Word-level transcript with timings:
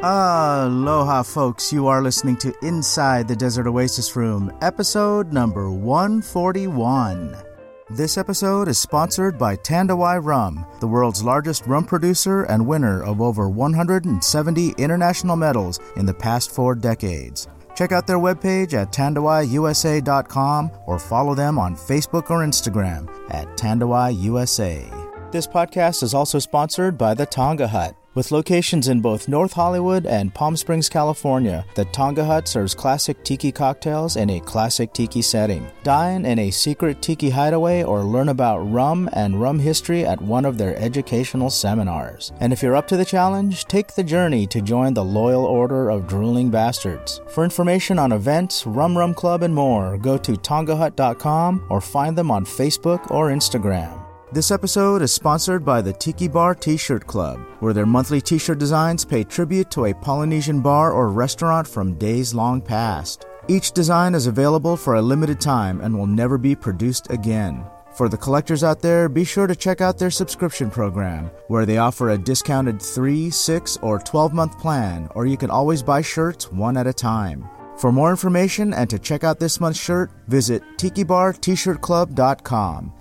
Aloha, 0.00 1.24
folks. 1.24 1.72
You 1.72 1.88
are 1.88 2.00
listening 2.00 2.36
to 2.36 2.54
Inside 2.62 3.26
the 3.26 3.34
Desert 3.34 3.66
Oasis 3.66 4.14
Room, 4.14 4.56
episode 4.60 5.32
number 5.32 5.72
141. 5.72 7.36
This 7.90 8.16
episode 8.16 8.68
is 8.68 8.78
sponsored 8.78 9.36
by 9.36 9.56
Tanduay 9.56 10.24
Rum, 10.24 10.64
the 10.78 10.86
world's 10.86 11.24
largest 11.24 11.66
rum 11.66 11.84
producer 11.84 12.44
and 12.44 12.64
winner 12.64 13.02
of 13.02 13.20
over 13.20 13.48
170 13.48 14.74
international 14.78 15.34
medals 15.34 15.80
in 15.96 16.06
the 16.06 16.14
past 16.14 16.52
four 16.52 16.76
decades. 16.76 17.48
Check 17.74 17.90
out 17.90 18.06
their 18.06 18.18
webpage 18.18 18.74
at 18.74 18.92
tanduayusa.com 18.92 20.70
or 20.86 21.00
follow 21.00 21.34
them 21.34 21.58
on 21.58 21.74
Facebook 21.74 22.30
or 22.30 22.46
Instagram 22.46 23.10
at 23.30 23.48
tandawaiusa. 23.56 25.32
This 25.32 25.48
podcast 25.48 26.04
is 26.04 26.14
also 26.14 26.38
sponsored 26.38 26.96
by 26.96 27.14
the 27.14 27.26
Tonga 27.26 27.66
Hut. 27.66 27.97
With 28.18 28.32
locations 28.32 28.88
in 28.88 29.00
both 29.00 29.28
North 29.28 29.52
Hollywood 29.52 30.04
and 30.04 30.34
Palm 30.34 30.56
Springs, 30.56 30.88
California, 30.88 31.64
the 31.76 31.84
Tonga 31.84 32.24
Hut 32.24 32.48
serves 32.48 32.74
classic 32.74 33.22
tiki 33.22 33.52
cocktails 33.52 34.16
in 34.16 34.28
a 34.28 34.40
classic 34.40 34.92
tiki 34.92 35.22
setting. 35.22 35.70
Dine 35.84 36.24
in 36.24 36.40
a 36.40 36.50
secret 36.50 37.00
tiki 37.00 37.30
hideaway 37.30 37.84
or 37.84 38.02
learn 38.02 38.30
about 38.30 38.58
rum 38.72 39.08
and 39.12 39.40
rum 39.40 39.60
history 39.60 40.04
at 40.04 40.20
one 40.20 40.44
of 40.44 40.58
their 40.58 40.76
educational 40.78 41.48
seminars. 41.48 42.32
And 42.40 42.52
if 42.52 42.60
you're 42.60 42.74
up 42.74 42.88
to 42.88 42.96
the 42.96 43.04
challenge, 43.04 43.66
take 43.66 43.94
the 43.94 44.02
journey 44.02 44.48
to 44.48 44.60
join 44.62 44.94
the 44.94 45.04
Loyal 45.04 45.44
Order 45.44 45.88
of 45.88 46.08
Drooling 46.08 46.50
Bastards. 46.50 47.20
For 47.28 47.44
information 47.44 48.00
on 48.00 48.10
events, 48.10 48.66
Rum 48.66 48.98
Rum 48.98 49.14
Club, 49.14 49.44
and 49.44 49.54
more, 49.54 49.96
go 49.96 50.18
to 50.18 50.32
tongahut.com 50.32 51.66
or 51.70 51.80
find 51.80 52.18
them 52.18 52.32
on 52.32 52.44
Facebook 52.44 53.12
or 53.12 53.28
Instagram. 53.28 54.07
This 54.30 54.50
episode 54.50 55.00
is 55.00 55.10
sponsored 55.10 55.64
by 55.64 55.80
the 55.80 55.94
Tiki 55.94 56.28
Bar 56.28 56.54
T 56.54 56.76
shirt 56.76 57.06
Club, 57.06 57.40
where 57.60 57.72
their 57.72 57.86
monthly 57.86 58.20
t 58.20 58.36
shirt 58.36 58.58
designs 58.58 59.02
pay 59.02 59.24
tribute 59.24 59.70
to 59.70 59.86
a 59.86 59.94
Polynesian 59.94 60.60
bar 60.60 60.92
or 60.92 61.08
restaurant 61.08 61.66
from 61.66 61.94
days 61.94 62.34
long 62.34 62.60
past. 62.60 63.24
Each 63.48 63.72
design 63.72 64.14
is 64.14 64.26
available 64.26 64.76
for 64.76 64.96
a 64.96 65.02
limited 65.02 65.40
time 65.40 65.80
and 65.80 65.96
will 65.96 66.06
never 66.06 66.36
be 66.36 66.54
produced 66.54 67.10
again. 67.10 67.64
For 67.94 68.10
the 68.10 68.18
collectors 68.18 68.62
out 68.62 68.82
there, 68.82 69.08
be 69.08 69.24
sure 69.24 69.46
to 69.46 69.56
check 69.56 69.80
out 69.80 69.96
their 69.96 70.10
subscription 70.10 70.70
program, 70.70 71.30
where 71.46 71.64
they 71.64 71.78
offer 71.78 72.10
a 72.10 72.18
discounted 72.18 72.82
3, 72.82 73.30
6, 73.30 73.78
or 73.80 73.98
12 73.98 74.34
month 74.34 74.58
plan, 74.58 75.08
or 75.14 75.24
you 75.24 75.38
can 75.38 75.50
always 75.50 75.82
buy 75.82 76.02
shirts 76.02 76.52
one 76.52 76.76
at 76.76 76.86
a 76.86 76.92
time. 76.92 77.48
For 77.78 77.90
more 77.90 78.10
information 78.10 78.74
and 78.74 78.90
to 78.90 78.98
check 78.98 79.24
out 79.24 79.40
this 79.40 79.58
month's 79.58 79.80
shirt, 79.80 80.10
visit 80.26 80.62
tikibartshirtclub.com. 80.76 82.92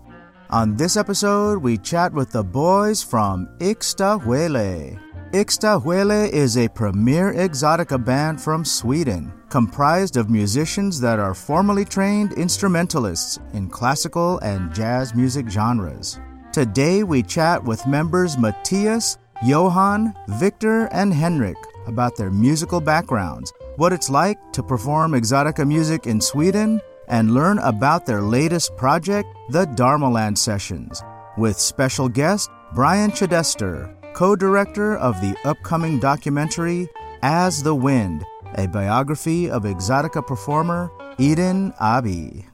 On 0.50 0.78
this 0.78 0.96
episode, 0.96 1.62
we 1.62 1.78
chat 1.78 2.14
with 2.14 2.32
the 2.32 2.42
boys 2.42 3.04
from 3.04 3.50
Ixtahuele. 3.60 4.98
Ixtahuele 5.34 6.30
is 6.30 6.58
a 6.58 6.70
premier 6.70 7.34
exotica 7.34 8.02
band 8.02 8.40
from 8.40 8.64
Sweden, 8.64 9.34
comprised 9.50 10.16
of 10.16 10.30
musicians 10.30 11.02
that 11.02 11.20
are 11.20 11.34
formally 11.34 11.84
trained 11.84 12.32
instrumentalists 12.32 13.40
in 13.52 13.70
classical 13.70 14.40
and 14.40 14.74
jazz 14.74 15.14
music 15.14 15.50
genres. 15.50 16.18
Today, 16.54 17.04
we 17.04 17.24
chat 17.24 17.62
with 17.62 17.86
members 17.86 18.38
Mattias, 18.38 19.18
Johan, 19.44 20.14
Wictor, 20.40 20.88
and 20.94 21.14
Henrik 21.14 21.58
about 21.88 22.16
their 22.16 22.32
musical 22.32 22.80
backgrounds, 22.80 23.52
what 23.76 23.92
it's 23.92 24.10
like 24.10 24.38
to 24.54 24.64
perform 24.64 25.12
exotica 25.12 25.68
music 25.68 26.08
in 26.08 26.22
Sweden, 26.22 26.80
and 27.08 27.34
learn 27.34 27.60
about 27.60 28.06
their 28.06 28.22
latest 28.22 28.76
project, 28.78 29.28
the 29.50 29.66
Dharmaland 29.66 30.38
Sessions, 30.38 31.04
with 31.38 31.60
special 31.60 32.10
guest 32.10 32.50
Brian 32.74 33.12
Chidester, 33.12 33.96
co 34.14 34.36
director 34.36 34.98
of 34.98 35.20
the 35.22 35.36
upcoming 35.46 36.00
documentary 36.00 36.88
As 37.22 37.64
the 37.64 37.76
Wind, 37.76 38.26
a 38.56 38.68
biography 38.68 39.50
of 39.50 39.64
exotica 39.64 40.26
performer 40.26 40.92
Eden 41.18 41.72
Ahbez. 41.82 42.46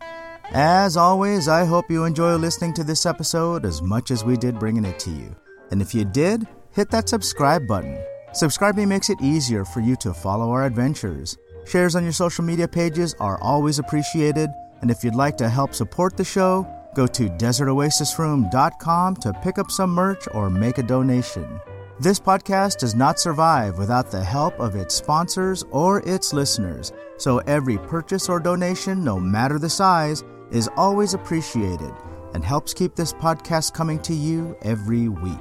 As 0.52 0.98
always, 0.98 1.48
I 1.48 1.66
hope 1.66 1.90
you 1.90 2.06
enjoy 2.06 2.36
listening 2.36 2.74
to 2.76 2.84
this 2.84 3.06
episode 3.06 3.66
as 3.66 3.82
much 3.82 4.12
as 4.12 4.24
we 4.24 4.38
did 4.38 4.60
bringing 4.60 4.86
it 4.86 5.00
to 5.00 5.10
you. 5.10 5.36
And 5.72 5.82
if 5.82 5.96
you 5.96 6.06
did, 6.06 6.48
hit 6.72 6.92
that 6.92 7.10
subscribe 7.10 7.66
button. 7.68 8.00
Subscribing 8.34 8.88
makes 8.88 9.10
it 9.10 9.22
easier 9.22 9.66
for 9.66 9.80
you 9.80 9.96
to 9.98 10.14
follow 10.14 10.52
our 10.52 10.66
adventures. 10.66 11.38
Shares 11.66 11.96
on 11.96 12.04
your 12.04 12.14
social 12.14 12.44
media 12.44 12.68
pages 12.68 13.16
are 13.20 13.42
always 13.42 13.80
appreciated, 13.80 14.50
and 14.82 14.92
if 14.92 15.04
you'd 15.04 15.16
like 15.16 15.38
to 15.38 15.50
help 15.50 15.74
support 15.74 16.18
the 16.18 16.24
show, 16.24 16.68
go 16.94 17.08
to 17.08 17.30
desertoasisroom.com 17.30 19.16
to 19.18 19.34
pick 19.42 19.58
up 19.58 19.72
some 19.72 19.90
merch 19.92 20.28
or 20.34 20.50
make 20.50 20.78
a 20.78 20.84
donation. 20.84 21.60
This 22.00 22.20
podcast 22.20 22.80
does 22.80 22.96
not 22.96 23.20
survive 23.20 23.78
without 23.78 24.12
the 24.12 24.24
help 24.24 24.60
of 24.60 24.76
its 24.76 24.96
sponsors 24.96 25.64
or 25.72 26.02
its 26.08 26.34
listeners, 26.34 26.92
so 27.18 27.38
every 27.40 27.78
purchase 27.78 28.30
or 28.30 28.40
donation, 28.40 29.04
no 29.04 29.20
matter 29.20 29.58
the 29.58 29.70
size, 29.70 30.24
is 30.52 30.70
always 30.76 31.14
appreciated 31.14 31.94
and 32.34 32.44
helps 32.44 32.74
keep 32.74 32.96
this 32.96 33.14
podcast 33.14 33.74
coming 33.74 34.00
to 34.00 34.14
you 34.14 34.58
every 34.64 35.08
week. 35.08 35.38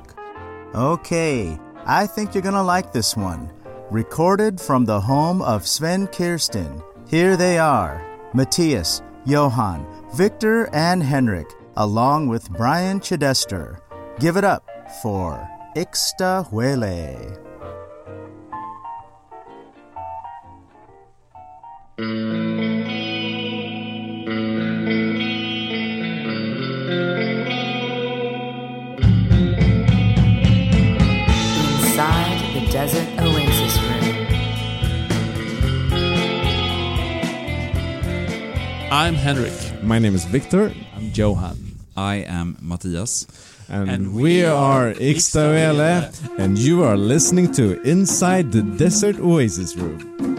Okay, 0.75 1.59
I 1.85 2.07
think 2.07 2.35
you're 2.35 2.43
gonna 2.43 2.63
like 2.63 2.93
this 2.93 3.17
one. 3.17 3.51
Recorded 3.93 4.59
from 4.59 4.87
the 4.87 4.99
home 5.03 5.43
of 5.43 5.67
Sven 5.67 6.07
Kirsten. 6.07 6.83
Here 7.09 7.37
they 7.37 7.59
are 7.59 8.03
Mattias, 8.33 9.03
Johan, 9.27 9.85
Wictor, 10.15 10.71
and 10.73 11.03
Henrik, 11.03 11.53
along 11.77 12.29
with 12.29 12.49
Brian 12.53 13.01
Chidester. 13.01 13.81
Give 14.19 14.39
it 14.39 14.45
up 14.45 14.67
for 15.03 15.47
Ixtahuele. 15.77 17.39
Inside 31.83 32.55
the 32.55 32.73
Desert 32.73 33.23
I'm 38.93 39.15
Henrik. 39.15 39.83
My 39.83 39.99
name 39.99 40.15
is 40.15 40.27
Wictor, 40.27 40.75
I'm 40.95 41.11
Johan. 41.15 41.57
I 41.97 42.17
am 42.29 42.57
Mattias. 42.63 43.27
and, 43.71 43.89
And 43.91 44.15
we, 44.15 44.23
we 44.23 44.45
are 44.45 44.89
are 44.89 44.93
Ixtahuele, 44.93 46.11
Ixtahuele. 46.13 46.39
and 46.39 46.59
you 46.59 46.85
are 46.85 46.99
listening 46.99 47.51
to 47.53 47.81
Inside 47.89 48.53
the 48.53 48.61
Desert 48.63 49.19
Oasis 49.19 49.77
Room. 49.77 50.32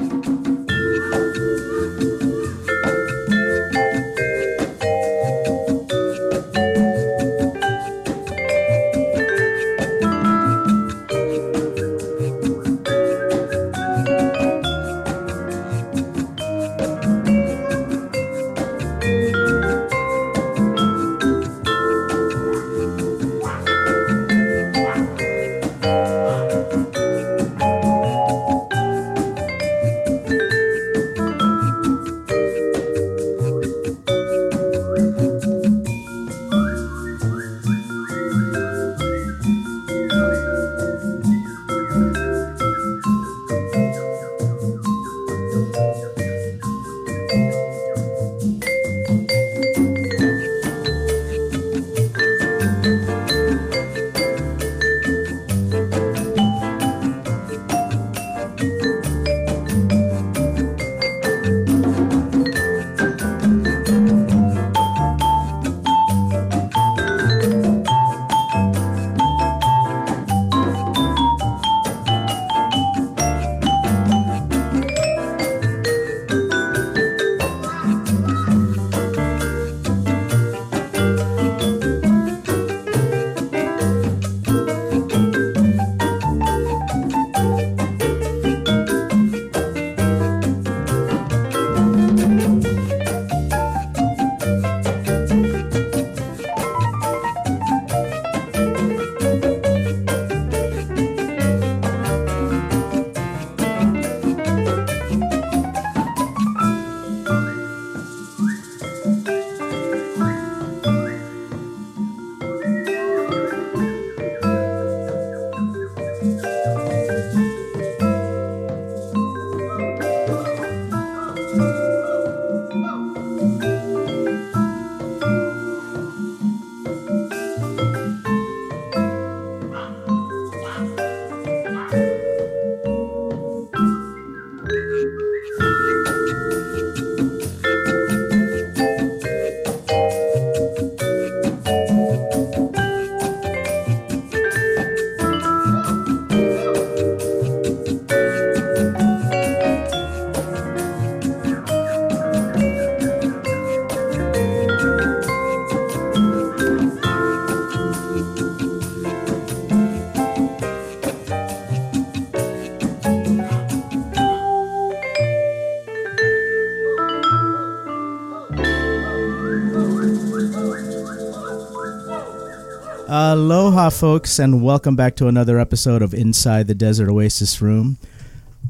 Aloha, 173.15 173.91
folks, 173.91 174.39
and 174.39 174.63
welcome 174.63 174.95
back 174.95 175.15
to 175.17 175.27
another 175.27 175.59
episode 175.59 176.01
of 176.01 176.15
Inside 176.15 176.65
the 176.65 176.73
Desert 176.73 177.07
Oasis 177.11 177.61
Room. 177.61 177.99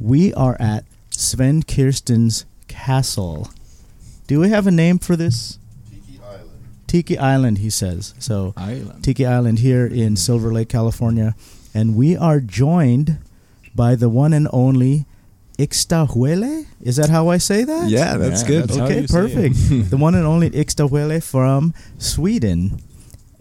We 0.01 0.34
are 0.34 0.57
at 0.60 0.84
Sven 1.12 1.63
Kirsten's 1.63 2.44
castle. 2.68 3.48
Do 4.28 4.42
we 4.42 4.50
have 4.50 4.68
a 4.68 4.72
name 4.72 5.00
for 5.00 5.16
this? 5.16 5.60
Tiki 5.90 6.19
Island. 6.22 6.50
Tiki 6.88 7.18
Island, 7.18 7.57
he 7.60 7.69
says. 7.69 8.13
So, 8.19 8.54
Island. 8.57 9.01
Tiki 9.01 9.25
Island 9.25 9.60
here 9.60 9.86
in 9.86 10.18
Silver 10.18 10.51
Lake, 10.51 10.68
California. 10.68 11.36
And 11.74 11.95
we 11.95 12.18
are 12.18 12.42
joined 12.42 13.19
by 13.74 13.95
the 13.95 14.10
one 14.10 14.34
and 14.34 14.50
only 14.51 15.06
Ixtahuele. 15.57 16.66
Is 16.81 16.98
that 16.98 17.10
how 17.10 17.30
I 17.30 17.38
say 17.38 17.63
that? 17.63 17.90
Yeah, 17.90 18.18
that's 18.18 18.42
Yeah, 18.42 18.48
good. 18.50 18.63
that's 18.68 18.78
Okay, 18.78 19.01
you 19.04 19.07
say 19.07 19.19
it. 19.19 19.56
perfect. 19.56 19.90
the 19.90 19.95
one 19.95 20.16
and 20.16 20.25
only 20.25 20.50
Ixtahuele 20.50 21.24
from 21.24 21.74
Sweden. 21.98 22.81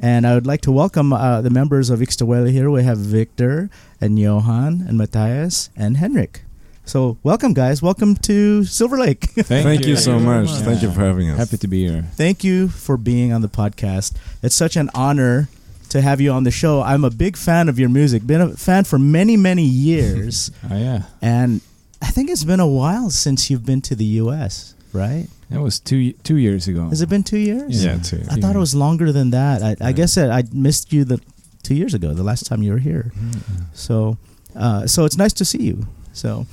And 0.05 0.27
I 0.27 0.35
would 0.35 0.47
like 0.49 0.63
to 0.63 0.73
welcome 0.73 1.13
uh, 1.13 1.41
the 1.43 1.51
members 1.51 1.89
of 1.89 2.01
Ixtahuele 2.01 2.51
here. 2.51 2.69
We 2.71 2.83
have 2.83 2.99
Wictor 2.99 3.71
and 4.01 4.19
Johan 4.19 4.85
and 4.89 4.99
Mattias 4.99 5.69
and 5.77 5.97
Henrik. 5.97 6.43
So, 6.85 7.19
welcome, 7.23 7.55
guys. 7.55 7.81
Welcome 7.81 8.17
to 8.17 8.65
Silver 8.65 8.99
Lake. 8.99 9.27
Thank, 9.37 9.87
you 9.87 9.95
so 9.95 10.19
much. 10.19 10.49
Yeah. 10.49 10.57
Thank 10.57 10.83
you 10.83 10.91
for 10.91 11.01
having 11.01 11.31
us. 11.31 11.39
Happy 11.39 11.57
to 11.57 11.69
be 11.69 11.87
here. 11.87 12.03
Thank 12.15 12.43
you 12.43 12.67
for 12.67 12.97
being 12.97 13.33
on 13.33 13.43
the 13.43 13.49
podcast. 13.49 14.17
It's 14.43 14.57
such 14.57 14.75
an 14.75 14.91
honor 14.93 15.49
to 15.91 16.01
have 16.01 16.21
you 16.21 16.33
on 16.33 16.43
the 16.43 16.51
show. 16.51 16.83
I'm 16.83 17.05
a 17.05 17.11
big 17.11 17.37
fan 17.37 17.69
of 17.69 17.79
your 17.79 17.89
music. 17.89 18.27
Been 18.27 18.41
a 18.41 18.49
fan 18.57 18.83
for 18.83 18.99
many, 18.99 19.37
many 19.37 19.63
years. 19.63 20.51
Oh 20.69 20.77
yeah, 20.77 21.03
and 21.21 21.61
I 22.01 22.07
think 22.07 22.29
it's 22.31 22.45
been 22.45 22.59
a 22.61 22.67
while 22.67 23.11
since 23.11 23.51
you've 23.51 23.65
been 23.67 23.83
to 23.83 23.95
the 23.95 24.05
US, 24.23 24.75
right? 24.93 25.27
that 25.51 25.61
was 25.61 25.79
two 25.79 26.13
two 26.25 26.37
years 26.37 26.69
ago. 26.69 26.89
Has 26.89 27.03
it 27.03 27.09
been 27.09 27.23
2 27.23 27.37
years? 27.39 27.85
Yeah, 27.85 27.99
too. 27.99 28.23
I 28.31 28.37
thought 28.37 28.57
it 28.57 28.59
was 28.59 28.75
longer 28.75 29.13
than 29.13 29.31
that. 29.31 29.63
I, 29.63 29.77
I 29.89 29.93
guess 29.93 30.15
that 30.15 30.31
I 30.31 30.45
missed 30.53 30.93
you 30.93 31.05
the 31.05 31.21
2 31.63 31.75
years 31.75 31.93
ago, 31.95 32.15
the 32.15 32.23
last 32.23 32.47
time 32.47 32.63
you 32.63 32.73
were 32.73 32.79
here. 32.79 33.13
So 33.75 34.17
uh, 34.57 34.87
so 34.87 35.05
it's 35.05 35.17
nice 35.17 35.33
to 35.35 35.45
see 35.45 35.63
you. 35.63 35.87
So 36.13 36.47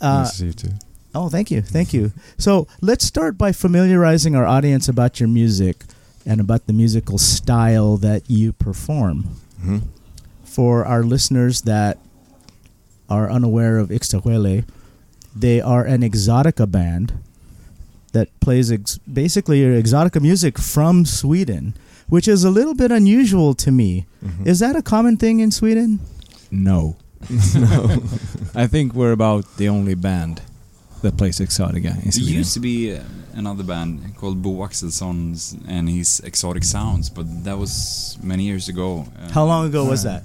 uh, 0.00 0.22
nice 0.22 0.30
to 0.32 0.36
see 0.36 0.46
you 0.46 0.52
too. 0.52 0.72
Oh, 1.14 1.28
thank 1.28 1.50
you, 1.50 1.60
thank 1.62 1.92
you. 1.92 2.12
So 2.38 2.66
let's 2.80 3.04
start 3.04 3.36
by 3.36 3.52
familiarizing 3.52 4.36
our 4.36 4.46
audience 4.46 4.88
about 4.88 5.18
your 5.18 5.28
music 5.28 5.84
and 6.26 6.40
about 6.40 6.66
the 6.66 6.72
musical 6.72 7.18
style 7.18 7.96
that 7.98 8.28
you 8.30 8.52
perform. 8.52 9.36
Mhm. 9.62 9.82
For 10.44 10.84
our 10.84 11.02
listeners 11.02 11.62
that 11.62 11.98
are 13.08 13.30
unaware 13.30 13.78
of 13.78 13.88
Ixtahuele, 13.90 14.64
they 15.34 15.60
are 15.60 15.84
an 15.84 16.02
exotica 16.02 16.70
band 16.70 17.14
that 18.12 18.28
plays 18.40 18.70
ex- 18.72 18.98
basically 19.12 19.60
exotica 19.62 20.20
music 20.20 20.58
from 20.58 21.04
Sweden, 21.04 21.74
which 22.08 22.26
is 22.28 22.44
a 22.44 22.50
little 22.50 22.74
bit 22.74 22.90
unusual 22.90 23.54
to 23.54 23.70
me. 23.70 24.06
Mhm. 24.24 24.46
Is 24.46 24.58
that 24.58 24.76
a 24.76 24.82
common 24.82 25.16
thing 25.16 25.40
in 25.40 25.50
Sweden? 25.50 26.00
no. 26.50 26.96
No. 27.54 28.02
I 28.64 28.66
think 28.66 28.94
we're 28.94 29.12
about 29.12 29.44
the 29.58 29.68
only 29.68 29.94
band 29.94 30.40
that 31.02 31.16
plays 31.16 31.38
Exotica 31.38 31.92
in 32.04 32.10
There 32.10 32.38
used 32.40 32.54
to 32.54 32.60
be 32.60 32.94
uh, 32.94 33.02
another 33.34 33.62
band 33.64 34.16
called 34.16 34.42
Bo 34.42 34.50
Axelsson's 34.66 35.54
and 35.68 35.88
his 35.88 36.20
Exotic 36.24 36.64
Sounds, 36.64 37.10
but 37.10 37.26
that 37.44 37.58
was 37.58 38.18
many 38.22 38.44
years 38.44 38.68
ago. 38.68 39.06
Uh, 39.18 39.30
How 39.32 39.44
long 39.46 39.66
ago 39.66 39.84
was 39.84 40.04
Uh, 40.04 40.10
that? 40.10 40.22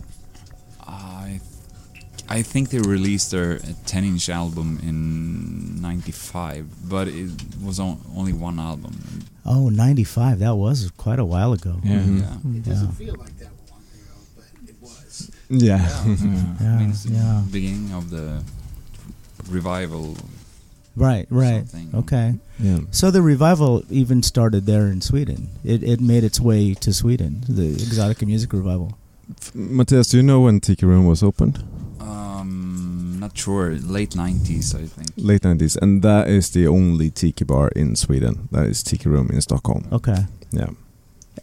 I, 2.29 2.37
I 2.37 2.41
think 2.43 2.69
they 2.69 2.79
released 2.79 3.31
their 3.31 3.57
10-inch 3.85 4.29
album 4.29 4.79
in 4.83 5.81
'95, 5.81 6.89
but 6.89 7.07
it 7.07 7.31
was 7.63 7.79
on, 7.79 7.99
only 8.15 8.33
one 8.33 8.59
album. 8.59 8.93
Oh, 9.45 9.69
95. 9.69 10.39
That 10.39 10.55
was 10.55 10.91
quite 10.97 11.19
a 11.19 11.25
while 11.25 11.53
ago. 11.53 11.79
Yeah. 11.83 11.99
Mhm. 11.99 12.19
Yeah. 12.19 12.57
It 12.57 12.63
doesn't 12.63 12.87
Yeah. 12.87 12.91
feel 13.05 13.15
like 13.15 13.37
that 13.39 13.51
long 13.69 13.81
ago, 13.93 14.15
but 14.35 14.69
it 14.69 14.75
was. 14.81 15.31
Yeah. 15.49 15.77
Yeah. 15.77 16.05
Yeah. 16.61 16.75
I 16.75 16.77
mean, 16.79 16.89
Yeah, 16.89 16.89
it's 16.89 17.03
the 17.03 17.43
beginning 17.51 17.93
of 17.93 18.09
the 18.09 18.41
revival. 19.49 20.17
Right, 20.95 21.27
right. 21.29 21.67
Something. 21.69 21.89
Okay. 21.99 22.35
yeah. 22.59 22.79
So 22.91 23.11
the 23.11 23.21
revival 23.21 23.83
even 23.89 24.23
started 24.23 24.65
there 24.65 24.87
in 24.87 25.01
Sweden. 25.01 25.49
It 25.63 25.83
it 25.83 25.99
made 25.99 26.23
its 26.23 26.39
way 26.39 26.73
to 26.75 26.93
Sweden, 26.93 27.43
the 27.49 27.75
Exotica 27.75 28.25
music 28.25 28.53
revival. 28.53 28.97
Mattias, 29.55 30.09
do 30.11 30.17
you 30.17 30.23
know 30.23 30.39
when 30.41 30.59
Tiki 30.61 30.85
Room 30.85 31.05
was 31.05 31.21
opened? 31.21 31.59
Not 33.25 33.35
sure. 33.35 33.71
Late 33.71 34.11
'90s, 34.15 34.75
I 34.75 34.85
think. 34.85 35.09
Late 35.17 35.41
90s. 35.41 35.75
And 35.81 36.03
that 36.03 36.27
is 36.27 36.49
the 36.51 36.67
only 36.67 37.09
Tiki 37.09 37.43
bar 37.43 37.69
in 37.75 37.95
Sweden. 37.95 38.47
That 38.51 38.67
is 38.67 38.83
Tiki 38.83 39.09
Room 39.09 39.29
in 39.33 39.41
Stockholm. 39.41 39.87
Okay. 39.91 40.25
Yeah. 40.51 40.69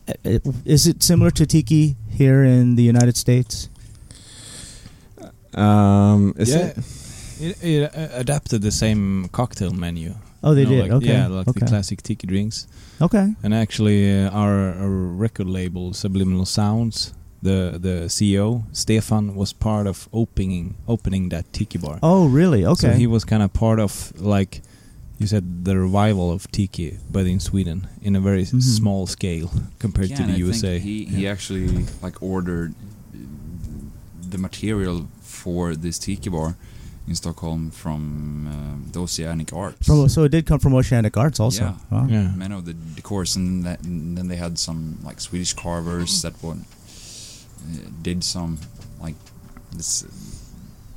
Uh, 0.08 0.12
uh, 0.24 0.52
Is 0.64 0.86
it 0.86 1.02
similar 1.02 1.32
to 1.32 1.44
Tiki 1.44 1.96
here 2.08 2.44
in 2.44 2.76
the 2.76 2.84
United 2.84 3.16
States? 3.16 3.68
Um, 5.54 6.34
is 6.38 6.50
yeah. 6.50 6.66
it? 6.68 6.76
It, 7.40 7.64
it 7.64 7.82
uh, 7.96 8.08
adapted 8.20 8.62
the 8.62 8.70
same 8.70 9.28
cocktail 9.32 9.72
menu. 9.72 10.14
Oh, 10.44 10.54
they 10.54 10.62
You 10.62 10.66
know, 10.68 10.74
did. 10.74 10.82
like- 10.82 10.92
okay. 11.02 11.12
Yeah, 11.12 11.26
like 11.26 11.48
okay. 11.48 11.60
the 11.60 11.66
classic 11.66 12.02
tiki 12.02 12.26
drinks. 12.28 12.68
Okay. 13.00 13.34
And 13.42 13.52
actually, 13.52 14.06
uh, 14.24 14.30
our, 14.30 14.72
our 14.78 14.88
record 14.88 15.48
label, 15.48 15.92
Subliminal 15.94 16.46
Sounds, 16.46 17.12
the 17.42 17.78
the 17.86 17.96
CEO 18.08 18.62
Stefan 18.72 19.34
was 19.34 19.52
part 19.52 19.86
of 19.86 20.08
opening 20.12 20.74
opening 20.86 21.28
that 21.30 21.44
tiki 21.52 21.78
bar. 21.78 21.98
Oh, 22.02 22.26
really? 22.26 22.64
Okay. 22.64 22.92
So 22.92 22.92
he 22.92 23.06
was 23.06 23.24
kind 23.24 23.42
of 23.42 23.52
part 23.52 23.80
of 23.80 24.12
like 24.20 24.62
you 25.18 25.26
said 25.26 25.64
the 25.64 25.76
revival 25.76 26.30
of 26.32 26.50
tiki, 26.50 26.98
but 27.10 27.26
in 27.26 27.40
Sweden 27.40 27.86
in 28.02 28.16
a 28.16 28.20
very 28.20 28.42
s- 28.42 28.52
Mhm. 28.52 28.62
small 28.62 29.06
scale 29.06 29.50
compared 29.78 30.10
Yeah, 30.10 30.16
to 30.18 30.22
the 30.26 30.32
I 30.34 30.36
USA. 30.46 30.78
Think 30.78 30.84
he 30.84 31.04
he 31.16 31.22
Yeah. 31.24 31.32
actually 31.32 31.86
like 32.02 32.16
ordered 32.22 32.72
uh, 32.74 33.18
the 34.30 34.38
material 34.38 35.06
for 35.20 35.74
this 35.76 35.98
tiki 35.98 36.30
bar 36.30 36.56
in 37.08 37.14
Stockholm 37.16 37.70
from 37.70 38.00
um, 38.54 38.86
the 38.92 39.00
Oceanic 39.00 39.52
Arts. 39.52 39.86
From, 39.86 40.08
so 40.08 40.22
it 40.24 40.30
did 40.30 40.46
come 40.46 40.60
from 40.60 40.74
Oceanic 40.74 41.16
Arts 41.16 41.40
also. 41.40 41.64
Yeah. 41.64 41.74
Wow. 41.90 42.06
Yeah. 42.08 42.30
Many 42.36 42.54
of 42.54 42.64
the 42.64 42.74
decors, 42.74 43.34
and, 43.36 43.64
that, 43.64 43.78
and 43.84 44.16
then 44.16 44.28
they 44.28 44.36
had 44.36 44.56
some 44.58 44.98
like 45.08 45.20
Swedish 45.20 45.54
carvers 45.54 46.22
that 46.22 46.34
one 46.42 46.60
uh, 46.60 46.81
did 48.02 48.24
some 48.24 48.58
like 49.00 49.14
this 49.76 50.04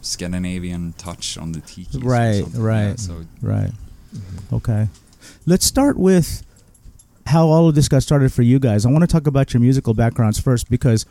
Scandinavian 0.01 0.93
touch 0.97 1.37
on 1.37 1.51
the 1.51 1.61
tiki. 1.61 1.99
Right, 1.99 2.43
right. 2.55 2.99
so 2.99 3.25
Right. 3.41 3.71
Okay. 4.53 4.87
Let's 5.45 5.65
start 5.65 5.97
with 5.97 6.43
how 7.25 7.47
all 7.47 7.67
of 7.67 7.75
this 7.75 7.87
got 7.89 8.03
started 8.03 8.31
for 8.31 8.43
you 8.43 8.59
guys. 8.59 8.85
I 8.85 8.91
want 8.91 9.01
to 9.01 9.07
talk 9.07 9.25
about 9.27 9.53
your 9.53 9.61
musical 9.61 9.93
backgrounds 9.93 10.39
first 10.39 10.69
because 10.69 11.05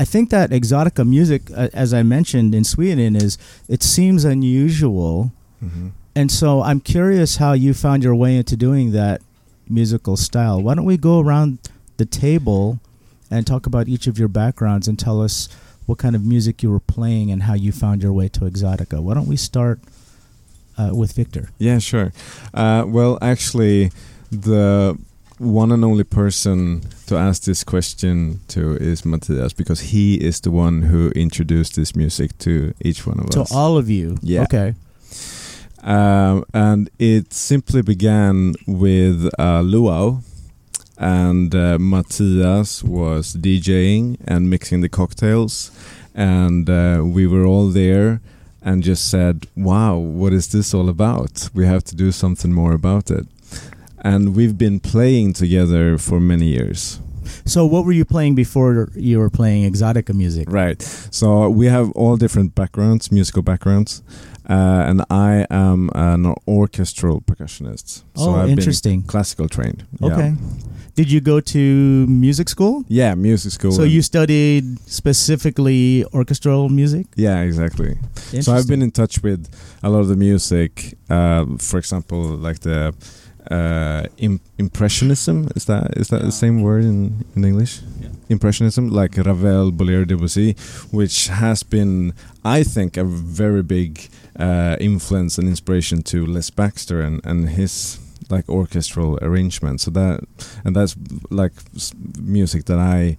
I 0.00 0.04
think 0.04 0.30
that 0.30 0.50
exotica 0.50 1.06
music, 1.08 1.42
uh, 1.56 1.68
as 1.72 1.94
I 1.94 2.02
mentioned 2.02 2.54
in 2.54 2.64
Sweden, 2.64 3.14
is 3.14 3.38
it 3.68 3.82
seems 3.84 4.24
unusual, 4.24 5.32
Mhm. 5.64 5.92
and 6.16 6.30
so 6.30 6.62
I'm 6.62 6.80
curious 6.80 7.36
how 7.36 7.52
you 7.52 7.72
found 7.72 8.02
your 8.02 8.16
way 8.16 8.36
into 8.36 8.56
doing 8.56 8.90
that 8.92 9.22
musical 9.68 10.16
style. 10.16 10.60
Why 10.60 10.74
don't 10.74 10.84
we 10.84 10.96
go 10.96 11.20
around 11.20 11.58
the 11.98 12.04
table 12.04 12.80
and 13.32 13.46
talk 13.46 13.66
about 13.66 13.88
each 13.88 14.06
of 14.06 14.18
your 14.18 14.28
backgrounds 14.28 14.86
and 14.86 14.98
tell 14.98 15.22
us 15.22 15.48
what 15.86 15.98
kind 15.98 16.14
of 16.14 16.24
music 16.24 16.62
you 16.62 16.70
were 16.70 16.80
playing 16.80 17.30
and 17.32 17.44
how 17.44 17.54
you 17.54 17.72
found 17.72 18.02
your 18.02 18.12
way 18.12 18.28
to 18.28 18.40
exotica? 18.40 19.00
Why 19.00 19.14
don't 19.14 19.26
we 19.26 19.36
start 19.36 19.80
uh, 20.78 20.90
with 20.92 21.14
Wictor? 21.16 21.48
Yeah, 21.58 21.78
sure. 21.78 22.12
Uh, 22.54 22.84
well, 22.86 23.18
actually, 23.22 23.90
the 24.30 24.98
one 25.38 25.72
and 25.72 25.84
only 25.84 26.04
person 26.04 26.82
to 27.06 27.16
ask 27.16 27.42
this 27.44 27.64
question 27.64 28.40
to 28.48 28.76
is 28.76 29.02
Mattias 29.02 29.56
because 29.56 29.80
he 29.80 30.14
is 30.14 30.40
the 30.40 30.50
one 30.50 30.82
who 30.82 31.10
introduced 31.10 31.74
this 31.74 31.96
music 31.96 32.36
to 32.38 32.74
each 32.80 33.06
one 33.06 33.18
of 33.18 33.30
To 33.30 33.40
us. 33.42 33.48
To 33.48 33.56
all 33.56 33.76
of 33.76 33.90
you. 33.90 34.18
Yeah. 34.22 34.42
Okay. 34.42 34.74
Um, 35.82 36.44
and 36.54 36.90
it 37.00 37.32
simply 37.32 37.82
began 37.82 38.54
with 38.68 39.28
uh, 39.36 39.62
luau, 39.62 40.20
and 41.02 41.52
uh, 41.52 41.78
Mattias 41.78 42.84
was 42.84 43.34
DJing 43.34 44.18
and 44.24 44.48
mixing 44.48 44.82
the 44.82 44.88
cocktails, 44.88 45.72
and 46.14 46.70
uh, 46.70 47.02
we 47.04 47.26
were 47.26 47.44
all 47.44 47.68
there 47.68 48.20
and 48.62 48.84
just 48.84 49.10
said, 49.10 49.46
"Wow, 49.56 49.96
what 49.96 50.32
is 50.32 50.46
this 50.52 50.72
all 50.72 50.88
about? 50.88 51.50
We 51.52 51.66
have 51.66 51.82
to 51.84 51.96
do 51.96 52.12
something 52.12 52.52
more 52.52 52.72
about 52.72 53.10
it." 53.10 53.26
And 54.04 54.34
we've 54.36 54.56
been 54.56 54.80
playing 54.80 55.32
together 55.32 55.98
for 55.98 56.20
many 56.20 56.46
years. 56.46 57.00
So, 57.44 57.66
what 57.66 57.84
were 57.84 57.92
you 57.92 58.04
playing 58.04 58.34
before 58.36 58.88
you 58.94 59.18
were 59.18 59.30
playing 59.30 59.70
exotica 59.70 60.14
music? 60.14 60.50
Right. 60.50 60.82
So 61.10 61.48
we 61.48 61.66
have 61.66 61.90
all 61.92 62.16
different 62.16 62.54
backgrounds, 62.54 63.10
musical 63.10 63.42
backgrounds, 63.42 64.02
uh, 64.48 64.88
and 64.88 65.02
I 65.10 65.46
am 65.50 65.90
an 65.94 66.34
orchestral 66.46 67.20
percussionist. 67.20 68.02
So 68.14 68.30
oh, 68.30 68.36
I've 68.36 68.50
interesting. 68.50 69.00
been 69.00 69.08
classical 69.08 69.48
trained. 69.48 69.84
Yeah. 70.00 70.34
Okay. 70.94 71.02
Did 71.02 71.10
you 71.12 71.20
go 71.20 71.40
to 71.40 71.58
music 72.06 72.48
school? 72.48 72.84
Yeah, 72.88 73.14
music 73.14 73.52
school. 73.52 73.72
So 73.72 73.82
you 73.84 74.02
studied 74.02 74.78
specifically 74.88 76.04
orchestral 76.12 76.68
music? 76.68 77.06
Yeah, 77.16 77.40
exactly. 77.42 77.96
So 78.40 78.52
I've 78.52 78.66
been 78.68 78.82
in 78.82 78.90
touch 78.90 79.22
with 79.22 79.48
a 79.82 79.88
lot 79.88 80.00
of 80.00 80.08
the 80.08 80.16
music. 80.16 80.94
Uh, 81.08 81.44
for 81.58 81.78
example, 81.78 82.20
like 82.20 82.60
the 82.60 82.92
uh, 83.50 84.04
im- 84.18 84.40
impressionism. 84.58 85.48
Is 85.56 85.64
that 85.64 85.96
is 85.96 86.08
that 86.08 86.20
Yeah. 86.20 86.26
the 86.26 86.32
same 86.32 86.62
word 86.62 86.84
in 86.84 87.24
in 87.36 87.44
English? 87.44 87.80
Yeah. 88.00 88.08
impressionism, 88.28 88.88
like 88.88 89.16
Ravel, 89.18 89.70
Bolero, 89.72 90.04
Debussy, 90.06 90.54
which 90.90 91.28
has 91.28 91.62
been, 91.62 92.12
I 92.44 92.62
think, 92.64 92.96
a 92.96 93.04
very 93.04 93.62
big 93.62 94.08
uh, 94.38 94.76
influence 94.80 95.38
and 95.40 95.48
inspiration 95.48 96.02
to 96.04 96.24
Les 96.24 96.50
Baxter 96.50 97.02
and, 97.02 97.20
and 97.26 97.48
his 97.50 97.98
like 98.32 98.48
orchestral 98.48 99.18
arrangement. 99.22 99.80
So 99.80 99.90
that 99.92 100.24
and 100.64 100.74
that's 100.74 100.96
like 101.30 101.52
music 102.18 102.64
that 102.64 102.78
I 102.78 103.16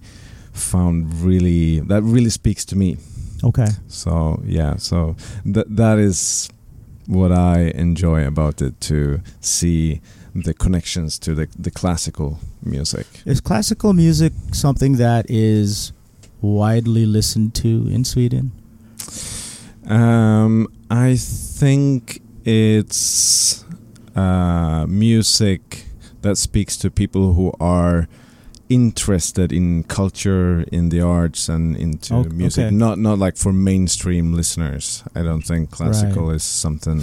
found 0.52 1.14
really 1.22 1.80
that 1.80 2.02
really 2.02 2.30
speaks 2.30 2.64
to 2.66 2.76
me. 2.76 2.98
Okay. 3.42 3.68
So 3.88 4.40
yeah, 4.44 4.76
so 4.76 5.16
that 5.44 5.76
that 5.76 5.98
is 5.98 6.48
what 7.06 7.32
I 7.32 7.72
enjoy 7.74 8.26
about 8.26 8.62
it 8.62 8.80
to 8.82 9.20
see 9.40 10.00
the 10.34 10.54
connections 10.54 11.18
to 11.20 11.34
the 11.34 11.48
the 11.58 11.70
classical 11.70 12.38
music. 12.62 13.06
Is 13.24 13.40
classical 13.40 13.92
music 13.92 14.32
something 14.52 14.96
that 14.96 15.26
is 15.28 15.92
widely 16.40 17.06
listened 17.06 17.54
to 17.54 17.88
in 17.90 18.04
Sweden? 18.04 18.52
Um, 19.86 20.68
I 20.90 21.16
think 21.16 22.22
it's 22.44 23.64
uh, 24.16 24.86
music 24.88 25.86
that 26.22 26.36
speaks 26.36 26.76
to 26.78 26.90
people 26.90 27.34
who 27.34 27.52
are 27.60 28.08
interested 28.68 29.52
in 29.52 29.84
culture, 29.84 30.64
in 30.72 30.88
the 30.88 31.00
arts, 31.00 31.48
and 31.48 31.76
into 31.76 32.14
Ok- 32.14 32.30
music. 32.34 32.72
Not 32.72 32.98
not 32.98 33.18
like 33.18 33.36
for 33.36 33.52
mainstream 33.52 34.32
listeners. 34.32 35.02
I 35.14 35.22
don't 35.22 35.42
think 35.42 35.70
classical 35.70 36.26
Right. 36.28 36.36
is 36.36 36.42
something. 36.42 37.02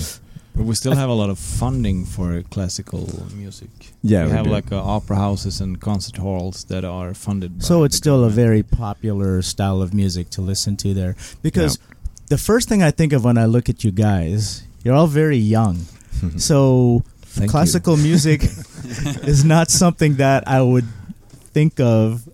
But 0.56 0.66
we 0.66 0.76
still 0.76 0.96
have 0.96 1.10
a 1.10 1.14
lot 1.14 1.30
of 1.30 1.40
funding 1.40 2.04
for 2.06 2.42
classical 2.50 3.08
music. 3.38 3.70
Yeah, 4.04 4.24
we 4.26 4.32
we 4.32 4.36
have 4.38 4.46
do. 4.46 4.52
like 4.52 4.72
uh, 4.72 4.84
opera 4.84 5.16
houses 5.16 5.62
and 5.62 5.80
concert 5.80 6.18
halls 6.18 6.66
that 6.66 6.84
are 6.84 7.14
funded. 7.14 7.60
By 7.60 7.64
So 7.66 7.84
it's 7.86 7.96
the 7.96 8.04
still 8.04 8.24
a 8.26 8.30
very 8.30 8.64
popular 8.64 9.42
style 9.42 9.82
of 9.82 9.94
music 9.94 10.30
to 10.32 10.42
listen 10.42 10.76
to 10.78 10.94
there. 10.94 11.16
Because 11.42 11.80
the 12.28 12.38
first 12.38 12.68
thing 12.68 12.84
I 12.84 12.92
think 12.92 13.14
of 13.14 13.24
when 13.24 13.38
I 13.38 13.46
look 13.46 13.70
at 13.70 13.84
you 13.86 13.92
guys, 13.92 14.64
you're 14.84 14.96
all 14.96 15.08
very 15.08 15.38
young. 15.38 15.86
So 16.38 17.04
Thank 17.22 17.46
you. 17.48 17.52
classical 17.52 17.98
music 17.98 18.44
is 19.24 19.44
not 19.46 19.72
something 19.72 20.16
that 20.18 20.48
I 20.48 20.62
would 20.62 20.86
think 21.54 21.80
of 21.80 22.28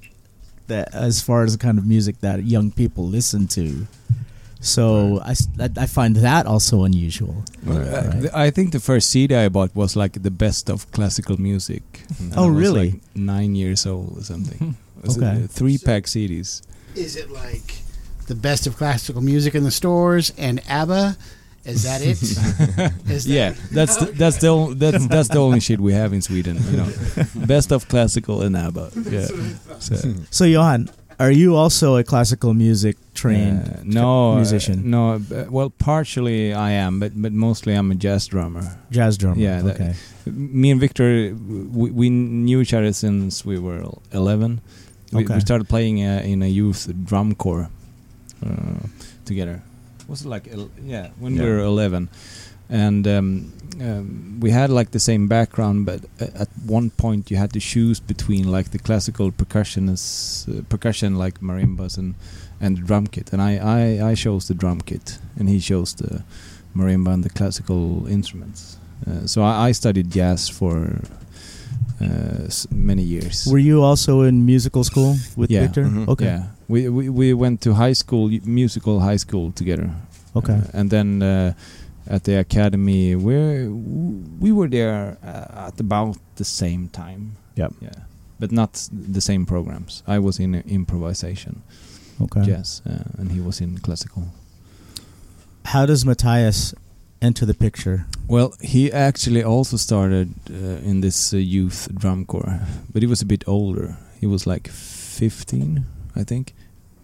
that 0.68 0.94
as 0.94 1.22
far 1.22 1.44
as 1.44 1.54
the 1.54 1.60
kind 1.60 1.78
of 1.78 1.86
music 1.86 2.20
that 2.22 2.44
young 2.44 2.72
people 2.72 3.06
listen 3.08 3.48
to. 3.48 3.88
So 4.60 5.22
I 5.24 5.36
I 5.78 5.86
find 5.86 6.16
that 6.18 6.46
also 6.48 6.84
unusual. 6.84 7.44
Well, 7.64 7.78
Right. 7.80 8.26
uh, 8.26 8.46
I 8.48 8.50
think 8.52 8.72
the 8.72 8.80
first 8.80 9.10
CD 9.10 9.36
I 9.36 9.50
bought 9.50 9.76
was 9.76 9.96
like 9.96 10.24
the 10.24 10.32
best 10.32 10.70
of 10.70 10.92
classical 10.92 11.38
music. 11.40 11.84
And 12.20 12.34
Oh, 12.36 12.46
I 12.46 12.50
was, 12.50 12.60
really? 12.62 12.90
like 12.92 13.02
nine 13.16 13.56
years 13.56 13.86
old 13.86 14.18
or 14.18 14.24
something. 14.24 14.76
Was, 15.04 15.18
Okay. 15.18 15.46
three 15.48 15.78
pack 15.78 16.04
CDs. 16.08 16.62
Is 16.96 17.16
it 17.16 17.30
like 17.30 17.76
the 18.26 18.36
best 18.36 18.66
of 18.68 18.76
classical 18.78 19.22
music 19.22 19.54
in 19.56 19.64
the 19.64 19.72
stores 19.72 20.34
and 20.38 20.60
ABBA? 20.68 21.16
Is 21.68 21.84
that 21.84 22.02
it? 22.02 22.22
Is 23.12 23.26
that 23.26 23.32
Yeah, 23.40 23.54
that's 23.72 23.98
the, 23.98 24.06
that's 24.22 24.38
the 24.38 24.48
only, 24.48 24.76
that's 24.76 25.06
that's 25.08 25.28
the 25.30 25.40
only 25.40 25.60
shit 25.60 25.80
we 25.80 25.94
have 25.94 26.14
in 26.14 26.22
Sweden. 26.22 26.58
You 26.72 26.78
know, 26.78 26.90
best 27.46 27.72
of 27.72 27.88
classical 27.88 28.42
and 28.42 28.56
ABBA. 28.56 28.92
Yeah. 29.12 29.28
So, 29.80 29.96
So 30.32 30.46
Johan, 30.46 30.90
are 31.20 31.32
you 31.32 31.56
also 31.56 31.98
a 31.98 32.04
classical 32.04 32.54
music 32.54 32.96
trained 33.14 33.68
uh, 33.68 33.82
no 33.84 34.32
uh, 34.32 34.36
musician? 34.36 34.90
no, 34.90 35.16
uh, 35.16 35.46
well, 35.50 35.70
partially 35.70 36.54
I 36.54 36.72
am, 36.72 37.00
but 37.00 37.12
but 37.22 37.34
mostly 37.34 37.74
I'm 37.74 37.92
a 37.92 37.96
jazz 37.96 38.28
drummer. 38.28 38.64
jazz 38.92 39.18
drummer? 39.18 39.42
Yeah, 39.42 39.62
that- 39.62 39.76
okay. 39.76 39.94
Me 40.26 40.72
and 40.72 40.82
Wictor, 40.82 41.32
we, 41.74 41.92
we 41.92 42.10
knew 42.10 42.60
each 42.62 42.74
other 42.74 42.92
since 42.94 43.46
we 43.46 43.58
were 43.60 43.82
11. 44.12 44.60
We, 45.14 45.24
Okay. 45.24 45.36
we 45.36 45.40
started 45.42 45.68
playing 45.70 46.04
uh, 46.04 46.22
in 46.32 46.44
a 46.44 46.48
youth 46.48 46.88
drum 47.06 47.34
corps 47.36 47.70
uh, 48.46 48.80
together. 49.26 49.62
Was 50.08 50.22
it 50.26 50.30
like 50.30 50.48
yeah 50.84 51.10
when 51.20 51.34
we 51.34 51.42
were 51.42 51.60
11, 51.60 52.10
and 52.70 53.08
um, 53.08 53.52
um, 53.82 54.40
we 54.40 54.52
had 54.52 54.70
like 54.70 54.92
the 54.92 55.00
same 55.00 55.28
background, 55.28 55.86
but 55.86 56.00
at 56.20 56.48
one 56.66 56.90
point 56.92 57.30
you 57.32 57.38
had 57.38 57.52
to 57.54 57.60
choose 57.60 58.00
between 58.02 58.52
like 58.52 58.70
the 58.72 58.80
classical 58.80 59.32
percussionists, 59.32 60.48
uh, 60.48 60.64
percussion 60.70 61.16
like 61.18 61.40
marimbas 61.42 61.98
and 61.98 62.16
and 62.62 62.78
the 62.78 62.82
drum 62.82 63.08
kit, 63.08 63.34
and 63.34 63.42
I, 63.42 63.58
I 63.58 64.12
I 64.12 64.16
chose 64.16 64.48
the 64.48 64.54
drum 64.56 64.82
kit, 64.82 65.20
and 65.40 65.50
he 65.50 65.60
chose 65.60 65.94
the 65.96 66.24
marimba 66.76 67.14
and 67.14 67.24
the 67.24 67.30
classical 67.30 68.08
instruments. 68.08 68.78
Uh, 69.08 69.28
so 69.28 69.42
I, 69.42 69.70
I 69.70 69.74
studied 69.74 70.10
jazz 70.16 70.50
for 70.50 71.02
uh, 72.02 72.46
s- 72.46 72.68
many 72.72 73.04
years. 73.04 73.46
Were 73.48 73.58
you 73.62 73.84
also 73.84 74.22
in 74.22 74.46
musical 74.46 74.84
school 74.84 75.16
with 75.36 75.50
Yeah. 75.52 75.68
Wictor? 75.68 75.86
Mhm. 75.86 76.08
Okay. 76.08 76.26
Yeah, 76.26 76.44
we, 76.68 76.90
we 76.90 77.10
we 77.10 77.34
went 77.34 77.62
to 77.62 77.74
high 77.74 77.94
school, 77.96 78.30
musical 78.46 79.00
high 79.00 79.18
school 79.20 79.52
together. 79.52 79.90
Okay. 80.36 80.54
Uh, 80.54 80.80
and 80.80 80.90
then 80.90 81.22
uh, 81.24 81.54
at 82.10 82.24
the 82.24 82.40
academy, 82.40 83.16
we 83.16 83.68
we 84.40 84.52
were 84.52 84.70
there 84.70 85.18
uh, 85.24 85.68
at 85.68 85.80
about 85.80 86.18
the 86.36 86.44
same 86.46 86.90
time. 86.90 87.36
Yep. 87.56 87.74
Yeah, 87.82 87.90
but 88.40 88.52
not 88.52 88.90
the 89.14 89.22
same 89.22 89.46
programs. 89.46 90.04
I 90.08 90.20
was 90.20 90.40
in 90.40 90.56
uh, 90.56 90.62
improvisation, 90.68 91.62
Okay. 92.22 92.44
jazz, 92.46 92.82
uh, 92.86 92.92
and 93.20 93.32
he 93.32 93.40
was 93.40 93.60
in 93.62 93.78
classical. 93.80 94.24
How 95.66 95.86
does 95.86 96.06
Matthias 96.06 96.74
enter 97.22 97.46
the 97.46 97.54
picture? 97.54 98.06
Well, 98.28 98.54
he 98.62 98.92
actually 98.92 99.44
also 99.44 99.78
started 99.78 100.28
uh, 100.50 100.90
in 100.90 101.02
this 101.02 101.34
uh, 101.34 101.38
youth 101.38 101.88
drum 101.98 102.26
corps, 102.26 102.60
but 102.94 103.02
he 103.02 103.08
was 103.08 103.22
a 103.22 103.26
bit 103.26 103.44
older. 103.48 103.98
He 104.22 104.28
was 104.28 104.46
like 104.48 104.70
15, 104.70 105.86
I 106.16 106.24
think. 106.24 106.54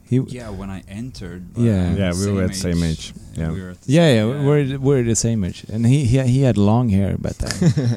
He 0.09 0.19
Yeah, 0.27 0.49
when 0.49 0.69
I 0.69 0.83
entered. 0.87 1.43
Yeah. 1.57 1.95
Yeah, 1.95 2.11
we 2.13 2.31
were 2.31 2.43
at 2.43 2.49
the 2.49 2.55
same 2.55 2.83
age. 2.83 3.13
Yeah. 3.33 3.51
we 3.51 3.61
were 3.61 3.69
at 3.71 3.81
the 3.81 3.91
yeah, 3.91 4.01
same- 4.07 4.29
yeah, 4.29 4.45
we're 4.45 4.77
we're 4.79 5.03
the 5.03 5.15
same 5.15 5.43
age, 5.43 5.65
and 5.73 5.85
he 5.85 6.05
he, 6.05 6.19
he 6.21 6.41
had 6.43 6.57
long 6.57 6.89
hair, 6.89 7.15
but 7.17 7.41
uh, 7.43 7.49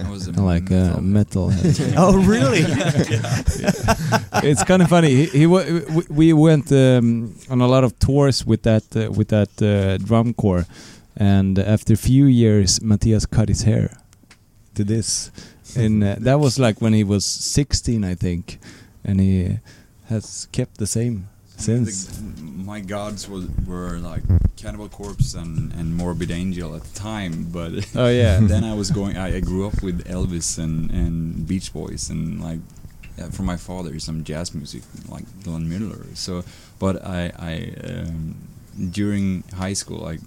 I 0.07 0.11
was 0.11 0.27
a 0.29 0.33
like 0.33 0.71
uh, 0.71 1.01
metal- 1.01 1.01
metal. 1.03 1.49
head. 1.51 1.95
oh, 2.05 2.17
really? 2.23 2.61
it's 4.45 4.65
kind 4.65 4.83
of 4.83 4.89
funny. 4.89 5.11
He, 5.15 5.25
he 5.41 5.47
wa- 5.47 5.65
we, 5.91 6.05
we 6.11 6.33
went 6.33 6.71
um, 6.73 7.35
on 7.51 7.61
a 7.61 7.67
lot 7.67 7.85
of 7.85 7.99
tours 7.99 8.45
with 8.47 8.63
that 8.63 8.85
uh, 8.97 9.11
with 9.13 9.29
that 9.29 9.51
uh, 9.63 9.99
drum 9.99 10.33
corps, 10.35 10.67
and 11.17 11.59
after 11.59 11.93
a 11.93 11.97
few 11.97 12.27
years, 12.27 12.79
Mattias 12.81 13.27
cut 13.29 13.49
his 13.49 13.63
hair 13.63 13.97
to 14.75 14.85
this, 14.85 15.31
and 15.77 16.03
uh, 16.05 16.17
that 16.21 16.39
was 16.41 16.59
like 16.59 16.81
when 16.81 16.93
he 16.93 17.05
was 17.05 17.25
16, 17.25 18.05
I 18.05 18.15
think, 18.15 18.59
and 19.05 19.21
he 19.21 19.59
has 20.09 20.47
kept 20.53 20.79
the 20.79 20.87
same 20.87 21.29
since. 21.57 22.07
The, 22.07 22.43
my 22.43 22.81
gods 22.81 23.29
was, 23.29 23.49
were 23.67 23.99
like 23.99 24.23
Cannibal 24.57 24.89
Corpse 24.89 25.35
and, 25.35 25.73
and 25.73 25.95
Morbid 25.95 26.31
Angel 26.31 26.75
at 26.75 26.83
the 26.83 26.99
time, 26.99 27.47
but 27.51 27.73
Oh 27.95 28.09
yeah, 28.09 28.39
then 28.43 28.65
I 28.65 28.75
was 28.75 28.91
going. 28.91 29.17
I, 29.17 29.37
I 29.37 29.41
grew 29.41 29.67
up 29.67 29.83
with 29.83 30.05
Elvis 30.07 30.59
and, 30.59 30.91
and 30.91 31.47
Beach 31.47 31.73
Boys 31.73 32.11
and 32.11 32.43
like 32.43 32.61
from 33.31 33.47
my 33.47 33.57
father 33.57 33.99
some 33.99 34.25
jazz 34.25 34.55
music 34.55 34.83
like 35.09 35.25
Don 35.43 35.69
Miller. 35.69 36.05
So, 36.15 36.45
but 36.79 37.05
I 37.05 37.33
I 37.39 37.73
um, 37.85 38.37
during 38.91 39.45
high 39.55 39.73
school 39.73 40.07
I 40.07 40.19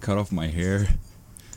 cut 0.00 0.18
off 0.18 0.30
my 0.32 0.48
hair. 0.48 0.88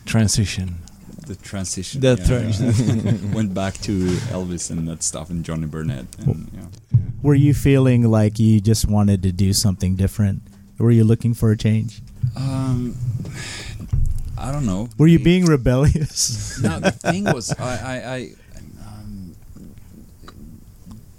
transition. 0.05 0.79
The 1.27 1.35
transition. 1.35 2.01
The 2.01 2.17
yeah, 2.19 2.25
transition. 2.25 2.99
yeah. 3.29 3.35
Went 3.35 3.53
back 3.53 3.75
to 3.81 4.07
Elvis 4.31 4.71
and 4.71 4.87
that 4.87 5.03
stuff 5.03 5.29
and 5.29 5.45
Johnny 5.45 5.67
Burnette. 5.67 6.07
And, 6.19 6.49
yeah. 6.53 6.99
Were 7.21 7.35
you 7.35 7.53
feeling 7.53 8.09
like 8.09 8.39
you 8.39 8.59
just 8.59 8.87
wanted 8.87 9.21
to 9.23 9.31
do 9.31 9.53
something 9.53 9.95
different? 9.95 10.41
Were 10.79 10.91
you 10.91 11.03
looking 11.03 11.35
for 11.35 11.51
a 11.51 11.57
change? 11.57 12.01
Um, 12.35 12.95
I 14.37 14.51
don't 14.51 14.65
know. 14.65 14.89
Were 14.97 15.07
you 15.07 15.19
being 15.19 15.45
rebellious? 15.45 16.59
no, 16.63 16.79
the 16.79 16.91
thing 16.91 17.25
was, 17.25 17.51
I, 17.59 17.63
I, 17.63 18.15
I 18.15 18.29
um, 18.87 19.35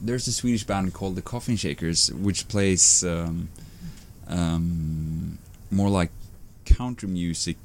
there's 0.00 0.26
a 0.26 0.32
Swedish 0.32 0.64
band 0.64 0.92
called 0.92 1.14
the 1.14 1.22
Coffin 1.22 1.54
Shakers, 1.56 2.12
which 2.12 2.48
plays 2.48 3.04
um, 3.04 3.48
um, 4.26 5.38
more 5.70 5.88
like 5.88 6.10
country 6.66 7.08
music, 7.08 7.56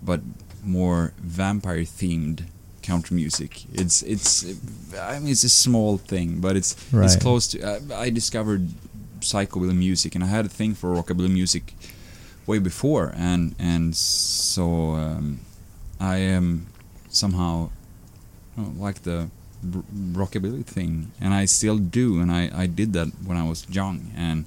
but 0.00 0.20
more 0.66 1.12
vampire 1.18 1.80
themed 1.80 2.44
country 2.82 3.16
music. 3.16 3.64
It's 3.72 4.02
it's 4.02 4.44
I 4.98 5.18
mean 5.18 5.32
it's 5.32 5.44
a 5.44 5.48
small 5.48 5.98
thing, 5.98 6.40
but 6.40 6.56
it's 6.56 6.76
it's 7.04 7.16
close 7.16 7.48
to. 7.48 7.60
Uh, 7.62 7.80
I 7.94 8.10
discovered 8.10 8.68
psychobilly 9.20 9.76
music, 9.76 10.14
and 10.14 10.22
I 10.22 10.26
had 10.28 10.44
a 10.44 10.48
thing 10.48 10.74
for 10.74 10.94
rockabilly 10.94 11.30
music 11.30 11.74
way 12.46 12.58
before, 12.58 13.12
and 13.16 13.54
and 13.58 13.96
so 13.96 14.94
um, 14.94 15.40
I 16.00 16.16
am 16.16 16.66
somehow 17.08 17.70
like 18.56 19.02
the 19.02 19.28
rockabilly 20.12 20.64
thing, 20.64 21.12
and 21.20 21.32
I 21.34 21.46
still 21.46 21.78
do, 21.78 22.20
and 22.20 22.30
I, 22.30 22.50
I 22.54 22.66
did 22.66 22.92
that 22.92 23.08
when 23.24 23.36
I 23.36 23.48
was 23.48 23.66
young, 23.70 24.10
and 24.16 24.44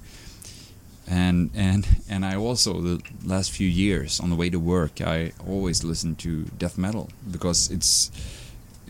and 1.10 1.50
and 1.54 1.86
and 2.10 2.24
I 2.24 2.36
also 2.36 2.80
the 2.80 3.00
last 3.24 3.50
few 3.50 3.68
years 3.68 4.20
on 4.20 4.30
the 4.30 4.36
way 4.36 4.50
to 4.50 4.58
work, 4.58 5.00
I 5.00 5.32
always 5.48 5.82
listen 5.84 6.14
to 6.16 6.44
death 6.58 6.76
metal 6.78 7.08
because 7.30 7.70
it's 7.70 8.10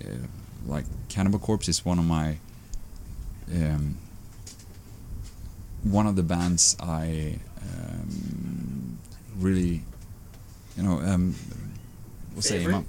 uh, 0.05 0.09
like 0.67 0.85
Cannibal 1.09 1.39
Corpse 1.39 1.69
is 1.69 1.85
one 1.85 1.99
of 1.99 2.05
my 2.05 2.37
um, 3.55 3.97
one 5.85 6.07
of 6.09 6.17
the 6.17 6.23
bands 6.23 6.77
I 6.81 7.39
um, 7.63 8.99
really, 9.39 9.83
you 10.77 10.83
know, 10.83 11.01
um, 11.01 11.35
we'll 12.35 12.43
say 12.43 12.59
Favorite? 12.59 12.85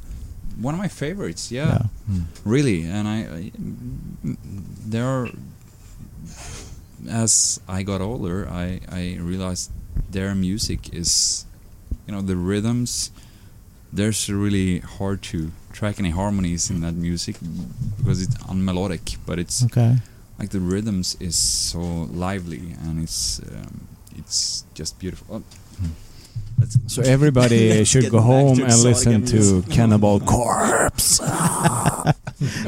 one 0.60 0.74
of 0.74 0.80
my 0.80 0.88
favorites. 0.90 1.52
Yeah, 1.52 1.66
Yeah. 1.68 1.82
Hmm. 2.08 2.22
really. 2.50 2.84
And 2.84 3.08
I, 3.08 3.18
I 3.22 3.52
mm, 3.62 4.36
there 4.90 5.06
are 5.06 5.30
as 7.08 7.60
I 7.68 7.84
got 7.84 8.02
older, 8.02 8.48
I 8.50 8.80
I 8.92 9.18
realized 9.22 9.72
their 10.12 10.34
music 10.36 10.94
is, 10.94 11.46
you 12.08 12.14
know, 12.14 12.22
the 12.22 12.36
rhythms. 12.36 13.12
There's 13.94 14.30
really 14.30 14.80
hard 14.80 15.22
to 15.32 15.52
track 15.74 16.00
any 16.00 16.10
harmonies 16.12 16.70
in 16.70 16.82
that 16.82 16.94
music 16.96 17.36
because 17.98 18.22
it's 18.22 18.36
unmelodic, 18.50 19.18
but 19.26 19.40
it's 19.40 19.64
Okay. 19.66 19.98
like 20.40 20.50
the 20.50 20.60
rhythms 20.60 21.16
is 21.20 21.36
so 21.36 21.80
lively 22.14 22.76
and 22.84 23.02
it's 23.04 23.40
um, 23.40 23.88
it's 24.18 24.64
just 24.76 25.00
beautiful. 25.00 25.26
Oh, 25.32 25.44
let's 26.60 26.78
So 26.88 27.02
everybody 27.02 27.84
should 27.92 28.10
go 28.12 28.20
home 28.22 28.60
and 28.62 28.84
listen 28.84 29.26
to. 29.26 29.64
Cannibal 29.72 30.20
Corpse. 30.20 31.20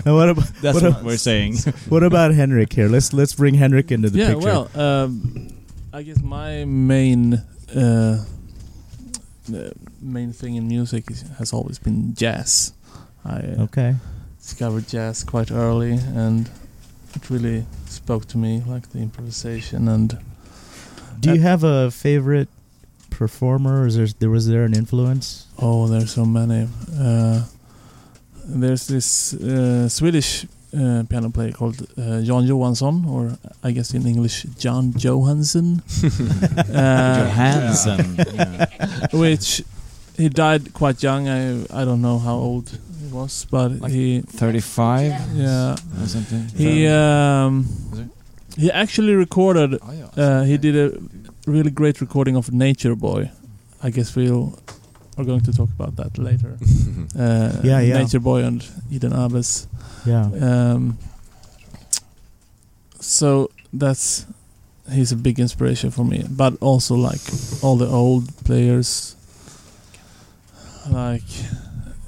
Now 0.06 0.16
what 0.16 0.30
about 0.30 0.46
That's 0.62 0.76
what, 0.76 0.84
what, 0.84 1.00
ab- 1.00 1.06
we're 1.06 1.18
saying. 1.18 1.58
what 1.90 2.04
about 2.04 2.34
Henrik 2.34 2.74
here? 2.74 2.88
Let's 2.88 3.14
let's 3.14 3.34
bring 3.34 3.56
Henrik 3.56 3.92
into 3.92 4.10
the 4.10 4.20
yeah, 4.20 4.34
picture. 4.34 4.46
well, 4.46 4.70
um, 4.76 5.48
I 5.94 6.04
guess 6.04 6.22
my 6.22 6.66
main 6.66 7.36
uh, 7.76 8.24
main 10.02 10.34
thing 10.34 10.56
in 10.56 10.68
music 10.68 11.10
is, 11.12 11.22
has 11.38 11.54
always 11.54 11.80
been 11.80 12.14
jazz. 12.14 12.74
I 13.24 13.40
uh, 13.40 13.64
okay. 13.64 13.96
discovered 14.40 14.88
jazz 14.88 15.24
quite 15.24 15.52
early, 15.52 15.94
and 15.94 16.50
it 17.16 17.30
really 17.30 17.66
spoke 17.86 18.28
to 18.30 18.38
me, 18.38 18.64
like 18.66 18.90
the 18.92 19.00
improvisation 19.00 19.88
and 19.88 20.18
Do 21.20 21.34
you 21.34 21.42
have 21.42 21.64
a 21.64 21.92
favorite 21.92 22.50
performer? 23.10 23.84
Or 23.84 23.88
is 23.88 23.96
there, 23.96 24.08
there 24.20 24.30
was 24.30 24.48
there 24.48 24.64
an 24.64 24.74
influence? 24.74 25.48
oh, 25.60 25.88
there's 25.88 26.12
so 26.12 26.26
many. 26.26 26.68
Uh, 26.98 27.44
there's 28.60 28.88
this 28.88 29.34
uh, 29.34 29.88
Swedish 29.90 30.46
uh, 30.74 31.04
piano 31.10 31.30
player 31.30 31.52
called 31.52 31.82
uh, 31.98 32.22
Jan 32.22 32.46
Johansson, 32.46 33.06
or 33.08 33.38
I 33.64 33.72
guess 33.72 33.94
in 33.94 34.06
English 34.08 34.44
John 34.58 34.94
Johansson. 34.98 35.82
uh, 36.58 37.26
Johansson. 37.26 38.16
Yeah. 38.18 38.66
which 39.14 39.64
he 40.18 40.30
died 40.30 40.74
quite 40.74 41.02
young. 41.04 41.28
I 41.28 41.64
I 41.82 41.86
don't 41.86 42.02
know 42.02 42.20
how 42.20 42.36
old 42.36 42.70
he 43.02 43.08
was, 43.12 43.46
but 43.52 43.72
Like 43.82 43.92
he 43.92 44.22
35 44.22 45.14
yeah 45.36 45.76
or 46.02 46.08
something. 46.08 46.48
he 46.56 46.88
um 46.88 47.66
he 48.58 48.70
actually 48.72 49.14
recorded. 49.16 49.80
Oh. 49.82 50.22
Uh, 50.22 50.44
he 50.44 50.58
did 50.58 50.76
a 50.76 50.92
really 51.48 51.72
great 51.72 52.02
recording 52.02 52.36
of 52.38 52.52
Nature 52.52 52.96
Boy. 52.96 53.32
I 53.84 53.90
guess 53.92 54.16
we'll 54.16 54.60
are 55.18 55.26
going 55.26 55.42
to 55.42 55.52
talk 55.54 55.70
about 55.80 55.96
that 55.98 56.18
later. 56.18 56.58
Uh, 57.20 57.52
Yeah, 57.64 57.82
yeah. 57.82 57.98
Nature 58.00 58.20
Boy 58.22 58.44
and 58.44 58.66
Eden 58.90 59.12
Ahbez. 59.12 59.68
Yeah. 60.06 60.30
Um, 60.42 60.98
so 63.00 63.50
that's 63.74 64.26
he's 64.92 65.12
a 65.12 65.16
big 65.16 65.40
inspiration 65.40 65.92
for 65.92 66.06
me, 66.06 66.24
but 66.30 66.54
also 66.62 66.96
like 66.96 67.22
all 67.62 67.76
the 67.78 67.88
old 67.88 68.30
players, 68.46 69.16
like 70.90 71.24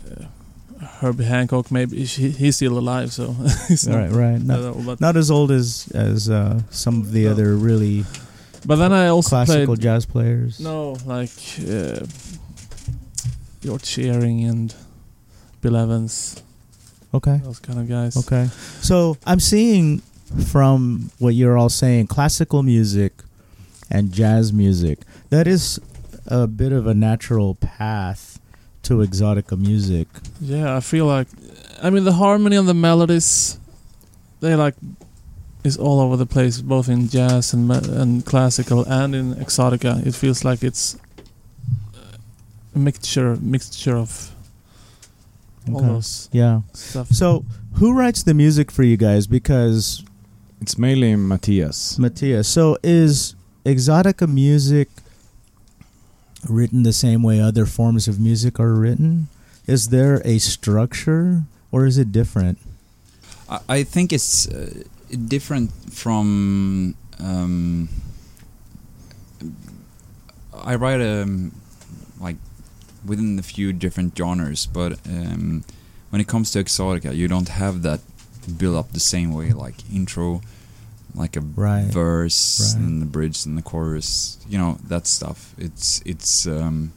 uh, 0.09 0.85
Herbie 1.01 1.25
Hancock. 1.25 1.71
Maybe 1.71 2.03
he, 2.05 2.29
he's 2.29 2.55
still 2.55 2.77
alive, 2.77 3.11
so 3.11 3.31
he's 3.67 3.87
Right. 3.87 4.09
not 4.09 4.17
Right. 4.17 4.39
that 4.39 4.45
Not, 4.45 4.75
old, 4.75 4.85
but, 4.85 5.01
not 5.01 5.17
as 5.17 5.29
old 5.31 5.51
as 5.51 5.87
as 5.93 6.29
uh, 6.29 6.61
some 6.69 7.01
of 7.01 7.11
the 7.11 7.25
No. 7.25 7.31
other 7.31 7.55
really 7.55 8.05
but 8.65 8.77
then 8.77 8.93
I 8.93 9.07
also 9.07 9.29
classical 9.29 9.65
played 9.75 9.81
jazz 9.81 10.05
players. 10.05 10.59
no 10.59 10.95
like 11.05 11.31
uh, 11.67 12.05
George 13.63 13.85
Shearing 13.85 14.43
and 14.43 14.75
Bill 15.61 15.77
Evans, 15.77 16.43
Okay. 17.13 17.39
those 17.43 17.59
kind 17.59 17.79
of 17.79 17.87
guys. 17.87 18.17
Okay. 18.17 18.49
So 18.81 19.17
I'm 19.25 19.39
seeing 19.39 20.01
from 20.47 21.11
what 21.19 21.33
you're 21.35 21.57
all 21.57 21.69
saying, 21.69 22.07
classical 22.07 22.63
music 22.63 23.13
and 23.89 24.11
jazz 24.11 24.51
music. 24.51 24.99
That 25.29 25.47
is 25.47 25.79
a 26.27 26.47
bit 26.47 26.71
of 26.73 26.87
a 26.87 26.93
natural 26.93 27.55
path 27.55 28.39
to 28.83 28.95
exotica 28.95 29.57
music. 29.57 30.07
Yeah, 30.41 30.75
I 30.75 30.79
feel 30.81 31.05
like 31.05 31.27
I 31.81 31.89
mean 31.89 32.03
the 32.03 32.13
harmony 32.13 32.55
and 32.57 32.67
the 32.67 32.73
melodies 32.73 33.57
they 34.41 34.55
like 34.55 34.75
is 35.63 35.77
all 35.77 36.01
over 36.01 36.17
the 36.17 36.25
place 36.25 36.59
both 36.59 36.89
in 36.89 37.07
jazz 37.07 37.53
and 37.53 37.71
and 37.71 38.25
classical 38.25 38.83
and 38.85 39.15
in 39.15 39.35
exotica. 39.35 40.05
It 40.05 40.15
feels 40.15 40.43
like 40.43 40.63
it's 40.63 40.97
mixture 42.75 43.35
mixture 43.41 43.95
of 43.97 44.31
all 45.69 45.77
Okay. 45.77 45.87
those 45.87 46.29
Yeah. 46.31 46.61
stuff. 46.73 47.09
So 47.11 47.45
who 47.73 47.93
writes 47.93 48.23
the 48.23 48.33
music 48.33 48.71
for 48.71 48.83
you 48.83 48.97
guys? 48.97 49.27
Because 49.27 50.03
It's 50.61 50.77
mainly 50.77 51.13
Mattias. 51.15 51.97
Mattias. 51.99 52.45
So 52.45 52.77
is 52.83 53.35
exotica 53.65 54.27
music 54.27 54.87
written 56.47 56.83
the 56.83 56.93
same 56.93 57.21
way 57.21 57.39
other 57.41 57.65
forms 57.65 58.07
of 58.07 58.17
music 58.19 58.59
are 58.61 58.73
written? 58.73 59.27
Is 59.67 59.89
there 59.89 60.21
a 60.25 60.39
structure 60.39 61.43
or 61.71 61.85
is 61.85 61.97
it 61.97 62.11
different? 62.13 62.59
I, 63.49 63.59
I 63.69 63.83
think 63.83 64.13
it's 64.13 64.47
uh, 64.47 64.83
different 65.27 65.71
from. 65.91 66.95
Um, 67.19 67.89
I 70.63 70.75
write 70.75 71.01
a 71.01 71.27
like 72.19 72.37
within 73.05 73.37
a 73.39 73.43
few 73.43 73.73
different 73.73 74.17
genres, 74.17 74.65
but 74.65 74.93
um, 75.07 75.63
when 76.09 76.21
it 76.21 76.27
comes 76.27 76.51
to 76.51 76.63
exotica, 76.63 77.15
you 77.15 77.27
don't 77.27 77.49
have 77.49 77.81
that 77.83 77.99
build 78.57 78.75
up 78.75 78.91
the 78.91 78.99
same 78.99 79.31
way, 79.33 79.51
like 79.51 79.75
intro, 79.93 80.41
like 81.15 81.35
a 81.35 81.41
Right. 81.41 81.85
verse 81.85 82.75
Right. 82.75 82.83
and 82.83 83.01
the 83.01 83.05
bridge 83.05 83.45
and 83.45 83.57
the 83.57 83.61
chorus. 83.61 84.37
You 84.49 84.57
know 84.57 84.77
that 84.87 85.07
stuff. 85.07 85.53
It's 85.57 86.01
it's. 86.05 86.45
Um, 86.47 86.91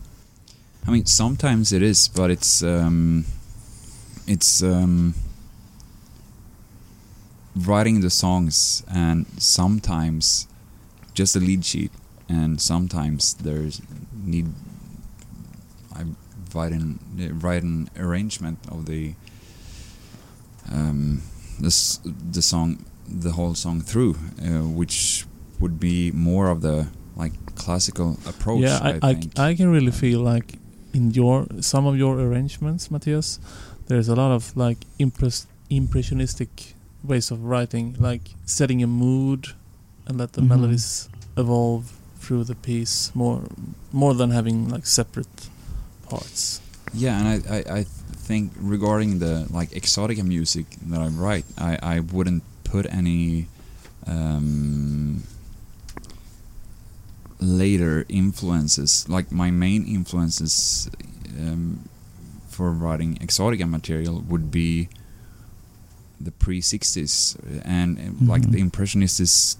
I 0.86 0.92
mean, 0.92 1.06
sometimes 1.06 1.72
it 1.72 1.82
is, 1.82 2.08
but 2.08 2.30
it's 2.30 2.62
um, 2.62 3.24
it's 4.26 4.62
um, 4.62 5.14
writing 7.56 8.00
the 8.00 8.10
songs 8.10 8.82
and 8.88 9.26
sometimes 9.38 10.46
just 11.14 11.34
a 11.36 11.40
lead 11.40 11.64
sheet 11.64 11.90
and 12.28 12.60
sometimes 12.60 13.34
there's 13.34 13.80
need 14.24 14.46
write 16.56 16.72
an 16.72 16.98
write 17.44 17.64
arrangement 18.06 18.58
of 18.74 18.86
the 18.86 19.14
um, 20.72 21.22
this 21.60 22.00
the 22.32 22.42
song 22.42 22.84
the 23.24 23.32
whole 23.32 23.54
song 23.54 23.80
through 23.90 24.12
uh, 24.42 24.66
which 24.80 25.26
would 25.60 25.78
be 25.78 26.10
more 26.12 26.48
of 26.54 26.60
the 26.60 26.88
like 27.16 27.32
classical 27.54 28.18
approach 28.26 28.62
yeah, 28.62 28.78
I, 28.82 28.90
I, 28.90 28.98
I, 29.10 29.14
think 29.14 29.38
I 29.38 29.54
can 29.54 29.68
really 29.76 29.92
feel 29.92 30.20
like 30.20 30.58
in 30.92 31.10
your 31.12 31.46
some 31.60 31.86
of 31.86 31.96
your 31.96 32.18
arrangements, 32.18 32.88
Mattias, 32.88 33.38
there's 33.86 34.08
a 34.08 34.14
lot 34.14 34.32
of 34.32 34.56
like 34.56 34.78
impress, 34.98 35.46
impressionistic 35.70 36.74
ways 37.04 37.30
of 37.30 37.44
writing, 37.44 37.96
like 37.98 38.22
setting 38.44 38.82
a 38.82 38.86
mood 38.86 39.48
and 40.06 40.18
let 40.18 40.32
the 40.32 40.42
Mhm. 40.42 40.48
melodies 40.48 41.08
evolve 41.36 41.84
through 42.18 42.44
the 42.44 42.54
piece 42.54 43.12
more 43.14 43.42
more 43.92 44.14
than 44.14 44.30
having 44.30 44.68
like 44.68 44.86
separate 44.86 45.36
parts. 46.08 46.60
Yeah, 46.92 47.18
and 47.18 47.28
I, 47.28 47.56
I, 47.56 47.78
I 47.80 47.82
think 47.82 48.52
regarding 48.58 49.18
the 49.18 49.46
like 49.50 49.70
exotica 49.70 50.24
music 50.24 50.66
that 50.86 51.00
I 51.00 51.08
write, 51.08 51.44
I, 51.58 51.78
I 51.82 52.00
wouldn't 52.00 52.42
put 52.64 52.86
any 52.92 53.48
um, 54.06 55.22
later 57.40 58.06
influences. 58.08 59.08
Like 59.08 59.30
my 59.30 59.50
main 59.50 59.86
influences 59.86 60.90
um, 61.38 61.88
for 62.48 62.70
writing 62.70 63.16
exotica 63.16 63.68
material 63.68 64.22
would 64.28 64.50
be 64.50 64.88
the 66.20 66.30
pre 66.30 66.60
'60s 66.60 67.36
and 67.64 67.98
uh, 67.98 68.32
like 68.32 68.50
the 68.50 68.58
impressionists, 68.60 69.58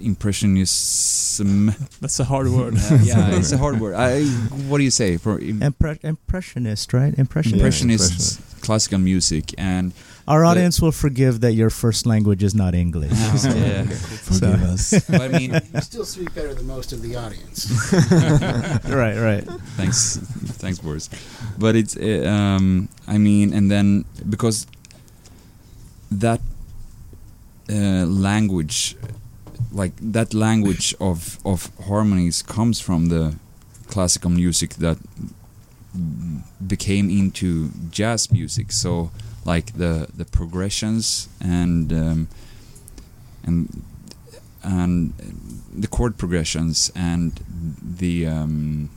impressionism. 0.00 1.72
That's 2.00 2.20
a 2.20 2.24
hard 2.24 2.48
word. 2.48 2.74
Yeah, 3.02 3.36
it's 3.36 3.52
a 3.52 3.58
hard 3.64 3.80
word. 3.80 3.94
I, 3.94 4.24
what 4.68 4.78
do 4.78 4.84
you 4.84 4.90
say 4.90 5.16
for 5.16 5.38
im- 5.40 5.60
Impre- 5.60 6.02
impressionist, 6.04 6.92
right? 6.92 7.14
Impressionist. 7.18 7.54
impressionist 7.60 8.40
classical 8.60 8.98
music 8.98 9.54
and 9.56 9.92
Our 10.26 10.42
But- 10.42 10.48
audience 10.50 10.82
will 10.82 10.92
forgive 10.92 11.40
that 11.40 11.52
your 11.54 11.70
first 11.70 12.04
language 12.06 12.42
is 12.42 12.54
not 12.54 12.74
English. 12.74 13.12
yeah. 13.12 13.84
Forgive 14.28 14.62
us. 14.62 14.90
but 15.10 15.20
I 15.22 15.28
mean 15.28 15.54
You 15.74 15.80
still 15.80 16.04
speak 16.04 16.34
better 16.34 16.52
than 16.54 16.66
most 16.66 16.92
of 16.92 17.00
the 17.00 17.16
audience. 17.16 17.66
right, 18.90 19.16
right. 19.16 19.44
thanks 19.78 20.18
thanks 20.60 20.78
Boris 20.80 21.08
but 21.58 21.74
it's 21.76 21.96
uh, 21.96 22.28
um 22.28 22.88
I 23.06 23.16
mean 23.18 23.52
and 23.54 23.70
then 23.70 24.04
because 24.28 24.66
that 26.10 26.40
uh, 27.70 28.04
language 28.06 28.96
like 29.72 29.92
that 30.00 30.34
language 30.34 30.94
of 31.00 31.38
of 31.44 31.70
harmonies 31.86 32.42
comes 32.42 32.80
from 32.80 33.08
the 33.08 33.34
classical 33.88 34.30
music 34.30 34.74
that 34.74 34.98
became 36.66 37.10
into 37.10 37.70
jazz 37.90 38.30
music. 38.30 38.72
So 38.72 39.10
like 39.44 39.76
the 39.76 40.08
the 40.14 40.24
progressions 40.24 41.28
and 41.40 41.92
um, 41.92 42.28
and 43.44 43.82
and 44.62 45.14
the 45.72 45.88
chord 45.88 46.16
progressions 46.18 46.92
and 46.94 47.40
the 47.82 48.26
um, 48.26 48.90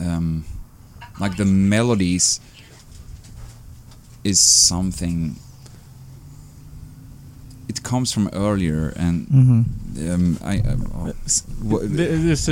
um, 0.00 0.44
like 1.20 1.36
the 1.36 1.44
melodies 1.44 2.40
is 4.24 4.40
something 4.40 5.36
it 7.68 7.82
comes 7.82 8.12
from 8.12 8.28
earlier 8.32 8.92
and 8.96 9.26
Mm-hmm. 9.28 10.10
um, 10.10 10.38
I 10.42 10.54
um, 10.70 10.80
oh, 10.94 11.12
wha- 11.64 11.80
There- 11.84 12.16
There's 12.16 12.48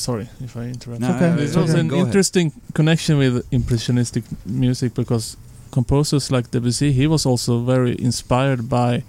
sorry 0.00 0.28
if 0.44 0.56
I 0.56 0.64
interrupt. 0.74 1.00
No, 1.00 1.10
okay. 1.16 1.30
uh, 1.30 1.36
There's 1.36 1.56
okay. 1.56 1.60
also 1.66 1.78
an 1.78 1.88
go 1.88 1.96
ahead. 1.96 2.06
interesting 2.06 2.52
connection 2.74 3.18
with 3.18 3.34
impressionistic 3.50 4.24
music 4.44 4.94
because 4.94 5.36
composers 5.72 6.30
like 6.30 6.50
Debussy, 6.50 6.92
he 6.92 7.06
was 7.06 7.26
also 7.26 7.60
very 7.64 7.96
inspired 7.98 8.68
by 8.68 9.02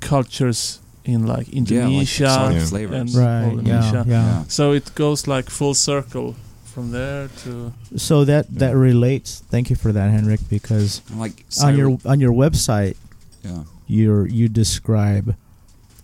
cultures 0.00 0.80
in 1.04 1.26
like 1.26 1.48
Indonesia 1.48 2.24
Yeah. 2.24 2.64
flavors. 2.66 3.00
and 3.00 3.14
Right. 3.14 3.48
Polynesia. 3.48 4.04
Yeah. 4.06 4.12
Yeah. 4.12 4.26
Yeah. 4.38 4.44
So 4.48 4.72
it 4.72 4.94
goes 4.94 5.26
like 5.26 5.50
full 5.50 5.74
circle 5.74 6.34
from 6.64 6.90
there 6.92 7.28
to 7.44 7.72
So 7.96 8.24
that 8.24 8.46
that 8.58 8.74
relates. 8.76 9.42
Thank 9.50 9.70
you 9.70 9.76
for 9.76 9.92
that, 9.92 10.10
Henrik, 10.10 10.40
because 10.50 11.00
And 11.10 11.20
like 11.20 11.44
on 11.62 11.76
your 11.76 11.98
on 12.04 12.20
your 12.20 12.32
website, 12.34 12.96
yeah 13.44 13.64
you 13.86 14.24
you 14.24 14.48
describe 14.48 15.36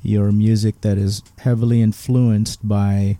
your 0.02 0.32
music 0.32 0.80
that 0.80 0.98
is 0.98 1.22
heavily 1.38 1.80
influenced 1.80 2.66
by 2.66 3.18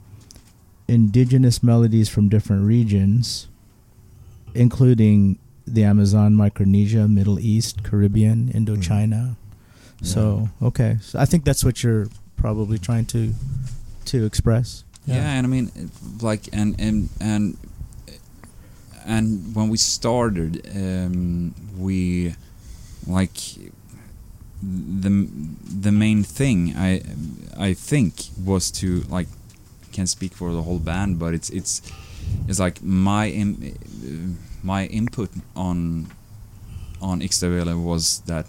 indigenous 0.89 1.63
melodies 1.63 2.09
from 2.09 2.29
different 2.29 2.65
regions, 2.67 3.49
including 4.55 5.39
the 5.67 5.85
Amazon, 5.85 6.35
Micronesia, 6.35 7.07
Middle 7.09 7.39
East, 7.39 7.85
Caribbean, 7.85 8.51
Indochina. 8.53 9.37
So 10.03 10.49
okay, 10.61 10.99
so 11.01 11.19
I 11.19 11.25
think 11.25 11.45
that's 11.45 11.65
what 11.65 11.85
you're 11.85 12.09
probably 12.37 12.79
trying 12.79 13.07
to 13.07 13.33
to 14.07 14.25
express. 14.25 14.85
Yeah. 15.07 15.17
and 15.17 15.47
I 15.47 15.49
mean, 15.49 15.91
like, 16.21 16.49
and 16.53 16.75
and 16.81 17.09
and 17.21 17.57
and 19.05 19.55
when 19.55 19.69
we 19.69 19.77
started, 19.77 20.67
um, 20.75 21.55
we 21.79 22.35
like 23.07 23.37
the 24.63 25.29
the 25.83 25.93
main 25.93 26.23
thing 26.23 26.75
I 26.77 27.03
I 27.59 27.75
think 27.75 28.15
was 28.45 28.71
to 28.81 29.03
like 29.11 29.29
can't 29.93 30.09
speak 30.09 30.35
for 30.35 30.53
the 30.53 30.63
whole 30.63 30.79
band, 30.79 31.19
but 31.19 31.35
it's 31.35 31.51
it's 31.51 31.83
it's 32.49 32.59
like 32.59 32.83
my 32.83 33.31
uh, 33.33 33.45
my 34.63 34.87
input 34.87 35.31
on 35.57 36.07
on 37.01 37.21
Ixtahuele 37.21 37.75
was 37.83 38.21
that 38.27 38.47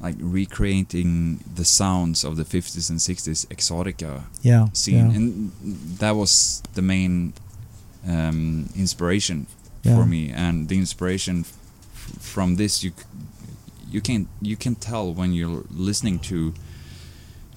like 0.00 0.16
recreating 0.20 1.40
the 1.56 1.64
sounds 1.64 2.24
of 2.24 2.36
the 2.36 2.44
50s 2.44 2.90
and 2.90 2.98
60s 2.98 3.46
exotica 3.48 4.22
Yeah. 4.42 4.68
scene, 4.72 5.10
yeah. 5.10 5.16
and 5.16 5.52
that 5.98 6.14
was 6.14 6.62
the 6.74 6.82
main 6.82 7.32
um, 8.06 8.68
inspiration 8.76 9.46
Yeah. 9.82 9.96
for 9.96 10.06
me. 10.06 10.30
And 10.30 10.68
the 10.68 10.76
inspiration 10.76 11.44
from 12.20 12.56
this, 12.56 12.82
you 12.84 12.92
you 13.94 14.00
can 14.02 14.26
you 14.50 14.56
can 14.56 14.74
tell 14.74 15.06
when 15.20 15.32
you're 15.32 15.62
listening 15.88 16.18
to 16.30 16.52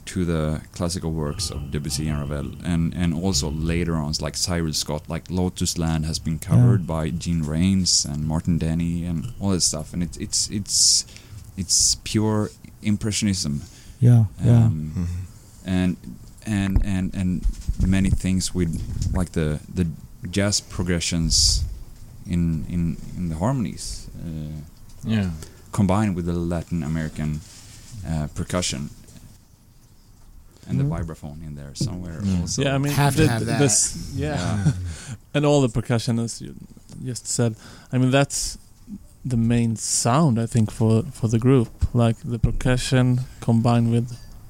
to 0.06 0.24
the 0.26 0.62
classical 0.72 1.12
works 1.12 1.52
of 1.52 1.60
Debussy 1.72 2.08
and 2.12 2.20
Ravel, 2.22 2.52
and 2.64 2.94
and 2.96 3.14
also 3.26 3.48
later 3.52 3.94
on, 3.96 4.10
it's 4.10 4.22
like 4.22 4.38
Cyril 4.38 4.74
Scott, 4.74 5.04
like 5.10 5.24
Lotus 5.30 5.78
Land 5.78 6.06
has 6.06 6.20
been 6.20 6.40
covered 6.40 6.82
by 6.88 7.10
Gene 7.24 7.44
Rains 7.44 8.06
and 8.06 8.20
Martin 8.26 8.58
Denny 8.58 9.06
and 9.10 9.26
all 9.40 9.52
that 9.52 9.62
stuff, 9.64 9.94
and 9.94 10.02
it's 10.04 10.18
it's 10.18 10.50
it's 10.50 11.06
it's 11.58 11.96
pure 12.04 12.50
impressionism 12.82 13.62
yeah. 14.00 14.26
Yeah. 14.46 14.66
um, 14.66 14.92
Mhm. 14.96 15.08
and 15.66 15.96
and 16.46 16.86
and 16.86 17.16
and 17.16 17.42
many 17.88 18.10
things 18.10 18.54
with 18.56 18.72
like 19.20 19.32
the 19.32 19.60
the 19.76 19.86
jazz 20.32 20.62
progressions 20.62 21.64
in 22.26 22.66
in 22.70 22.98
in 23.18 23.30
the 23.30 23.36
harmonies 23.36 24.08
uh, 24.26 24.62
Yeah. 25.04 25.30
Combined 25.72 26.16
with 26.16 26.26
the 26.26 26.34
Latin 26.34 26.84
American 26.84 27.42
uh, 28.08 28.28
percussion 28.36 28.90
and 30.68 30.80
Mm. 30.80 30.84
the 30.84 30.96
vibraphone 30.96 31.42
in 31.46 31.56
there 31.56 31.74
somewhere 31.76 32.20
Mm. 32.22 32.42
also. 32.42 32.62
yeah, 32.64 32.76
I 32.76 32.78
mean 32.78 32.94
Have 32.94 33.16
to 33.16 33.22
the- 33.24 33.28
have 33.30 33.46
that. 33.46 33.60
this- 33.60 34.12
yeah. 34.16 34.36
Yeah. 34.36 34.72
and 35.34 35.46
all 35.46 35.62
the 35.62 35.70
percussion 35.70 36.20
as 36.20 36.42
you 36.42 36.54
just 37.06 37.28
said. 37.28 37.56
I 37.94 37.98
mean 37.98 38.12
that's 38.12 38.58
the 39.26 39.38
main 39.38 39.76
sound 39.76 40.40
I 40.40 40.46
think 40.48 40.72
for 40.72 41.04
for 41.12 41.28
the 41.30 41.40
group. 41.40 41.70
Like 41.94 42.18
the 42.24 42.40
percussion 42.40 43.22
combined 43.40 43.92
with 43.92 44.08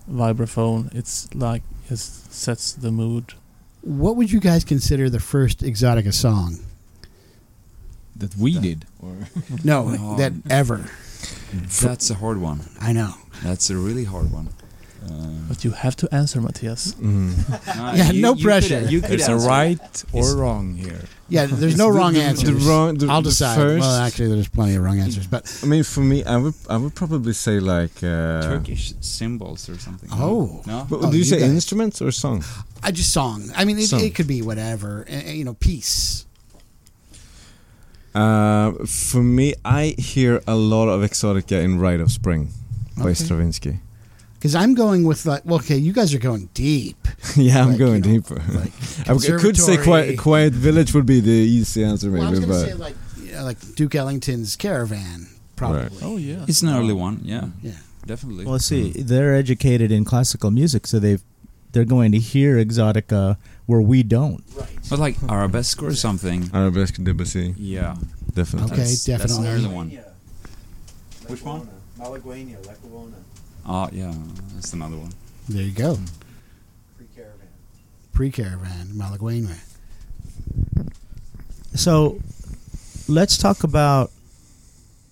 vibraphone, 0.10 0.94
it's 0.94 1.28
like 1.34 1.64
it 1.90 2.00
sets 2.00 2.74
the 2.74 2.92
mood. 2.92 3.34
What 3.82 4.16
would 4.18 4.32
you 4.32 4.40
guys 4.40 4.64
consider 4.66 5.10
the 5.10 5.20
first 5.20 5.60
Exotica 5.64 6.14
song? 6.14 6.60
That 8.16 8.36
we 8.36 8.58
did. 8.60 8.86
Or 9.00 9.14
No, 9.64 9.78
Oh. 10.00 10.18
that 10.18 10.34
ever. 10.50 10.90
That's 11.82 12.10
a 12.10 12.16
hard 12.16 12.40
one. 12.42 12.60
I 12.82 12.94
know. 12.94 13.14
That's 13.44 13.70
a 13.70 13.76
really 13.78 14.06
hard 14.06 14.32
one. 14.32 14.50
Uh, 15.06 15.12
But 15.48 15.64
you 15.64 15.72
have 15.72 15.96
to 15.98 16.08
answer, 16.14 16.42
Mattias. 16.42 16.94
Mhm. 17.00 17.98
Yeah, 17.98 18.12
no 18.28 18.36
pressure. 18.36 18.82
Could, 18.82 18.92
you 18.92 19.00
could 19.02 19.12
there's 19.12 19.28
a 19.30 19.32
answer. 19.34 19.48
right 19.48 20.04
or 20.12 20.22
Is- 20.26 20.36
wrong 20.36 20.76
here. 20.76 21.02
Yeah, 21.30 21.46
there's 21.46 21.78
no 21.78 21.88
The- 21.92 21.98
wrong 21.98 22.14
the- 22.14 22.24
answers. 22.30 22.50
The 22.50 22.70
wrong, 22.70 22.98
the, 22.98 23.08
I'll 23.08 23.22
the 23.22 23.30
decide. 23.30 23.56
First, 23.56 23.82
well, 23.82 24.02
actually, 24.02 24.30
there's 24.34 24.48
plenty 24.50 24.76
of 24.76 24.84
wrong 24.84 25.00
answers, 25.00 25.28
but 25.28 25.44
I 25.64 25.66
mean, 25.68 25.84
for 25.84 26.02
me, 26.02 26.24
I 26.26 26.36
would 26.38 26.56
I 26.70 26.78
would 26.78 26.94
probably 26.96 27.34
say 27.34 27.60
like. 27.60 27.96
Uh, 28.04 28.42
Turkish 28.52 28.94
cymbals 29.02 29.70
or 29.70 29.78
something. 29.80 30.10
Oh. 30.12 30.62
no. 30.66 30.86
But 30.90 30.98
Oh, 31.04 31.12
do 31.12 31.18
you, 31.18 31.24
you 31.24 31.30
say 31.34 31.40
guys- 31.40 31.52
instruments 31.52 32.02
or 32.02 32.12
song? 32.12 32.44
I 32.84 32.92
just 32.92 33.12
song. 33.14 33.50
I 33.56 33.64
mean, 33.66 33.78
it, 33.80 33.88
Song. 33.88 34.02
it 34.04 34.14
could 34.16 34.28
be 34.28 34.42
whatever. 34.42 35.06
uh, 35.10 35.32
You 35.32 35.46
know, 35.46 35.56
peace. 35.56 36.26
Uh, 38.18 38.86
for 38.86 39.22
me, 39.22 39.54
I 39.64 39.96
hear 39.98 40.42
a 40.48 40.56
lot 40.56 40.88
of 40.90 41.02
Exotica 41.02 41.62
in 41.64 41.80
Rite 41.80 42.00
of 42.00 42.12
Spring 42.12 42.50
by 42.98 43.04
Okay. 43.04 43.14
Stravinsky. 43.14 43.80
Because 44.36 44.54
I'm 44.56 44.76
going 44.76 45.04
with 45.04 45.26
like, 45.26 45.44
well, 45.46 45.58
okay, 45.60 45.78
you 45.78 45.94
guys 45.94 46.14
are 46.14 46.20
going 46.20 46.50
deep. 46.54 46.98
yeah, 47.36 47.62
I'm 47.64 47.70
Like, 47.70 47.78
going 47.80 48.04
you 48.04 48.14
know, 48.14 48.20
deeper. 48.22 48.36
Like 48.54 48.72
I, 49.10 49.14
I 49.14 49.40
could 49.40 49.58
say 49.58 49.78
quiet, 49.78 50.18
quiet 50.20 50.54
Village 50.54 50.94
would 50.94 51.06
be 51.06 51.20
the 51.20 51.32
easy 51.32 51.84
answer, 51.84 52.08
maybe, 52.10 52.20
Well, 52.20 52.28
I 52.28 52.32
was 52.32 52.40
going 52.40 52.52
but 52.52 52.66
to 52.66 52.72
say 52.72 52.74
like, 52.76 52.96
you 53.24 53.32
know, 53.34 53.44
like 53.44 53.58
Duke 53.76 53.96
Ellington's 53.96 54.56
Caravan, 54.56 55.28
probably. 55.56 55.82
Right. 55.82 55.92
Oh 56.04 56.18
yeah. 56.18 56.46
It's 56.48 56.62
an 56.62 56.70
early 56.70 56.94
one. 56.94 57.22
Yeah, 57.24 57.50
Yeah. 57.64 57.72
definitely. 58.06 58.46
Well, 58.46 58.60
see, 58.60 58.92
they're 58.92 59.36
educated 59.36 59.92
in 59.92 60.06
classical 60.06 60.52
music, 60.52 60.86
so 60.88 61.00
they've 61.00 61.24
they're 61.72 61.86
going 61.86 62.12
to 62.14 62.20
hear 62.20 62.56
exotica 62.64 63.38
where 63.68 63.82
we 63.82 64.02
don't. 64.04 64.44
But 64.90 64.98
like 65.00 65.16
arabesque 65.30 65.82
or 65.84 65.94
something. 65.94 66.50
Arabesque 66.54 66.96
Debussy, 67.04 67.54
Yeah. 67.58 67.96
definitely. 68.34 68.72
Okay, 68.74 68.82
That's, 68.84 69.06
that's 69.06 69.24
an 69.38 69.44
definitely. 69.44 69.66
early 69.66 69.76
one. 69.76 69.90
Which 71.28 71.44
one? 71.44 71.68
Malaguena, 72.00 72.58
Lecuona, 72.66 73.14
Oh, 73.66 73.90
yeah. 73.92 74.14
That's 74.56 74.72
another 74.74 74.96
one. 74.98 75.12
There 75.50 75.62
you 75.64 75.72
go. 75.72 76.00
pre-caravan. 76.98 77.48
Pre-Caravan, 78.14 78.88
Malaguena. 78.96 79.56
So, 81.74 82.20
let's 83.08 83.38
talk 83.38 83.64
about 83.64 84.12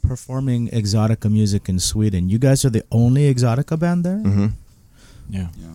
performing 0.01 0.69
exotica 0.69 1.29
music 1.31 1.67
in 1.67 1.79
Sweden. 1.79 2.29
You 2.29 2.37
guys 2.39 2.63
are 2.65 2.69
the 2.69 2.83
only 2.91 3.31
exotica 3.33 3.77
band 3.77 4.03
there. 4.05 4.19
hmm 4.19 4.47
Yeah. 5.29 5.47
Yeah. 5.59 5.73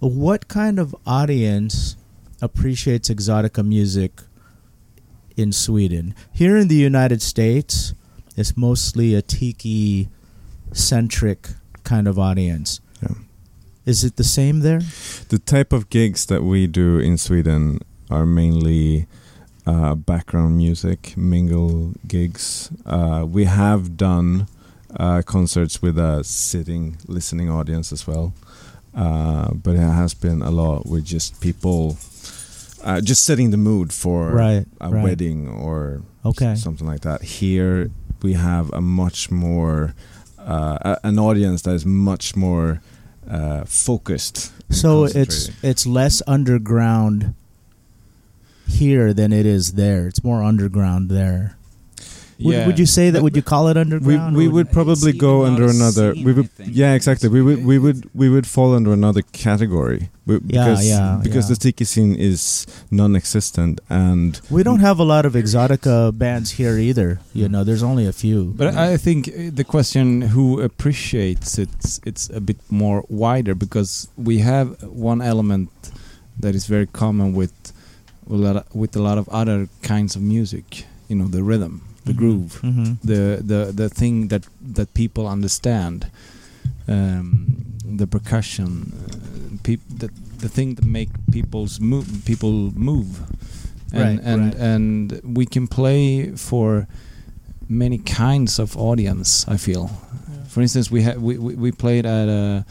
What 0.00 0.48
kind 0.48 0.78
of 0.78 0.94
audience 1.06 1.96
appreciates 2.44 3.08
exotica 3.08 3.64
music 3.66 4.12
in 5.36 5.52
Sweden? 5.52 6.14
Here 6.32 6.56
in 6.56 6.68
the 6.68 6.76
United 6.76 7.22
States, 7.22 7.94
it's 8.36 8.56
mostly 8.56 9.14
a 9.14 9.22
tiki 9.22 10.08
centric 10.72 11.48
kind 11.84 12.06
of 12.06 12.18
audience. 12.18 12.80
Yeah. 13.02 13.14
Is 13.86 14.04
it 14.04 14.16
the 14.16 14.24
same 14.24 14.60
there? 14.60 14.80
The 15.28 15.38
type 15.38 15.72
of 15.72 15.88
gigs 15.90 16.26
that 16.26 16.42
we 16.42 16.66
do 16.66 16.98
in 16.98 17.18
Sweden 17.18 17.80
are 18.10 18.26
mainly 18.26 19.06
uh, 19.66 19.94
background 19.94 20.56
music, 20.56 21.16
mingle 21.16 21.92
gigs. 22.06 22.70
Uh, 22.86 23.24
we 23.28 23.44
have 23.44 23.96
done 23.96 24.46
uh, 24.98 25.22
concerts 25.22 25.82
with 25.82 25.98
a 25.98 26.22
sitting, 26.24 26.96
listening 27.06 27.50
audience 27.50 27.92
as 27.92 28.06
well. 28.06 28.32
Uh, 28.94 29.52
but 29.52 29.74
it 29.74 29.80
has 29.80 30.14
been 30.14 30.40
a 30.40 30.50
lot 30.50 30.86
with 30.86 31.04
just 31.04 31.40
people 31.40 31.96
uh, 32.84 33.00
just 33.00 33.24
setting 33.24 33.50
the 33.50 33.56
mood 33.56 33.92
for 33.92 34.30
Right, 34.30 34.66
a 34.80 34.90
right. 34.90 35.02
wedding 35.04 35.48
or 35.48 36.02
Okay. 36.24 36.54
something 36.54 36.86
like 36.86 37.00
that. 37.00 37.22
Here 37.22 37.90
we 38.22 38.34
have 38.34 38.70
a 38.72 38.80
much 38.80 39.30
more 39.30 39.94
uh, 40.38 40.96
an 41.02 41.18
audience 41.18 41.62
that 41.62 41.74
is 41.74 41.86
much 41.86 42.36
more 42.36 42.80
uh, 43.28 43.64
focused. 43.64 44.52
So 44.70 45.04
it's 45.04 45.50
it's 45.62 45.86
less 45.86 46.22
underground 46.26 47.34
here 48.68 49.12
than 49.14 49.32
it 49.32 49.46
is 49.46 49.72
there. 49.72 50.06
It's 50.06 50.22
more 50.24 50.42
underground 50.42 51.10
there. 51.10 51.56
Would, 52.40 52.54
yeah. 52.54 52.66
would 52.66 52.78
you 52.78 52.86
say 52.86 53.10
that? 53.10 53.22
Would 53.22 53.36
you 53.36 53.42
call 53.42 53.68
it 53.68 53.74
we 53.74 53.80
underground? 53.80 54.36
we 54.36 54.46
or 54.48 54.50
would 54.50 54.70
probably 54.72 55.12
go 55.12 55.44
under 55.44 55.64
another. 55.68 56.14
scene, 56.14 56.24
We 56.24 56.32
would 56.32 56.50
think. 56.50 56.70
yeah 56.72 56.94
exactly. 56.94 57.28
We 57.28 57.42
would 57.42 57.64
we 57.64 57.78
would 57.78 58.10
we 58.14 58.28
would 58.28 58.46
fall 58.46 58.74
under 58.74 58.92
another 58.92 59.22
category. 59.32 60.10
We, 60.26 60.38
because, 60.38 60.88
yeah, 60.88 61.20
Because 61.22 61.50
yeah. 61.50 61.54
the 61.54 61.60
tiki 61.60 61.84
scene 61.84 62.14
is 62.14 62.66
non-existent 62.90 63.80
and 63.90 64.40
We 64.50 64.62
don't 64.62 64.80
have 64.80 64.98
a 64.98 65.04
lot 65.04 65.26
of 65.26 65.34
exotica 65.34 66.16
bands 66.16 66.52
here 66.52 66.78
either. 66.78 67.20
You 67.34 67.48
know, 67.48 67.62
there's 67.62 67.82
only 67.82 68.06
a 68.06 68.12
few. 68.12 68.54
But 68.56 68.74
I 68.74 68.96
think 68.96 69.28
uh, 69.28 69.50
the 69.52 69.64
question 69.64 70.22
who 70.34 70.60
appreciates 70.60 71.58
it 71.58 71.68
it's 72.06 72.30
a 72.30 72.40
bit 72.40 72.56
more 72.70 73.04
wider 73.08 73.54
because 73.54 74.08
we 74.16 74.38
have 74.38 74.82
one 74.82 75.20
element 75.22 75.70
that 76.40 76.54
is 76.54 76.66
very 76.66 76.86
common 76.86 77.32
with 77.34 77.52
a 78.28 78.34
lot 78.34 78.56
of, 78.56 78.74
with 78.74 78.96
a 78.96 79.02
lot 79.02 79.18
of 79.18 79.28
other 79.28 79.68
kinds 79.82 80.16
of 80.16 80.22
music. 80.22 80.84
You 81.08 81.16
know, 81.16 81.26
the 81.28 81.42
rhythm, 81.42 81.82
the 82.04 82.12
groove, 82.12 82.60
Mhm. 82.62 82.96
the 83.04 83.40
the 83.46 83.72
the 83.72 83.88
thing 83.88 84.28
that 84.28 84.42
that 84.74 84.92
people 84.94 85.26
understand, 85.32 86.06
um, 86.88 87.46
the 87.98 88.06
percussion, 88.06 88.92
uh, 88.92 89.56
peop- 89.62 89.98
the 89.98 90.08
the 90.38 90.48
thing 90.48 90.74
that 90.74 90.84
make 90.84 91.08
people's 91.32 91.80
move 91.80 92.06
people 92.24 92.72
move, 92.76 93.20
and 93.92 94.02
Right, 94.18 94.20
and 94.26 94.42
right. 94.44 94.54
and 94.60 95.20
we 95.36 95.46
can 95.46 95.66
play 95.66 96.32
for 96.36 96.86
many 97.68 97.98
kinds 97.98 98.58
of 98.58 98.76
audience. 98.76 99.46
I 99.48 99.56
feel, 99.56 99.88
for 100.48 100.60
instance, 100.62 100.90
we 100.90 101.02
had 101.02 101.16
we, 101.22 101.38
we 101.38 101.54
we 101.54 101.72
played 101.72 102.04
at 102.06 102.28
a, 102.28 102.64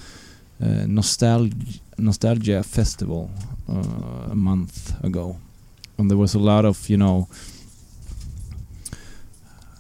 a 0.60 0.88
nostalgia 0.88 1.56
nostalgia 1.98 2.63
festival 2.63 3.30
uh, 3.69 4.32
a 4.32 4.36
month 4.36 4.93
ago, 5.04 5.38
and 5.98 6.10
there 6.10 6.17
was 6.17 6.36
a 6.36 6.39
lot 6.39 6.65
of 6.65 6.89
you 6.89 6.98
know 6.98 7.28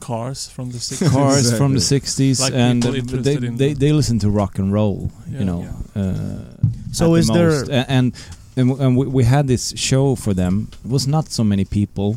Cars 0.09 0.39
from 0.55 0.67
the 0.75 0.79
60s. 0.89 1.11
cars 1.11 1.45
from 1.59 1.71
the 1.79 1.83
60s 1.93 2.37
Like 2.45 2.53
and 2.65 2.81
people 2.81 2.95
interested 2.99 3.41
they, 3.41 3.47
they 3.61 3.71
they 3.83 3.91
listen 3.99 4.17
to 4.19 4.29
rock 4.41 4.53
and 4.61 4.67
roll 4.79 4.97
Yeah. 5.31 5.39
you 5.39 5.45
know 5.49 5.61
uh, 6.01 6.37
So 6.99 7.05
at 7.15 7.19
is 7.21 7.27
the 7.27 7.33
there- 7.33 7.65
A- 7.81 7.89
and 7.97 8.07
and, 8.59 8.65
w- 8.69 8.79
and 8.85 8.91
we, 8.99 9.05
we 9.19 9.23
had 9.35 9.45
this 9.53 9.73
show 9.89 10.05
for 10.23 10.33
them 10.41 10.53
it 10.85 10.91
was 10.95 11.05
not 11.15 11.25
so 11.37 11.43
many 11.43 11.65
people 11.79 12.09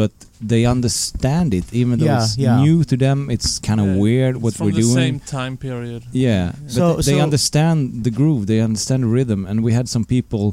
but 0.00 0.12
they 0.52 0.62
understand 0.76 1.48
it 1.52 1.66
even 1.82 1.98
though 1.98 2.06
Yeah, 2.12 2.22
it's 2.24 2.38
yeah. 2.38 2.62
new 2.64 2.84
to 2.90 2.96
them 2.96 3.18
it's 3.34 3.58
kind 3.68 3.80
of 3.80 3.86
Yeah, 3.86 4.02
weird 4.04 4.34
it's 4.36 4.42
what 4.44 4.54
from 4.54 4.66
we're 4.66 4.76
the 4.80 4.86
doing 4.88 4.94
same 5.02 5.18
time 5.38 5.54
period. 5.56 6.02
yeah, 6.26 6.52
but 6.62 6.72
So- 6.76 6.92
th- 6.94 7.06
they 7.08 7.16
so- 7.18 7.26
understand 7.28 8.04
the 8.06 8.10
groove, 8.18 8.42
they 8.46 8.60
understand 8.70 9.00
the 9.02 9.08
rhythm, 9.18 9.40
and 9.48 9.56
we 9.66 9.72
had 9.78 9.86
some 9.88 10.04
people. 10.04 10.44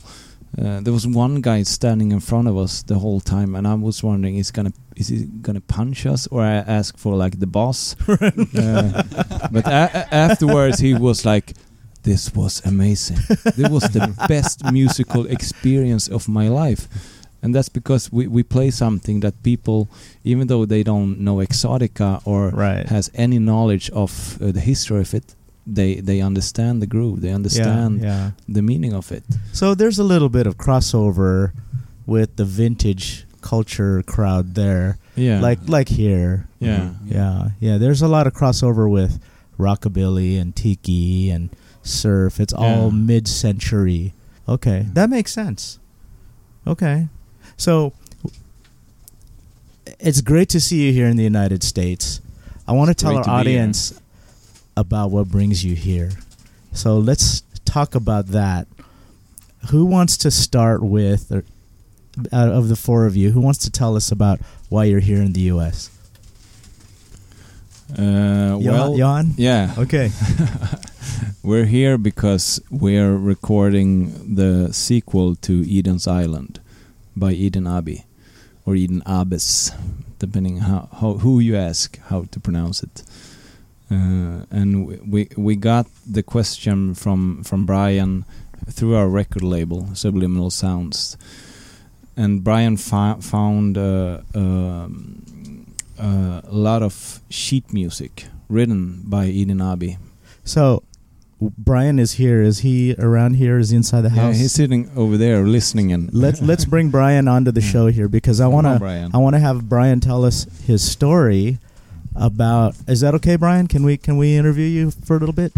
Uh, 0.58 0.80
there 0.82 0.94
was 0.94 1.06
one 1.06 1.42
guy 1.42 1.64
standing 1.64 2.12
in 2.12 2.20
front 2.20 2.48
of 2.48 2.58
us 2.58 2.82
the 2.84 2.96
whole 3.00 3.20
time, 3.20 3.56
and 3.56 3.68
I 3.68 3.74
was 3.76 4.02
wondering, 4.04 4.38
is 4.38 4.52
gonna 4.52 4.74
is 4.96 5.08
he 5.10 5.26
gonna 5.42 5.62
punch 5.62 6.06
us 6.06 6.28
or 6.28 6.42
I 6.42 6.56
ask 6.56 6.98
for 6.98 7.16
like 7.16 7.40
the 7.40 7.48
boss? 7.48 7.96
uh, 8.10 9.04
but 9.52 9.68
afterwards, 9.68 10.80
he 10.80 10.94
was 10.94 11.26
like, 11.26 11.54
"This 12.04 12.34
was 12.34 12.62
amazing. 12.66 13.18
This 13.56 13.70
was 13.70 13.84
the 13.90 14.14
best 14.28 14.64
musical 14.72 15.26
experience 15.28 16.08
of 16.08 16.28
my 16.28 16.48
life." 16.48 16.88
And 17.44 17.54
that's 17.54 17.70
because 17.70 18.12
we, 18.12 18.26
we 18.28 18.42
play 18.42 18.72
something 18.72 19.20
that 19.20 19.44
people, 19.44 19.88
even 20.24 20.48
though 20.48 20.66
they 20.66 20.82
don't 20.82 21.20
know 21.20 21.36
Exotica 21.38 22.20
or 22.26 22.50
Right. 22.50 22.88
has 22.88 23.12
any 23.14 23.38
knowledge 23.38 23.92
of 23.92 24.42
uh, 24.42 24.52
the 24.52 24.60
history 24.60 25.02
of 25.02 25.14
it, 25.14 25.36
they 25.68 25.96
they 25.96 26.22
understand 26.22 26.82
the 26.82 26.88
groove, 26.88 27.22
they 27.22 27.32
understand 27.32 28.02
Yeah, 28.02 28.08
yeah. 28.08 28.32
the 28.48 28.62
meaning 28.62 28.94
of 28.94 29.12
it. 29.12 29.24
So 29.54 29.76
there's 29.76 30.00
a 30.00 30.04
little 30.04 30.30
bit 30.30 30.48
of 30.48 30.58
crossover 30.58 31.52
with 32.06 32.38
the 32.38 32.46
vintage 32.46 33.26
culture 33.42 34.02
crowd 34.04 34.56
there, 34.56 34.98
Yeah, 35.16 35.42
like 35.42 35.60
like 35.68 35.90
here. 35.90 36.48
yeah, 36.60 36.80
mm-hmm. 36.80 37.12
Yeah, 37.14 37.50
yeah. 37.60 37.78
There's 37.78 38.02
a 38.02 38.08
lot 38.08 38.28
of 38.28 38.34
crossover 38.34 38.90
with 38.90 39.20
rockabilly 39.60 40.40
and 40.40 40.56
tiki 40.56 41.30
and 41.30 41.50
surf. 41.84 42.40
It's 42.40 42.54
all 42.54 42.86
Yeah. 42.90 42.98
mid-century. 43.06 44.14
Okay, 44.48 44.82
mm-hmm. 44.84 44.94
that 44.94 45.10
makes 45.10 45.32
sense. 45.34 45.80
Okay, 46.66 47.08
so 47.58 47.92
it's 50.00 50.22
great 50.22 50.50
to 50.50 50.60
see 50.60 50.86
you 50.88 50.94
here 50.94 51.08
in 51.08 51.18
the 51.18 51.24
United 51.24 51.64
States. 51.64 52.22
I 52.68 52.72
want 52.74 52.90
to 52.90 52.96
tell 52.96 53.16
our 53.18 53.24
to 53.24 53.30
be 53.30 53.32
here. 53.32 53.40
audience 53.40 53.94
about 54.78 55.12
what 55.12 55.28
brings 55.28 55.66
you 55.66 55.76
here. 55.76 56.12
So 56.72 56.98
let's 56.98 57.42
talk 57.66 57.96
about 57.96 58.28
that. 58.28 58.68
Who 59.72 59.86
wants 59.86 60.16
to 60.18 60.32
start 60.32 60.82
with, 60.84 61.32
or, 61.32 61.44
out 62.32 62.50
of 62.50 62.70
the 62.70 62.76
four 62.76 63.06
of 63.06 63.16
you, 63.18 63.32
who 63.32 63.42
wants 63.42 63.60
to 63.66 63.72
tell 63.72 63.98
us 63.98 64.12
about 64.12 64.40
why 64.70 64.86
you're 64.86 65.02
here 65.02 65.22
in 65.22 65.34
the 65.34 65.42
U.S.? 65.42 65.90
Uh, 67.92 68.58
well, 68.62 68.96
Jan? 68.96 69.34
yeah, 69.38 69.74
Okay. 69.78 70.12
we're 71.44 71.66
here 71.66 71.98
because 71.98 72.62
we're 72.70 73.16
recording 73.16 74.36
the 74.36 74.74
sequel 74.74 75.36
to 75.36 75.64
Eden's 75.68 76.06
Island 76.06 76.60
by 77.16 77.32
Eden 77.32 77.66
Abbey 77.66 78.06
or 78.66 78.76
Eden 78.76 79.02
Abbes, 79.06 79.72
depending 80.20 80.58
how, 80.58 80.90
how 81.00 81.14
who 81.14 81.40
you 81.40 81.56
ask 81.56 81.98
how 82.10 82.26
to 82.32 82.40
pronounce 82.40 82.84
it. 82.84 83.04
Uh, 83.90 84.44
and 84.52 84.86
we- 84.88 85.00
we 85.08 85.28
we 85.38 85.56
got 85.56 85.88
the 86.06 86.22
question 86.24 86.94
from 86.94 87.44
from 87.44 87.66
Brian 87.66 88.26
through 88.70 88.96
our 88.96 89.08
record 89.08 89.44
label 89.44 89.88
Subliminal 89.94 90.50
Sounds, 90.52 91.16
and 92.18 92.44
Brian 92.44 92.76
fo- 92.78 93.20
found 93.22 93.78
uh, 93.78 94.20
um, 94.36 95.22
uh, 96.00 96.42
a 96.44 96.56
lot 96.56 96.82
of 96.84 97.22
sheet 97.30 97.72
music 97.74 98.26
written 98.50 99.04
by 99.06 99.28
Eden 99.28 99.60
Ahbez. 99.60 99.98
So, 100.44 100.84
Brian 101.40 102.00
is 102.00 102.14
here. 102.14 102.42
Is 102.42 102.60
he 102.60 102.94
around 103.00 103.36
here? 103.36 103.58
Is 103.60 103.70
he 103.70 103.78
inside 103.78 104.02
the 104.02 104.10
house? 104.10 104.36
Yeah, 104.36 104.42
he's 104.42 104.52
sitting 104.52 104.90
over 104.96 105.18
there 105.18 105.46
listening 105.48 105.92
and 105.94 106.14
Let 106.14 106.42
Let's 106.42 106.66
bring 106.66 106.90
Brian 106.90 107.28
onto 107.28 107.52
the 107.52 107.62
show 107.74 107.88
here 107.88 108.08
because 108.10 108.42
I 108.42 108.48
want 108.48 108.68
to 108.68 108.80
Brian. 108.80 109.12
I 109.14 109.18
want 109.18 109.36
to 109.36 109.40
have 109.40 109.70
Brian 109.70 110.00
tell 110.00 110.26
us 110.26 110.46
his 110.66 110.82
story 110.82 111.60
about. 112.18 112.76
Is 112.88 113.02
that 113.02 113.14
okay, 113.16 113.36
Brian? 113.36 113.68
Can 113.68 113.84
we 113.84 113.98
can 113.98 114.18
we 114.18 114.36
interview 114.36 114.66
you 114.66 114.92
for 114.92 115.16
a 115.16 115.20
little 115.20 115.34
bit? 115.36 115.54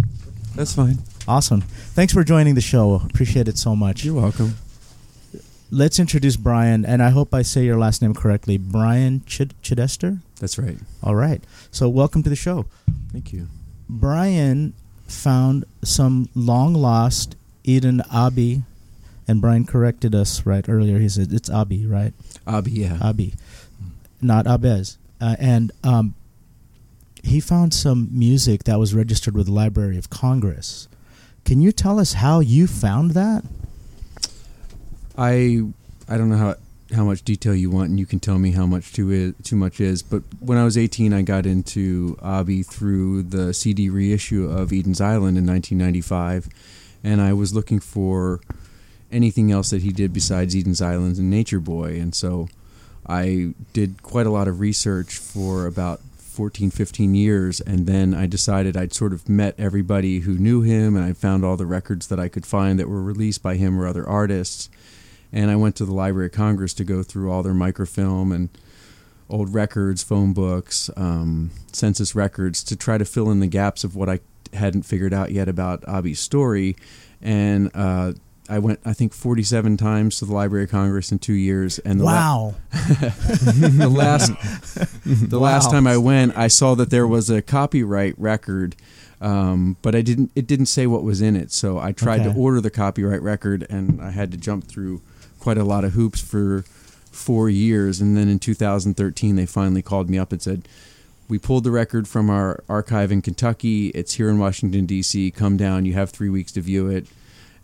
That's 0.55 0.73
fine. 0.75 0.99
Awesome. 1.27 1.61
Thanks 1.61 2.13
for 2.13 2.23
joining 2.23 2.55
the 2.55 2.61
show. 2.61 3.01
Appreciate 3.09 3.47
it 3.47 3.57
so 3.57 3.75
much. 3.75 4.03
You're 4.03 4.15
welcome. 4.21 4.55
Let's 5.71 5.99
introduce 5.99 6.35
Brian, 6.35 6.83
and 6.83 7.03
I 7.03 7.09
hope 7.11 7.31
I 7.33 7.43
say 7.43 7.63
your 7.63 7.77
last 7.77 8.01
name 8.01 8.15
correctly. 8.15 8.57
Brian 8.57 9.21
Chid- 9.27 9.53
Chidester. 9.61 10.19
That's 10.39 10.57
right. 10.57 10.77
All 11.03 11.13
right. 11.15 11.43
So, 11.69 11.87
welcome 11.87 12.23
to 12.23 12.29
the 12.29 12.35
show. 12.35 12.65
Thank 13.11 13.31
you. 13.31 13.47
Brian 13.87 14.73
found 15.07 15.65
some 15.83 16.27
long 16.33 16.73
lost 16.73 17.35
Eden 17.63 18.01
Ahbez, 18.11 18.63
and 19.27 19.41
Brian 19.41 19.65
corrected 19.65 20.15
us 20.15 20.43
right 20.43 20.67
earlier. 20.67 20.97
He 20.97 21.07
said 21.09 21.31
it's 21.31 21.51
Abi, 21.51 21.85
right? 21.85 22.13
Abi, 22.47 22.71
yeah. 22.71 22.97
Abi, 22.99 23.35
not 24.23 24.45
Abez. 24.47 24.97
Uh, 25.21 25.35
and 25.37 25.71
um, 25.83 26.15
he 27.23 27.39
found 27.39 27.73
some 27.73 28.09
music 28.11 28.63
that 28.63 28.79
was 28.79 28.93
registered 28.93 29.35
with 29.35 29.47
the 29.47 29.51
Library 29.51 29.97
of 29.97 30.09
Congress. 30.09 30.87
Can 31.45 31.61
you 31.61 31.71
tell 31.71 31.99
us 31.99 32.13
how 32.13 32.39
you 32.39 32.67
found 32.67 33.11
that? 33.11 33.43
I 35.17 35.63
I 36.07 36.17
don't 36.17 36.29
know 36.29 36.37
how 36.37 36.55
how 36.93 37.03
much 37.03 37.23
detail 37.23 37.53
you 37.53 37.69
want, 37.69 37.89
and 37.89 37.99
you 37.99 38.05
can 38.05 38.19
tell 38.19 38.39
me 38.39 38.51
how 38.51 38.65
much 38.65 38.93
too 38.93 39.11
is 39.11 39.33
too 39.43 39.55
much 39.55 39.79
is. 39.79 40.01
But 40.01 40.23
when 40.39 40.57
I 40.57 40.63
was 40.63 40.77
18, 40.77 41.13
I 41.13 41.21
got 41.21 41.45
into 41.45 42.17
Abi 42.21 42.63
through 42.63 43.23
the 43.23 43.53
CD 43.53 43.89
reissue 43.89 44.49
of 44.49 44.73
Eden's 44.73 45.01
Island 45.01 45.37
in 45.37 45.45
1995, 45.45 46.49
and 47.03 47.21
I 47.21 47.33
was 47.33 47.53
looking 47.53 47.79
for 47.79 48.41
anything 49.11 49.51
else 49.51 49.69
that 49.71 49.81
he 49.81 49.91
did 49.91 50.13
besides 50.13 50.55
Eden's 50.55 50.81
Island 50.81 51.17
and 51.17 51.29
Nature 51.29 51.59
Boy, 51.59 51.99
and 51.99 52.13
so 52.15 52.49
I 53.05 53.53
did 53.73 54.01
quite 54.03 54.25
a 54.25 54.31
lot 54.31 54.47
of 54.47 54.59
research 54.59 55.17
for 55.17 55.65
about 55.65 56.01
14, 56.39 56.71
15 56.71 57.15
years, 57.15 57.59
and 57.59 57.85
then 57.85 58.13
I 58.13 58.25
decided 58.25 58.77
I'd 58.77 58.93
sort 58.93 59.11
of 59.11 59.27
met 59.27 59.59
everybody 59.59 60.19
who 60.19 60.37
knew 60.37 60.61
him, 60.61 60.95
and 60.95 61.03
I 61.03 61.11
found 61.11 61.43
all 61.43 61.57
the 61.57 61.65
records 61.65 62.07
that 62.07 62.17
I 62.17 62.29
could 62.29 62.45
find 62.45 62.79
that 62.79 62.87
were 62.87 63.03
released 63.03 63.43
by 63.43 63.55
him 63.55 63.77
or 63.77 63.85
other 63.85 64.07
artists. 64.07 64.69
And 65.33 65.51
I 65.51 65.57
went 65.57 65.75
to 65.75 65.85
the 65.85 65.93
Library 65.93 66.27
of 66.27 66.31
Congress 66.31 66.73
to 66.75 66.85
go 66.85 67.03
through 67.03 67.29
all 67.29 67.43
their 67.43 67.53
microfilm 67.53 68.31
and 68.31 68.47
old 69.29 69.53
records, 69.53 70.01
phone 70.01 70.31
books, 70.31 70.89
um, 70.95 71.51
census 71.73 72.15
records 72.15 72.63
to 72.63 72.77
try 72.77 72.97
to 72.97 73.03
fill 73.03 73.29
in 73.31 73.41
the 73.41 73.47
gaps 73.47 73.83
of 73.83 73.97
what 73.97 74.07
I 74.07 74.21
hadn't 74.53 74.83
figured 74.83 75.13
out 75.13 75.33
yet 75.33 75.49
about 75.49 75.83
Abi's 75.89 76.21
story. 76.21 76.77
And 77.21 77.69
uh, 77.73 78.13
I 78.49 78.59
went, 78.59 78.79
I 78.83 78.93
think, 78.93 79.13
47 79.13 79.77
times 79.77 80.17
to 80.19 80.25
the 80.25 80.33
Library 80.33 80.63
of 80.65 80.71
Congress 80.71 81.11
in 81.11 81.19
two 81.19 81.33
years. 81.33 81.79
And 81.79 81.99
the 81.99 82.05
la- 82.05 82.11
Wow. 82.13 82.55
the 82.73 83.89
last 83.89 84.31
the 85.05 85.39
last 85.39 85.71
time 85.71 85.85
I 85.87 85.97
went, 85.97 86.35
I 86.37 86.47
saw 86.47 86.75
that 86.75 86.89
there 86.89 87.07
was 87.07 87.29
a 87.29 87.41
copyright 87.41 88.15
record 88.17 88.75
Um, 89.21 89.75
but 89.81 89.95
I 89.95 90.01
didn't. 90.01 90.31
It 90.33 90.47
didn't 90.47 90.67
say 90.67 90.87
what 90.87 91.03
was 91.03 91.19
in 91.21 91.35
it, 91.35 91.51
so 91.51 91.77
I 91.77 91.91
tried 91.91 92.21
Okay. 92.21 92.31
to 92.33 92.39
order 92.39 92.61
the 92.61 92.69
copyright 92.69 93.21
record, 93.21 93.67
and 93.69 94.01
I 94.01 94.11
had 94.11 94.31
to 94.31 94.37
jump 94.37 94.63
through 94.69 95.01
quite 95.41 95.57
a 95.57 95.65
lot 95.65 95.83
of 95.83 95.91
hoops 95.91 96.21
for 96.21 96.63
four 97.11 97.49
years. 97.49 97.99
And 97.99 98.15
then 98.15 98.29
in 98.29 98.39
2013, 98.39 99.35
they 99.35 99.45
finally 99.45 99.81
called 99.81 100.09
me 100.09 100.17
up 100.17 100.31
and 100.31 100.41
said, 100.41 100.69
"We 101.27 101.37
pulled 101.37 101.65
the 101.65 101.71
record 101.71 102.07
from 102.07 102.29
our 102.29 102.63
archive 102.69 103.11
in 103.11 103.21
Kentucky. 103.21 103.89
It's 103.89 104.13
here 104.13 104.29
in 104.29 104.39
Washington 104.39 104.85
D.C. 104.85 105.31
Come 105.31 105.57
down. 105.57 105.83
You 105.85 105.93
have 105.95 106.11
three 106.11 106.29
weeks 106.29 106.53
to 106.53 106.61
view 106.61 106.87
it." 106.87 107.05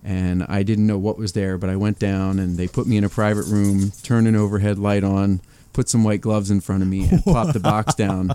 And 0.06 0.46
I 0.48 0.62
didn't 0.62 0.86
know 0.86 1.00
what 1.00 1.18
was 1.18 1.34
there, 1.34 1.58
but 1.58 1.68
I 1.70 1.76
went 1.76 1.98
down, 1.98 2.38
and 2.38 2.58
they 2.58 2.68
put 2.68 2.86
me 2.86 2.96
in 2.96 3.04
a 3.04 3.10
private 3.10 3.48
room, 3.48 3.92
turned 4.04 4.28
an 4.28 4.36
overhead 4.36 4.78
light 4.78 5.04
on. 5.04 5.42
Put 5.74 5.90
some 5.90 6.04
white 6.06 6.22
gloves 6.22 6.52
in 6.52 6.62
front 6.62 6.84
of 6.84 6.88
me 6.88 7.10
and 7.10 7.22
plopped 7.24 7.52
the 7.54 7.60
box 7.60 7.96
down. 7.96 8.34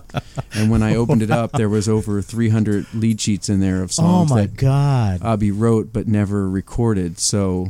And 0.53 0.69
when 0.69 0.83
I 0.83 0.95
opened 0.95 1.23
it 1.23 1.31
up, 1.31 1.53
there 1.53 1.69
was 1.69 1.89
over 1.89 2.21
300 2.21 2.93
lead 2.93 3.19
sheets 3.19 3.49
in 3.49 3.61
there 3.61 3.77
of 3.81 3.89
Oh 3.91 3.93
songs 3.93 4.29
my 4.29 4.41
that 4.41 4.57
God, 4.57 5.23
Abby 5.23 5.49
wrote 5.49 5.91
but 5.91 6.07
never 6.07 6.47
recorded. 6.47 7.17
So 7.19 7.69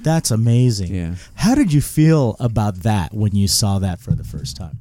that's 0.00 0.32
amazing. 0.32 0.92
yeah, 0.92 1.14
How 1.34 1.54
did 1.54 1.72
you 1.72 1.80
feel 1.80 2.34
about 2.40 2.76
that 2.82 3.14
when 3.14 3.36
you 3.36 3.46
saw 3.46 3.78
that 3.78 4.00
for 4.00 4.12
the 4.12 4.24
first 4.24 4.56
time? 4.56 4.80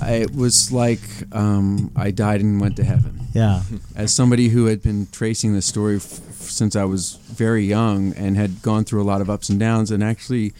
I, 0.00 0.12
it 0.14 0.34
was 0.34 0.72
like 0.72 1.00
um, 1.32 1.90
I 1.96 2.10
died 2.10 2.40
and 2.40 2.60
went 2.60 2.76
to 2.76 2.84
heaven. 2.84 3.20
Yeah, 3.32 3.62
As 3.96 4.12
somebody 4.12 4.48
who 4.50 4.66
had 4.66 4.80
been 4.82 5.06
tracing 5.10 5.54
the 5.54 5.62
story 5.62 5.96
f- 5.96 6.02
since 6.02 6.76
I 6.76 6.84
was 6.84 7.16
very 7.16 7.64
young 7.64 8.12
and 8.14 8.36
had 8.36 8.62
gone 8.62 8.84
through 8.84 9.02
a 9.02 9.04
lot 9.12 9.20
of 9.20 9.28
ups 9.28 9.48
and 9.48 9.58
downs, 9.58 9.90
and 9.90 10.04
actually 10.04 10.52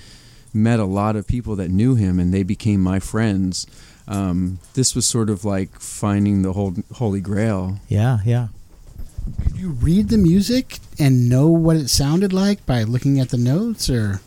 met 0.52 0.80
a 0.80 0.84
lot 0.84 1.14
of 1.16 1.26
people 1.26 1.54
that 1.56 1.70
knew 1.70 1.94
him, 1.94 2.18
and 2.18 2.32
they 2.34 2.42
became 2.42 2.80
my 2.80 2.98
friends. 2.98 3.66
Um, 4.08 4.58
this 4.74 4.94
was 4.94 5.06
sort 5.06 5.30
of 5.30 5.44
like 5.44 5.78
finding 5.80 6.42
the 6.42 6.52
whole 6.52 6.74
holy 6.94 7.20
grail. 7.20 7.78
yeah, 7.88 8.18
yeah. 8.24 8.48
Did 9.46 9.56
you 9.56 9.70
read 9.70 10.08
the 10.10 10.18
music 10.18 10.78
and 10.98 11.28
know 11.30 11.48
what 11.48 11.76
it 11.76 11.88
sounded 11.88 12.32
like 12.32 12.66
by 12.66 12.82
looking 12.82 13.18
at 13.20 13.30
the 13.30 13.38
notes, 13.38 13.88
or 13.88 14.20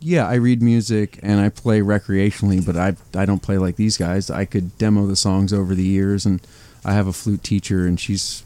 Yeah, 0.00 0.28
I 0.28 0.34
read 0.34 0.62
music 0.62 1.18
and 1.22 1.40
I 1.40 1.48
play 1.48 1.80
recreationally, 1.80 2.64
but 2.64 2.76
I 2.76 2.96
I 3.18 3.26
don't 3.26 3.42
play 3.42 3.58
like 3.58 3.76
these 3.76 3.96
guys. 3.96 4.30
I 4.30 4.44
could 4.44 4.76
demo 4.78 5.06
the 5.06 5.16
songs 5.16 5.52
over 5.52 5.74
the 5.74 5.84
years, 5.84 6.24
and 6.24 6.40
I 6.84 6.92
have 6.92 7.08
a 7.08 7.12
flute 7.12 7.42
teacher, 7.42 7.86
and 7.86 7.98
she's 7.98 8.44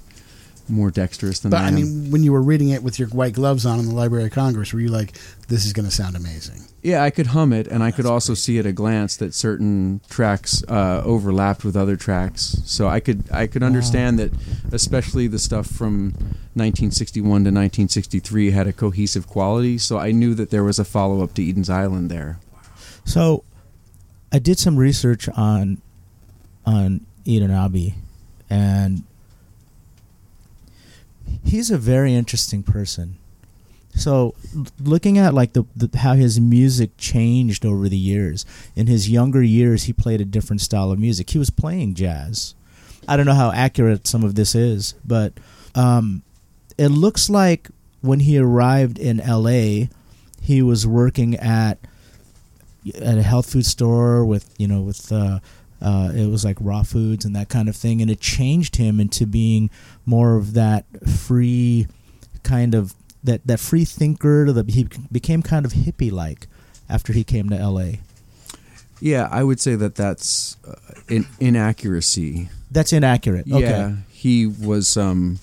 more 0.69 0.91
dexterous 0.91 1.41
than 1.41 1.51
but 1.51 1.61
I 1.61 1.69
I 1.69 1.71
mean, 1.71 2.11
when 2.11 2.23
you 2.23 2.33
were 2.33 2.43
reading 2.43 2.71
it 2.71 2.83
with 2.83 2.99
your 2.99 3.09
white 3.09 3.35
gloves 3.35 3.67
on 3.67 3.79
in 3.79 3.87
the 3.87 3.95
Library 3.95 4.25
of 4.25 4.33
Congress, 4.33 4.73
were 4.73 4.81
you 4.81 4.89
like, 4.89 5.13
"This 5.49 5.65
is 5.65 5.73
going 5.73 5.87
to 5.87 5.95
sound 5.95 6.17
amazing"? 6.17 6.63
yeah, 6.83 7.05
I 7.05 7.11
could 7.11 7.29
hum 7.29 7.53
it, 7.53 7.69
and 7.69 7.81
I 7.83 7.93
could 7.93 8.07
also 8.07 8.35
see 8.35 8.59
at 8.59 8.67
a 8.67 8.73
glance 8.73 9.17
that 9.17 9.35
certain 9.35 10.01
tracks 10.11 10.65
uh, 10.65 11.01
overlapped 11.05 11.65
with 11.65 11.77
other 11.77 11.97
tracks. 11.97 12.57
So 12.65 12.89
I 12.89 12.99
could 12.99 13.25
I 13.31 13.47
could 13.47 13.63
understand 13.63 14.19
that, 14.19 14.33
especially 14.73 15.29
the 15.29 15.39
stuff 15.39 15.69
from 15.69 16.13
1961 16.55 17.23
to 17.23 17.29
1963 17.51 18.51
had 18.51 18.67
a 18.67 18.73
cohesive 18.73 19.29
quality. 19.29 19.79
So 19.79 19.99
I 19.99 20.11
knew 20.11 20.35
that 20.35 20.51
there 20.51 20.65
was 20.65 20.81
a 20.81 20.85
follow 20.85 21.23
up 21.23 21.35
to 21.35 21.49
Eden's 21.49 21.71
Island 21.71 22.11
there. 22.11 22.41
So, 23.05 23.45
I 24.33 24.41
did 24.41 24.59
some 24.59 24.77
research 24.77 25.29
on 25.29 25.81
on 26.67 27.07
Eden 27.25 27.53
Abbey, 27.53 27.95
and 28.51 29.05
he's 31.45 31.71
a 31.71 31.79
very 31.79 32.15
interesting 32.15 32.63
person. 32.63 33.17
So, 33.95 34.35
looking 34.81 35.19
at 35.19 35.35
like 35.35 35.53
the, 35.53 35.65
the 35.77 35.99
how 35.99 36.15
his 36.15 36.41
music 36.41 36.97
changed 36.97 37.67
over 37.67 37.89
the 37.89 37.97
years. 37.97 38.47
In 38.75 38.87
his 38.87 39.11
younger 39.11 39.43
years, 39.43 39.85
he 39.85 39.93
played 39.93 40.21
a 40.21 40.25
different 40.25 40.63
style 40.63 40.91
of 40.91 40.99
music. 40.99 41.31
He 41.31 41.39
was 41.39 41.51
playing 41.51 41.95
jazz. 41.95 42.55
I 43.07 43.17
don't 43.17 43.27
know 43.27 43.35
how 43.35 43.53
accurate 43.53 44.07
some 44.07 44.25
of 44.25 44.35
this 44.35 44.55
is, 44.55 44.95
but 45.05 45.35
um, 45.75 46.23
it 46.79 46.89
looks 46.89 47.29
like 47.29 47.69
when 48.01 48.21
he 48.21 48.39
arrived 48.39 48.99
in 48.99 49.21
L.A., 49.21 49.91
he 50.41 50.63
was 50.63 50.87
working 50.87 51.37
at 51.37 51.79
at 53.01 53.17
a 53.17 53.23
health 53.23 53.53
food 53.53 53.65
store 53.65 54.25
with 54.25 54.53
you 54.59 54.67
know 54.67 54.81
with 54.81 55.13
uh, 55.13 55.39
uh, 55.81 56.13
it 56.15 56.27
was 56.27 56.45
like 56.45 56.57
raw 56.61 56.83
foods 56.83 57.25
and 57.25 57.35
that 57.35 57.49
kind 57.49 57.69
of 57.69 57.77
thing, 57.77 58.01
and 58.01 58.11
it 58.11 58.21
changed 58.21 58.77
him 58.77 59.01
into 59.01 59.27
being 59.27 59.71
more 60.07 60.37
of 60.37 60.55
that 60.55 60.85
free 61.09 61.87
kind 62.43 62.75
of 62.75 62.95
that 63.25 63.47
that 63.47 63.61
free 63.61 63.85
thinker. 63.85 64.53
That 64.53 64.71
he 64.71 64.89
became 65.11 65.43
kind 65.43 65.65
of 65.67 65.73
hippie 65.73 66.13
like 66.13 66.47
after 66.89 67.13
he 67.13 67.25
came 67.25 67.49
to 67.51 67.57
L.A. 67.57 68.01
Yeah, 69.01 69.29
I 69.31 69.43
would 69.43 69.59
say 69.61 69.75
that 69.75 69.95
that's 69.97 70.57
uh, 70.67 70.75
in 71.09 71.27
inaccuracy. 71.41 72.49
That's 72.71 72.93
inaccurate. 72.93 73.47
Okay. 73.51 73.61
Yeah, 73.61 73.97
he 74.11 74.47
was 74.47 74.97
um, 74.97 75.41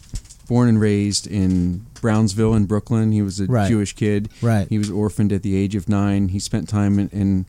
born 0.47 0.69
and 0.69 0.79
raised 0.79 1.27
in 1.27 1.85
Brownsville 2.01 2.53
in 2.53 2.65
Brooklyn. 2.65 3.11
He 3.11 3.21
was 3.21 3.39
a 3.41 3.45
Right. 3.45 3.67
Jewish 3.67 3.93
kid. 3.93 4.29
Right. 4.41 4.67
He 4.69 4.77
was 4.77 4.89
orphaned 4.89 5.33
at 5.33 5.43
the 5.43 5.55
age 5.57 5.75
of 5.75 5.89
nine. 5.89 6.29
He 6.29 6.39
spent 6.39 6.69
time 6.69 6.97
in, 6.99 7.09
in 7.09 7.45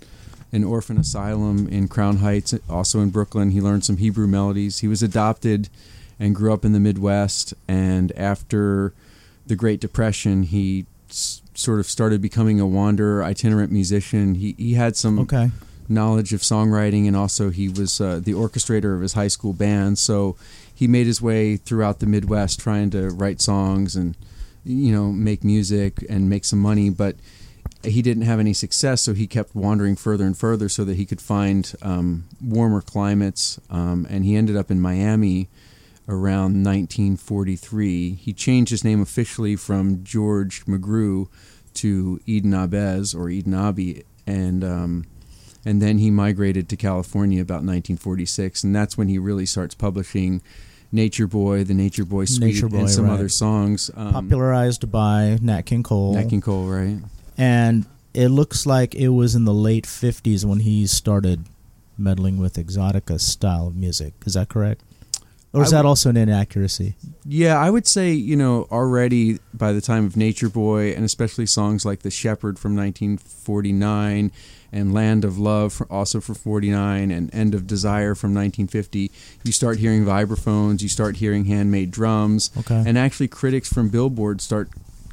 an 0.53 0.64
orphan 0.64 0.99
asylum 0.99 1.68
in 1.68 1.87
Crown 1.87 2.16
Heights, 2.16 2.53
also 2.68 3.01
in 3.01 3.11
Brooklyn. 3.11 3.53
He 3.53 3.61
learned 3.61 3.84
some 3.84 3.99
Hebrew 3.99 4.26
melodies. 4.26 4.80
He 4.80 4.89
was 4.89 5.03
adopted 5.05 5.68
and 6.21 6.35
grew 6.37 6.53
up 6.53 6.64
in 6.64 6.73
the 6.73 6.79
Midwest. 6.81 7.55
And 7.66 8.12
after 8.16 8.93
the 9.47 9.57
Great 9.57 9.81
Depression, 9.81 10.45
he 10.45 10.85
s- 11.09 11.41
sort 11.55 11.81
of 11.81 11.87
started 11.87 12.21
becoming 12.23 12.61
a 12.61 12.66
wanderer, 12.66 13.25
itinerant 13.25 13.73
musician. 13.73 14.37
He 14.37 14.55
he 14.59 14.75
had 14.75 14.95
some 14.97 15.18
Okay. 15.21 15.51
knowledge 15.89 16.33
of 16.33 16.43
songwriting, 16.43 17.07
and 17.09 17.16
also 17.16 17.51
he 17.51 17.68
was 17.68 18.01
uh, 18.01 18.21
the 18.23 18.33
orchestrator 18.35 18.95
of 18.95 19.01
his 19.01 19.14
high 19.14 19.29
school 19.29 19.53
band. 19.55 19.99
So 19.99 20.37
he 20.73 20.87
made 20.87 21.07
his 21.07 21.21
way 21.21 21.57
throughout 21.57 21.99
the 21.99 22.07
Midwest, 22.07 22.61
trying 22.61 22.91
to 22.91 23.09
write 23.09 23.41
songs 23.41 23.97
and 23.97 24.14
you 24.64 24.93
know 24.93 25.11
make 25.11 25.43
music 25.43 26.05
and 26.09 26.29
make 26.29 26.45
some 26.45 26.61
money. 26.61 26.91
But 26.91 27.16
he 27.83 28.03
didn't 28.03 28.25
have 28.25 28.39
any 28.39 28.53
success, 28.53 29.01
so 29.01 29.14
he 29.14 29.27
kept 29.27 29.55
wandering 29.57 29.97
further 29.97 30.25
and 30.27 30.37
further 30.37 30.68
so 30.68 30.85
that 30.85 30.97
he 30.97 31.07
could 31.07 31.21
find 31.21 31.73
um, 31.81 32.25
warmer 32.45 32.83
climates. 32.83 33.59
Um, 33.71 34.07
and 34.11 34.25
he 34.27 34.37
ended 34.37 34.55
up 34.55 34.71
in 34.71 34.81
Miami 34.83 35.49
around 36.11 36.64
1943. 36.64 38.14
He 38.14 38.32
changed 38.32 38.70
his 38.70 38.84
name 38.84 39.00
officially 39.00 39.56
from 39.56 40.02
George 40.02 40.66
McGrew 40.66 41.28
to 41.74 42.20
Eden 42.26 42.50
Ahbez 42.50 43.14
or 43.14 43.30
Eden 43.30 43.54
Abi, 43.54 44.02
and 44.26 44.64
um, 44.64 45.04
and 45.64 45.80
then 45.80 45.98
he 45.98 46.11
migrated 46.11 46.68
to 46.70 46.76
California 46.76 47.40
about 47.40 47.62
1946, 47.62 48.64
and 48.64 48.74
that's 48.74 48.98
when 48.98 49.08
he 49.08 49.18
really 49.18 49.46
starts 49.46 49.74
publishing 49.74 50.42
Nature 50.90 51.28
Boy, 51.28 51.62
the 51.62 51.74
Nature 51.74 52.04
Boy 52.04 52.24
Suite, 52.24 52.54
Nature 52.54 52.68
Boy, 52.68 52.78
and 52.80 52.90
some 52.90 53.04
right. 53.04 53.12
other 53.12 53.28
songs. 53.28 53.90
Um, 53.94 54.12
Popularized 54.12 54.90
by 54.90 55.38
Nat 55.40 55.62
King 55.62 55.84
Cole. 55.84 56.14
Nat 56.14 56.28
King 56.28 56.40
Cole, 56.40 56.66
right? 56.66 56.98
and 57.38 57.86
it 58.12 58.28
looks 58.28 58.66
like 58.66 58.94
it 58.94 59.08
was 59.08 59.34
in 59.34 59.44
the 59.44 59.54
late 59.54 59.86
50s 59.86 60.44
when 60.44 60.61
he 60.61 60.86
started 60.86 61.46
meddling 61.96 62.38
with 62.38 62.54
exotica 62.54 63.20
style 63.20 63.68
of 63.68 63.76
music 63.76 64.14
is 64.26 64.34
that 64.34 64.48
correct 64.48 64.82
or 65.53 65.62
is 65.62 65.72
I 65.72 65.76
that 65.76 65.82
would- 65.84 65.88
also 65.90 66.11
an 66.11 66.16
inaccuracy 66.16 66.94
Yeah, 67.26 67.59
I 67.59 67.70
would 67.70 67.86
say, 67.86 68.12
you 68.12 68.36
know, 68.36 68.66
already 68.70 69.38
by 69.55 69.72
the 69.72 69.80
time 69.80 70.05
of 70.07 70.16
Nature 70.16 70.48
Boy, 70.48 70.92
and 70.92 71.05
especially 71.05 71.46
songs 71.46 71.84
like 71.84 72.01
The 72.01 72.11
Shepherd 72.11 72.59
from 72.59 72.74
1949 72.76 74.32
and 74.72 74.94
Land 74.94 75.24
of 75.24 75.38
Love, 75.38 75.72
for, 75.72 75.90
also 75.92 76.20
for 76.20 76.34
49, 76.34 77.11
and 77.11 77.34
End 77.34 77.55
of 77.55 77.66
Desire 77.66 78.14
from 78.14 78.30
1950, 78.32 79.11
you 79.42 79.53
start 79.53 79.78
hearing 79.78 80.05
vibraphones, 80.05 80.80
you 80.82 80.88
start 80.88 81.16
hearing 81.16 81.46
handmade 81.46 81.90
drums, 81.90 82.51
Okay. 82.59 82.82
and 82.86 82.96
actually 82.96 83.26
critics 83.28 83.72
from 83.72 83.88
Billboard 83.88 84.40
start 84.40 84.70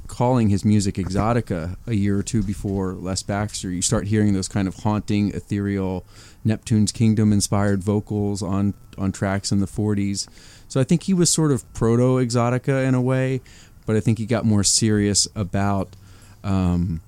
calling 0.08 0.50
his 0.50 0.66
music 0.66 0.96
exotica 0.96 1.76
a 1.86 1.94
year 1.94 2.18
or 2.18 2.24
two 2.24 2.42
before 2.42 2.94
Les 2.94 3.24
Baxter. 3.24 3.70
You 3.70 3.82
start 3.82 4.08
hearing 4.08 4.34
those 4.34 4.48
kind 4.48 4.68
of 4.68 4.76
haunting, 4.76 5.34
ethereal, 5.34 6.06
Neptune's 6.44 6.92
Kingdom 6.92 7.32
inspired 7.34 7.84
vocals 7.84 8.42
on 8.42 8.74
on 8.98 9.12
tracks 9.12 9.52
in 9.52 9.60
the 9.60 9.68
40s. 9.68 10.28
So 10.68 10.82
I 10.82 10.84
think 10.84 11.04
he 11.04 11.14
was 11.14 11.30
sort 11.30 11.52
of 11.52 11.72
proto 11.74 12.18
exotica 12.18 12.86
in 12.86 12.96
a 12.96 13.02
way, 13.02 13.42
but 13.86 13.96
I 13.96 14.00
think 14.00 14.18
he 14.18 14.26
got 14.26 14.44
more 14.44 14.64
serious 14.64 15.28
about 15.36 15.96
um, 16.44 17.02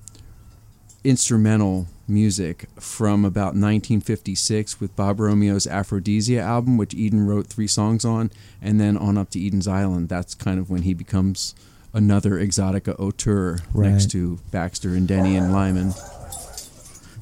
instrumental 1.02 1.86
music 2.06 2.66
from 2.78 3.24
about 3.24 3.54
1956 3.54 4.80
with 4.80 4.94
Bob 4.96 5.18
Romeo's 5.18 5.66
Aphrodisia 5.66 6.40
album, 6.40 6.76
which 6.76 6.94
Eden 6.94 7.26
wrote 7.26 7.46
three 7.46 7.66
songs 7.66 8.04
on, 8.04 8.30
and 8.60 8.80
then 8.80 8.96
on 8.96 9.16
up 9.16 9.30
to 9.30 9.44
Eden's 9.44 9.68
Island. 9.68 10.08
That's 10.08 10.34
kind 10.34 10.58
of 10.58 10.70
when 10.70 10.82
he 10.82 10.94
becomes 10.94 11.54
another 11.92 12.32
exotica 12.38 12.98
auteur 12.98 13.58
Right. 13.74 13.90
next 13.90 14.10
to 14.12 14.38
Baxter 14.50 14.94
and 14.94 15.06
Denny 15.08 15.36
and 15.36 15.52
Lyman. 15.52 15.92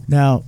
now 0.06 0.44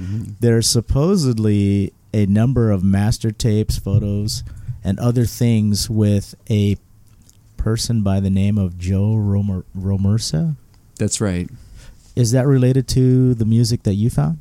Mm-hmm. 0.00 0.32
there's 0.40 0.66
supposedly 0.66 1.92
a 2.12 2.26
number 2.26 2.72
of 2.72 2.82
master 2.82 3.30
tapes 3.30 3.78
photos 3.78 4.42
and 4.82 4.98
other 4.98 5.24
things 5.24 5.88
with 5.88 6.34
a 6.50 6.76
person 7.56 8.02
by 8.02 8.18
the 8.18 8.28
name 8.30 8.58
of 8.58 8.76
joe 8.76 9.14
Romer- 9.14 9.64
romersa 9.72 10.56
That's 10.98 11.20
right. 11.20 11.48
is 12.16 12.32
that 12.32 12.44
related 12.48 12.88
to 12.88 13.34
the 13.34 13.44
music 13.44 13.84
that 13.84 13.94
you 13.94 14.10
found 14.10 14.38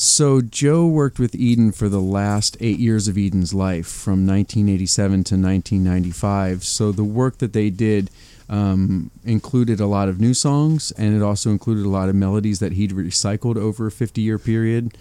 So 0.00 0.40
Joe 0.40 0.86
worked 0.86 1.18
with 1.18 1.34
Eden 1.34 1.72
for 1.72 1.90
the 1.90 2.00
last 2.00 2.56
eight 2.58 2.78
years 2.78 3.06
of 3.06 3.18
Eden's 3.18 3.52
life, 3.52 3.86
from 3.86 4.26
1987 4.26 5.10
to 5.24 5.34
1995. 5.34 6.64
So 6.64 6.90
the 6.90 7.04
work 7.04 7.36
that 7.36 7.52
they 7.52 7.68
did 7.68 8.08
um, 8.48 9.10
included 9.26 9.78
a 9.78 9.84
lot 9.84 10.08
of 10.08 10.18
new 10.18 10.32
songs, 10.32 10.90
and 10.92 11.14
it 11.14 11.22
also 11.22 11.50
included 11.50 11.84
a 11.84 11.90
lot 11.90 12.08
of 12.08 12.14
melodies 12.14 12.60
that 12.60 12.72
he'd 12.72 12.92
recycled 12.92 13.58
over 13.58 13.88
a 13.88 13.90
50-year 13.90 14.38
period. 14.38 14.96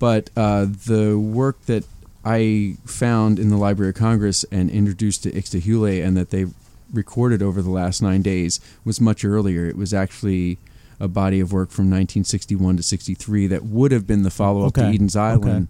But 0.00 0.30
uh, 0.36 0.64
the 0.64 1.16
work 1.16 1.66
that 1.66 1.84
I 2.24 2.76
found 2.84 3.38
in 3.38 3.50
the 3.50 3.56
Library 3.56 3.90
of 3.90 3.94
Congress 3.94 4.44
and 4.50 4.68
introduced 4.68 5.22
to 5.22 5.30
Ixtahuele 5.30 6.04
and 6.04 6.16
that 6.16 6.30
they 6.30 6.46
recorded 6.92 7.40
over 7.40 7.62
the 7.62 7.70
last 7.70 8.02
nine 8.02 8.22
days 8.22 8.58
was 8.84 9.00
much 9.00 9.24
earlier. 9.24 9.66
It 9.66 9.76
was 9.76 9.94
actually 9.94 10.58
a 11.00 11.08
body 11.08 11.40
of 11.40 11.52
work 11.52 11.70
from 11.70 11.84
1961 11.86 12.76
to 12.76 12.82
63 12.82 13.46
that 13.48 13.64
would 13.64 13.92
have 13.92 14.06
been 14.06 14.22
the 14.22 14.30
follow 14.30 14.62
up 14.62 14.68
Okay. 14.78 14.82
to 14.82 14.88
Eden's 14.94 15.16
Island. 15.16 15.68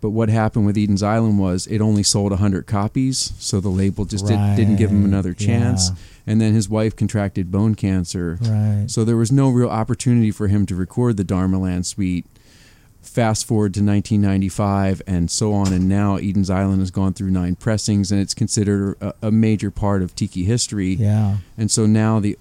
But 0.00 0.10
what 0.10 0.28
happened 0.28 0.64
with 0.64 0.76
Eden's 0.78 1.02
Island 1.02 1.40
was 1.40 1.66
it 1.66 1.80
only 1.80 2.04
sold 2.04 2.30
100 2.30 2.66
copies, 2.66 3.32
so 3.40 3.60
the 3.60 3.68
label 3.68 4.04
just 4.04 4.26
did, 4.26 4.38
didn't 4.54 4.76
give 4.76 4.90
him 4.90 5.04
another 5.04 5.34
chance. 5.34 5.90
yeah. 5.90 5.96
And 6.28 6.40
then 6.40 6.52
his 6.54 6.68
wife 6.68 6.94
contracted 6.94 7.50
bone 7.50 7.74
cancer. 7.74 8.38
Right. 8.42 8.84
So 8.86 9.04
there 9.04 9.16
was 9.16 9.32
no 9.32 9.48
real 9.50 9.68
opportunity 9.70 10.30
for 10.30 10.46
him 10.46 10.66
to 10.66 10.76
record 10.76 11.16
the 11.16 11.24
Dharmaland 11.24 11.84
Suite. 11.86 12.26
Fast 13.02 13.46
forward 13.46 13.72
to 13.74 13.80
1995 13.80 15.02
and 15.06 15.30
so 15.30 15.52
on, 15.54 15.72
and 15.72 15.88
now 15.88 16.16
Eden's 16.16 16.50
Island 16.50 16.80
has 16.80 16.90
gone 16.90 17.14
through 17.14 17.30
nine 17.30 17.56
pressings, 17.56 18.12
and 18.12 18.20
it's 18.20 18.34
considered 18.34 18.96
a, 19.00 19.14
a 19.22 19.30
major 19.32 19.70
part 19.70 20.02
of 20.02 20.14
tiki 20.14 20.44
history. 20.44 20.92
Yeah. 20.94 21.38
And 21.56 21.70
so 21.70 21.86
now 21.86 22.20
the 22.20 22.36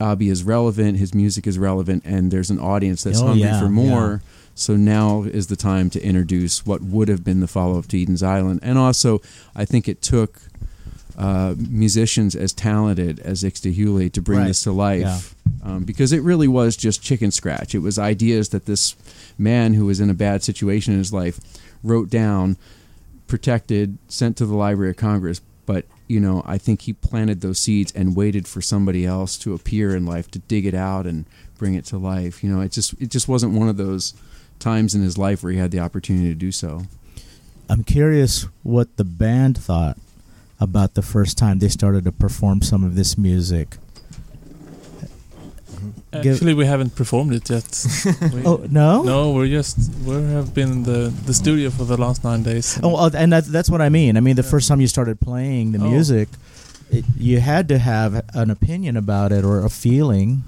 Abi 0.00 0.28
is 0.28 0.42
relevant, 0.42 0.98
his 0.98 1.14
music 1.14 1.46
is 1.46 1.58
relevant, 1.58 2.02
and 2.06 2.30
there's 2.30 2.50
an 2.50 2.58
audience 2.58 3.02
that's 3.04 3.20
Oh, 3.20 3.26
hungry 3.28 3.42
yeah, 3.42 3.60
for 3.60 3.68
more. 3.68 4.22
So 4.54 4.76
now 4.76 5.22
is 5.22 5.46
the 5.46 5.56
time 5.56 5.90
to 5.90 6.02
introduce 6.02 6.66
what 6.66 6.82
would 6.82 7.08
have 7.08 7.22
been 7.24 7.40
the 7.40 7.46
follow 7.46 7.78
up 7.78 7.86
to 7.88 8.00
Eden's 8.02 8.22
Island. 8.22 8.60
And 8.62 8.76
also, 8.78 9.20
I 9.54 9.64
think 9.64 9.88
it 9.88 10.02
took 10.02 10.40
uh, 11.16 11.54
musicians 11.58 12.34
as 12.34 12.52
talented 12.52 13.20
as 13.20 13.42
Ixtahuele 13.42 14.10
to 14.12 14.20
bring 14.22 14.38
Right. 14.40 14.48
this 14.48 14.62
to 14.64 14.72
life. 14.72 15.34
Um, 15.62 15.84
because 15.84 16.12
it 16.12 16.22
really 16.22 16.48
was 16.48 16.76
just 16.76 17.02
chicken 17.02 17.30
scratch. 17.30 17.74
It 17.74 17.80
was 17.80 17.98
ideas 17.98 18.48
that 18.50 18.64
this 18.66 18.96
man 19.38 19.74
who 19.74 19.84
was 19.86 20.00
in 20.00 20.08
a 20.08 20.14
bad 20.14 20.42
situation 20.42 20.92
in 20.94 20.98
his 20.98 21.12
life 21.12 21.38
wrote 21.82 22.08
down, 22.08 22.56
protected, 23.26 23.98
sent 24.08 24.36
to 24.38 24.46
the 24.46 24.54
Library 24.54 24.90
of 24.90 24.96
Congress. 24.96 25.40
But 25.66 25.84
you 26.10 26.18
know, 26.18 26.42
I 26.44 26.58
think 26.58 26.82
he 26.82 26.92
planted 26.92 27.40
those 27.40 27.60
seeds 27.60 27.92
and 27.92 28.16
waited 28.16 28.48
for 28.48 28.60
somebody 28.60 29.06
else 29.06 29.38
to 29.38 29.54
appear 29.54 29.94
in 29.94 30.06
life 30.06 30.28
to 30.32 30.40
dig 30.40 30.66
it 30.66 30.74
out 30.74 31.06
and 31.06 31.24
bring 31.56 31.74
it 31.74 31.84
to 31.84 31.98
life. 31.98 32.42
You 32.42 32.50
know, 32.50 32.60
it 32.62 32.72
just 32.72 32.94
it 33.00 33.10
just 33.10 33.28
wasn't 33.28 33.52
one 33.52 33.68
of 33.68 33.76
those 33.76 34.12
times 34.58 34.92
in 34.92 35.02
his 35.02 35.16
life 35.16 35.44
where 35.44 35.52
he 35.52 35.58
had 35.60 35.70
the 35.70 35.78
opportunity 35.78 36.28
to 36.28 36.34
do 36.34 36.50
so. 36.50 36.82
I'm 37.68 37.84
curious 37.84 38.48
what 38.64 38.96
the 38.96 39.04
band 39.04 39.56
thought 39.56 39.98
about 40.58 40.94
the 40.94 41.02
first 41.02 41.38
time 41.38 41.60
they 41.60 41.68
started 41.68 42.02
to 42.02 42.12
perform 42.12 42.60
some 42.60 42.82
of 42.82 42.96
this 42.96 43.16
music. 43.16 43.76
Actually, 46.12 46.54
we 46.54 46.66
haven't 46.66 46.96
performed 46.96 47.32
it 47.32 47.48
yet. 47.50 47.86
We- 48.34 48.42
Oh 48.44 48.66
no! 48.68 49.02
No, 49.04 49.32
we're 49.32 49.46
just 49.48 49.78
we 50.04 50.14
have 50.14 50.52
been 50.54 50.70
in 50.72 50.82
the 50.82 51.12
the 51.26 51.32
studio 51.34 51.70
for 51.70 51.84
the 51.86 51.96
last 51.96 52.24
nine 52.24 52.42
days. 52.42 52.78
Oh, 52.82 52.96
uh, 52.96 53.10
and 53.14 53.32
that's 53.32 53.46
that's 53.48 53.70
what 53.70 53.80
I 53.80 53.88
mean. 53.90 54.16
I 54.16 54.20
mean, 54.20 54.34
the 54.36 54.42
first 54.42 54.66
time 54.68 54.80
you 54.80 54.88
started 54.88 55.20
playing 55.20 55.72
the 55.72 55.78
Oh. 55.78 55.90
music, 55.90 56.28
it, 56.90 57.04
you 57.16 57.38
had 57.40 57.68
to 57.68 57.78
have 57.78 58.22
an 58.34 58.50
opinion 58.50 58.96
about 58.96 59.30
it 59.32 59.44
or 59.44 59.64
a 59.64 59.68
feeling. 59.70 60.42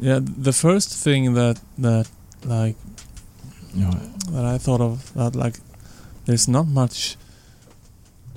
Yeah, 0.00 0.18
the 0.22 0.52
first 0.52 0.90
thing 1.04 1.34
that 1.34 1.60
that 1.78 2.08
like 2.44 2.76
that 4.32 4.44
I 4.44 4.58
thought 4.58 4.80
of 4.80 5.12
that 5.14 5.36
like 5.36 5.60
there's 6.24 6.48
not 6.48 6.66
much. 6.66 7.16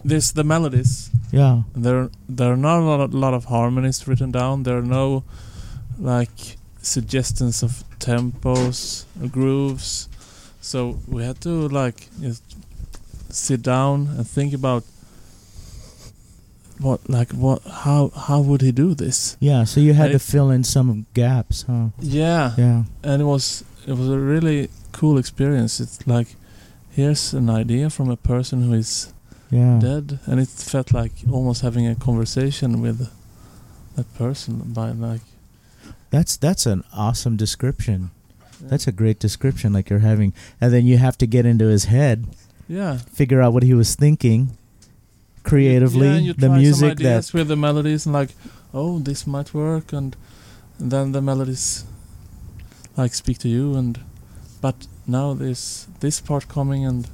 There's 0.06 0.32
the 0.34 0.44
melodies. 0.44 1.10
Yeah. 1.32 1.64
There 1.76 2.10
there 2.38 2.52
are 2.54 2.58
not 2.58 2.80
a 2.80 2.86
lot 2.86 3.00
of, 3.02 3.14
lot 3.14 3.34
of 3.34 3.46
harmonies 3.46 4.08
written 4.08 4.32
down. 4.32 4.64
There 4.64 4.78
are 4.78 4.86
no 4.86 5.24
like 6.00 6.58
suggestions 6.82 7.64
of 7.64 7.84
tempos 8.00 9.06
grooves. 9.32 10.08
So 10.62 11.00
we 11.08 11.24
had 11.24 11.40
to 11.42 11.68
like 11.70 12.08
just 12.22 12.44
sit 13.30 13.62
down 13.62 14.08
and 14.18 14.28
think 14.28 14.54
about 14.54 14.84
what 16.80 17.10
like 17.10 17.32
what 17.32 17.62
how 17.64 18.10
how 18.16 18.40
would 18.40 18.62
he 18.62 18.72
do 18.72 18.94
this? 18.96 19.36
Yeah. 19.40 19.66
So 19.66 19.80
you 19.82 19.94
had 19.94 20.12
And 20.12 20.20
to 20.20 20.24
it- 20.26 20.32
fill 20.32 20.50
in 20.50 20.64
some 20.64 21.06
gaps, 21.14 21.64
huh? 21.64 21.90
Yeah. 22.00 22.54
Yeah. 22.58 22.84
and 23.04 23.22
it 23.22 23.26
was 23.26 23.64
it 23.88 23.94
was 23.94 24.10
a 24.10 24.20
really 24.20 24.70
cool 24.92 25.18
experience. 25.18 25.80
It's 25.80 26.06
like 26.08 26.36
here's 26.92 27.34
an 27.34 27.50
idea 27.50 27.90
from 27.90 28.10
a 28.10 28.18
person 28.18 28.64
who 28.64 28.74
is 28.74 29.14
Yeah. 29.52 29.80
dead, 29.82 30.20
and 30.28 30.40
it 30.40 30.48
felt 30.48 30.94
like 30.94 31.12
almost 31.32 31.62
having 31.64 31.88
a 31.88 31.96
conversation 31.96 32.82
with 32.82 33.10
that 33.96 34.14
person 34.18 34.62
by 34.74 34.92
like 34.92 35.22
That's 36.10 36.38
that's 36.38 36.66
an 36.66 36.84
awesome 36.94 37.36
description. 37.38 38.12
That's 38.62 38.88
a 38.88 38.92
great 38.92 39.20
description. 39.20 39.74
Like 39.74 39.90
you're 39.90 40.00
having, 40.00 40.34
and 40.60 40.74
then 40.74 40.86
you 40.86 40.98
have 40.98 41.18
to 41.20 41.28
get 41.28 41.46
into 41.46 41.66
his 41.66 41.86
head, 41.86 42.28
yeah 42.68 42.98
figure 42.98 43.42
out 43.42 43.54
what 43.54 43.64
he 43.64 43.74
was 43.74 43.96
thinking 43.96 44.58
creatively, 45.44 46.08
Yeah, 46.08 46.18
you 46.18 46.34
the 46.34 46.48
try 46.48 46.58
music 46.58 46.80
some 46.80 46.92
ideas 46.92 47.32
that 47.32 47.38
with 47.38 47.48
the 47.48 47.56
melodies 47.56 48.06
and 48.06 48.14
like 48.14 48.30
oh 48.74 49.00
this 49.00 49.26
might 49.26 49.54
work, 49.54 49.94
and, 49.94 50.16
and 50.78 50.92
then 50.92 51.12
the 51.12 51.22
melodies 51.22 51.86
like 52.98 53.14
speak 53.14 53.38
to 53.40 53.50
you, 53.50 53.76
and 53.76 54.00
but 54.62 54.88
now 55.08 55.34
there's 55.34 55.88
this 56.00 56.20
part 56.20 56.48
coming, 56.48 56.86
and 56.86 57.08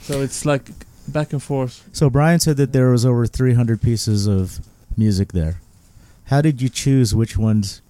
so 0.00 0.22
it's 0.22 0.44
like 0.46 0.70
back 1.08 1.32
and 1.32 1.42
forth. 1.42 1.88
So 1.92 2.08
Brian 2.08 2.40
said 2.40 2.56
that 2.56 2.72
there 2.72 2.90
was 2.90 3.04
over 3.04 3.26
300 3.26 3.82
pieces 3.82 4.26
of 4.26 4.60
music 4.96 5.32
there. 5.32 5.60
How 6.26 6.40
did 6.40 6.62
you 6.62 6.68
choose 6.68 7.14
which 7.14 7.36
ones 7.36 7.82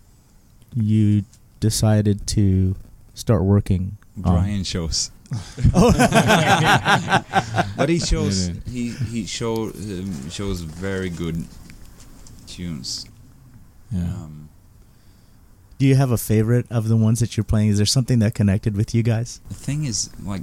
you 0.74 1.24
decided 1.60 2.26
to 2.28 2.74
start 3.14 3.42
working 3.42 3.96
on? 4.24 4.34
Brian 4.34 4.64
shows. 4.64 5.10
Oh. 5.74 5.90
but 7.76 7.88
he 7.88 7.98
shows 7.98 8.48
Really? 8.50 8.60
he 8.70 8.90
he 8.90 9.26
show 9.26 9.64
um, 9.70 10.30
shows 10.30 10.60
very 10.60 11.08
good 11.10 11.44
tunes. 12.46 13.06
Yeah. 13.90 14.02
Um, 14.02 14.48
Do 15.78 15.86
you 15.86 15.96
have 15.96 16.12
a 16.12 16.18
favorite 16.18 16.66
of 16.70 16.88
the 16.88 16.96
ones 16.96 17.18
that 17.20 17.36
you're 17.36 17.44
playing? 17.44 17.68
Is 17.70 17.78
there 17.78 17.86
something 17.86 18.20
that 18.20 18.34
connected 18.34 18.76
with 18.76 18.94
you 18.94 19.02
guys? 19.02 19.40
the 19.48 19.54
thing 19.54 19.84
is, 19.84 20.10
like 20.22 20.42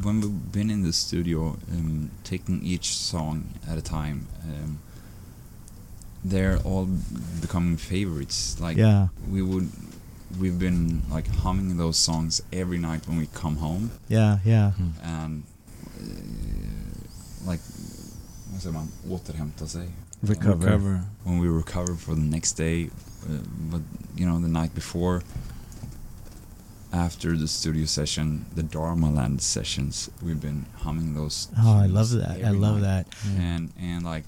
when 0.00 0.20
we've 0.22 0.52
been 0.52 0.70
in 0.70 0.82
the 0.84 0.92
studio, 0.92 1.56
um, 1.72 2.10
taking 2.24 2.62
each 2.64 2.96
song 2.96 3.44
at 3.68 3.76
a 3.76 3.82
time, 3.82 4.26
um, 4.44 4.78
they're 6.24 6.58
all 6.64 6.86
becoming 7.40 7.76
favorites. 7.78 8.60
Like 8.60 8.76
Yeah. 8.78 9.08
we 9.30 9.42
would, 9.42 9.68
we've 10.40 10.58
been 10.58 11.02
like 11.10 11.26
humming 11.42 11.76
those 11.76 11.96
songs 11.98 12.42
every 12.52 12.78
night 12.78 13.06
when 13.08 13.18
we 13.18 13.26
come 13.26 13.56
home, 13.56 13.90
Yeah, 14.08 14.38
yeah. 14.44 14.72
and 15.02 15.42
uh, 16.00 17.50
like 17.50 17.60
vad 18.52 18.60
säger 18.62 18.72
man, 18.74 18.88
återhämta 19.08 19.66
sig. 19.66 19.88
Recover. 20.22 21.00
when 21.24 21.38
we 21.40 21.48
recover 21.48 21.96
for 21.96 22.14
the 22.14 22.20
next 22.30 22.52
day, 22.58 22.90
uh, 23.28 23.38
but 23.70 23.80
you 24.16 24.26
know 24.26 24.38
the 24.40 24.48
night 24.60 24.74
before, 24.74 25.22
after 26.92 27.36
the 27.36 27.46
studio 27.48 27.86
session, 27.86 28.44
the 28.54 28.62
Dharmaland 28.62 29.40
sessions, 29.40 30.10
we've 30.22 30.40
been 30.40 30.66
humming 30.84 31.14
those. 31.14 31.48
Oh, 31.58 31.78
I 31.78 31.86
love 31.86 32.10
that. 32.10 32.44
I 32.44 32.50
love 32.50 32.80
night. 32.82 33.06
that. 33.06 33.06
And 33.38 33.70
and 33.80 34.04
like, 34.04 34.24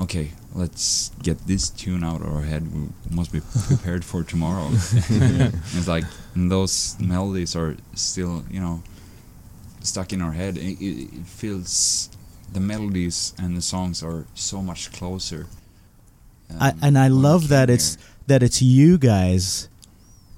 okay, 0.00 0.30
let's 0.54 1.10
get 1.22 1.46
this 1.46 1.70
tune 1.70 2.04
out 2.04 2.20
of 2.20 2.32
our 2.34 2.42
head. 2.42 2.72
We 2.74 2.88
must 3.10 3.32
be 3.32 3.40
prepared 3.66 4.04
for 4.04 4.22
tomorrow. 4.24 4.68
it's 4.72 5.88
like 5.88 6.04
those 6.36 6.96
melodies 7.00 7.56
are 7.56 7.76
still 7.94 8.44
you 8.50 8.60
know 8.60 8.82
stuck 9.80 10.12
in 10.12 10.22
our 10.22 10.32
head. 10.32 10.56
It, 10.56 10.80
it, 10.80 11.08
it 11.20 11.26
feels 11.26 12.10
the 12.52 12.60
melodies 12.60 13.34
and 13.38 13.56
the 13.56 13.62
songs 13.62 14.02
are 14.02 14.24
so 14.34 14.62
much 14.62 14.92
closer. 14.92 15.46
I, 16.58 16.70
um, 16.70 16.78
and 16.82 16.98
I 16.98 17.08
love 17.08 17.42
came 17.42 17.48
that 17.50 17.70
it's 17.70 17.98
that 18.26 18.42
it's 18.42 18.62
you 18.62 18.98
guys 18.98 19.68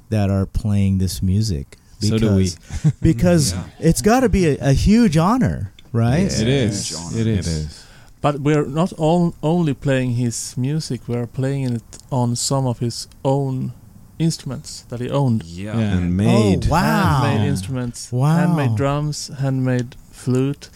that 0.08 0.28
are 0.30 0.46
playing 0.46 0.98
this 0.98 1.22
music. 1.22 1.76
So 2.00 2.18
do 2.18 2.34
we. 2.34 2.44
Because- 2.44 2.92
because 3.02 3.52
Yeah. 3.54 3.64
it's 3.78 4.02
got 4.02 4.20
to 4.20 4.28
be 4.28 4.46
a, 4.48 4.58
a 4.61 4.72
huge 4.72 5.16
honor, 5.16 5.72
right? 5.92 6.20
It's 6.24 6.40
It 6.40 6.48
a 6.48 6.50
is. 6.50 6.88
huge 6.88 7.00
honor. 7.00 7.18
It 7.18 7.26
It 7.26 7.46
is. 7.46 7.86
Is. 8.21 8.35
But 8.35 8.41
we're 8.41 8.66
not 8.66 8.93
all, 8.99 9.35
only 9.43 9.75
playing 9.75 10.12
his 10.12 10.57
music, 10.57 11.01
we're 11.09 11.27
playing 11.27 11.75
it 11.77 11.99
on 12.11 12.37
some 12.37 12.66
of 12.68 12.79
his 12.81 13.09
own 13.25 13.73
instruments 14.18 14.83
that 14.89 15.01
he 15.01 15.09
owned. 15.11 15.45
Yeah. 15.45 15.79
Yeah. 15.79 15.97
And 15.97 16.16
made. 16.16 16.66
Oh, 16.66 16.71
wow. 16.71 17.23
Handmade 17.23 17.49
instruments. 17.49 18.12
Wow. 18.12 18.37
Handmade 18.37 18.77
drums, 18.77 19.31
handmade 19.39 19.97
flute. 20.11 20.68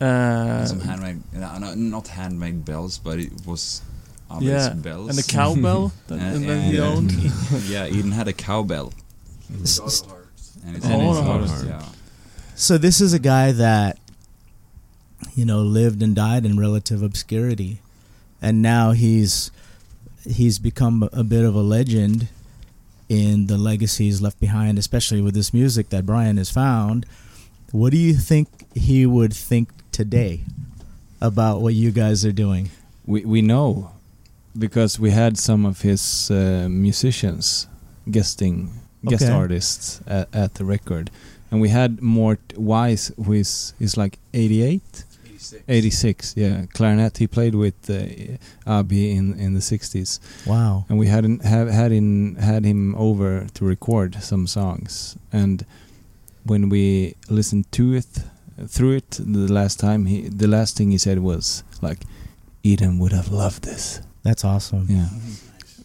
Uh, 0.00 0.66
Some 0.66 0.80
handmade, 0.80 1.22
uh, 1.36 1.58
no, 1.58 1.74
not 1.74 2.08
handmade 2.08 2.64
bells, 2.64 2.98
but 2.98 3.18
it 3.18 3.32
was 3.46 3.80
Abel's 4.30 4.42
yeah, 4.44 4.72
bells. 4.74 5.08
and 5.08 5.18
the 5.18 5.22
cowbell 5.32 5.92
that 6.08 6.18
And- 6.18 6.36
and 6.36 6.44
then 6.48 6.70
he 6.70 6.76
and- 6.78 6.86
owned. 6.86 7.12
yeah, 7.68 7.86
Eden 7.86 8.10
had 8.12 8.28
a 8.28 8.32
cowbell. 8.32 8.92
And 9.48 9.60
it's 9.62 9.78
Oh, 9.80 10.10
in 10.66 10.74
his 10.74 10.84
Auto 10.84 11.22
heart, 11.22 11.46
Hearts. 11.46 11.64
yeah. 11.64 11.84
So 12.56 12.76
this 12.78 13.00
is 13.00 13.12
a 13.14 13.18
guy 13.18 13.52
that 13.52 13.98
you 15.34 15.44
know 15.44 15.60
lived 15.62 16.02
and 16.02 16.14
died 16.14 16.44
in 16.46 16.58
relative 16.58 17.02
obscurity, 17.02 17.78
and 18.42 18.60
now 18.62 18.92
he's 18.92 19.50
he's 20.26 20.58
become 20.58 21.08
a 21.12 21.22
bit 21.24 21.44
of 21.44 21.54
a 21.54 21.60
legend 21.62 22.28
in 23.08 23.46
the 23.46 23.58
legacies 23.58 24.22
left 24.22 24.40
behind, 24.40 24.78
especially 24.78 25.20
with 25.20 25.34
this 25.34 25.52
music 25.52 25.90
that 25.90 26.06
Brian 26.06 26.36
has 26.38 26.50
found. 26.50 27.04
What 27.72 27.90
do 27.90 27.98
you 27.98 28.14
think 28.14 28.48
he 28.74 29.04
would 29.06 29.32
think 29.34 29.68
today 29.92 30.40
about 31.20 31.60
what 31.60 31.74
you 31.74 31.90
guys 31.90 32.24
are 32.24 32.32
doing? 32.32 32.70
We 33.06 33.24
we 33.24 33.42
know 33.42 33.90
because 34.56 34.98
we 35.00 35.10
had 35.10 35.36
some 35.36 35.66
of 35.66 35.80
his 35.82 36.30
uh, 36.30 36.68
musicians 36.70 37.66
guesting 38.10 38.70
guest 39.04 39.24
Okay. 39.24 39.32
artists 39.32 40.00
at, 40.06 40.28
at 40.34 40.54
the 40.54 40.64
record, 40.64 41.10
and 41.50 41.60
we 41.60 41.68
had 41.68 42.00
Mort 42.00 42.40
Weiss, 42.56 43.10
who 43.16 43.32
is 43.32 43.74
is 43.80 43.96
like 43.96 44.18
88, 44.32 45.04
86, 45.68 46.34
yeah, 46.36 46.66
clarinet. 46.72 47.18
He 47.18 47.26
played 47.26 47.54
with 47.54 47.74
uh, 47.90 48.36
Abi 48.66 49.10
in 49.10 49.34
in 49.38 49.54
the 49.54 49.60
60s, 49.60 50.20
Wow. 50.46 50.84
and 50.88 50.98
we 50.98 51.06
hadn't 51.08 51.44
have 51.44 51.68
had 51.70 51.92
in 51.92 52.36
had 52.36 52.64
him 52.64 52.94
over 52.96 53.46
to 53.54 53.64
record 53.64 54.14
some 54.22 54.46
songs. 54.46 55.16
And 55.32 55.64
when 56.46 56.68
we 56.68 57.14
listened 57.28 57.64
to 57.72 57.94
it 57.94 58.06
through 58.68 58.96
it 58.96 59.10
the 59.18 59.52
last 59.52 59.80
time, 59.80 60.06
he 60.06 60.28
the 60.28 60.48
last 60.48 60.76
thing 60.76 60.90
he 60.92 60.98
said 60.98 61.18
was 61.18 61.62
like, 61.82 62.00
"Eden 62.62 62.98
would 63.00 63.12
have 63.12 63.28
loved 63.32 63.62
this." 63.64 64.00
That's 64.22 64.44
awesome. 64.44 64.86
Yeah. 64.88 65.08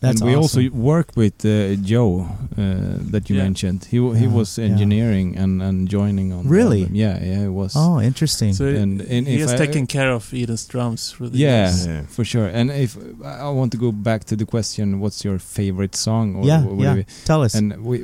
That's 0.02 0.22
and 0.22 0.30
we 0.30 0.36
awesome. 0.38 0.64
also 0.64 0.78
worked 0.78 1.18
with 1.18 1.44
uh, 1.46 1.76
Joe 1.84 2.22
uh, 2.58 2.98
that 3.12 3.30
you 3.30 3.36
Yeah. 3.36 3.44
mentioned. 3.44 3.86
He 3.92 3.98
w- 3.98 4.16
he 4.16 4.26
Yeah, 4.26 4.34
was 4.40 4.58
yeah. 4.58 4.66
engineering 4.72 5.38
and, 5.38 5.62
and 5.62 5.90
joining 5.90 6.32
on. 6.32 6.48
Really? 6.48 6.84
album. 6.84 6.96
Yeah, 6.96 7.20
yeah, 7.22 7.46
it 7.50 7.54
was. 7.54 7.74
Oh, 7.76 8.00
interesting. 8.00 8.54
So 8.54 8.66
And- 8.66 9.02
and 9.02 9.28
he 9.28 9.36
if 9.36 9.42
has 9.42 9.54
I- 9.54 9.66
taken 9.66 9.88
care 9.88 10.12
of 10.14 10.34
Eden's 10.34 10.66
drums 10.68 11.12
through 11.12 11.32
the 11.32 11.38
Yeah, 11.38 11.66
years. 11.68 11.86
Yeah. 11.88 12.02
for 12.08 12.24
sure. 12.24 12.48
And 12.48 12.72
if 12.72 12.96
I 13.26 13.50
want 13.50 13.72
to 13.72 13.78
go 13.78 13.92
back 13.92 14.24
to 14.26 14.36
the 14.38 14.46
question, 14.46 15.00
what's 15.02 15.26
your 15.26 15.38
favorite 15.40 15.96
song? 15.98 16.36
Or 16.36 16.46
yeah, 16.46 16.62
wh- 16.62 16.66
yeah. 16.68 16.76
whatever. 16.78 17.04
Tell 17.26 17.44
us. 17.44 17.54
And 17.56 17.74
we, 17.84 17.98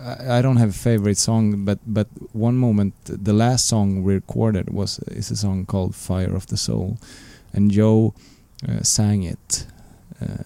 I 0.00 0.38
I 0.38 0.42
don't 0.42 0.58
have 0.58 0.70
a 0.70 0.80
favorite 0.90 1.18
song, 1.18 1.64
but 1.64 1.78
but 1.86 2.06
one 2.34 2.56
moment, 2.56 2.92
the 3.24 3.32
last 3.32 3.66
song 3.66 4.04
we 4.06 4.14
recorded 4.14 4.66
was 4.70 5.00
is 5.10 5.30
a 5.32 5.36
song 5.36 5.66
called 5.66 5.94
"Fire 5.94 6.34
of 6.36 6.46
the 6.46 6.56
Soul," 6.56 6.96
and 7.54 7.72
Joe 7.72 8.12
uh, 8.68 8.82
sang 8.82 9.22
it, 9.24 9.66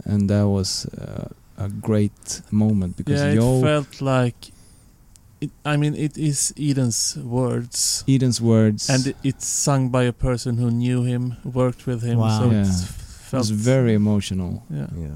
and 0.04 0.28
that 0.30 0.46
was 0.48 0.86
uh, 0.86 1.28
a 1.58 1.68
great 1.68 2.42
moment 2.50 2.96
because 2.96 3.20
Yeah, 3.20 3.32
it 3.40 3.62
felt 3.62 4.00
like. 4.00 4.52
It, 5.40 5.50
I 5.64 5.78
mean, 5.78 5.94
it 5.94 6.18
is 6.18 6.52
Eden's 6.58 7.16
words, 7.16 8.04
Eden's 8.06 8.40
words 8.42 8.90
and 8.90 9.06
it, 9.06 9.16
it's 9.24 9.46
sung 9.46 9.88
by 9.88 10.02
a 10.02 10.12
person 10.12 10.58
who 10.58 10.70
knew 10.70 11.02
him, 11.02 11.36
worked 11.44 11.86
with 11.86 12.02
him. 12.02 12.18
Wow. 12.18 12.40
So 12.40 12.50
Yeah. 12.50 12.60
it 12.60 12.66
was 12.66 12.84
felt 13.30 13.46
very 13.46 13.94
emotional. 13.94 14.62
Yeah. 14.68 14.88
Yeah. 14.98 15.08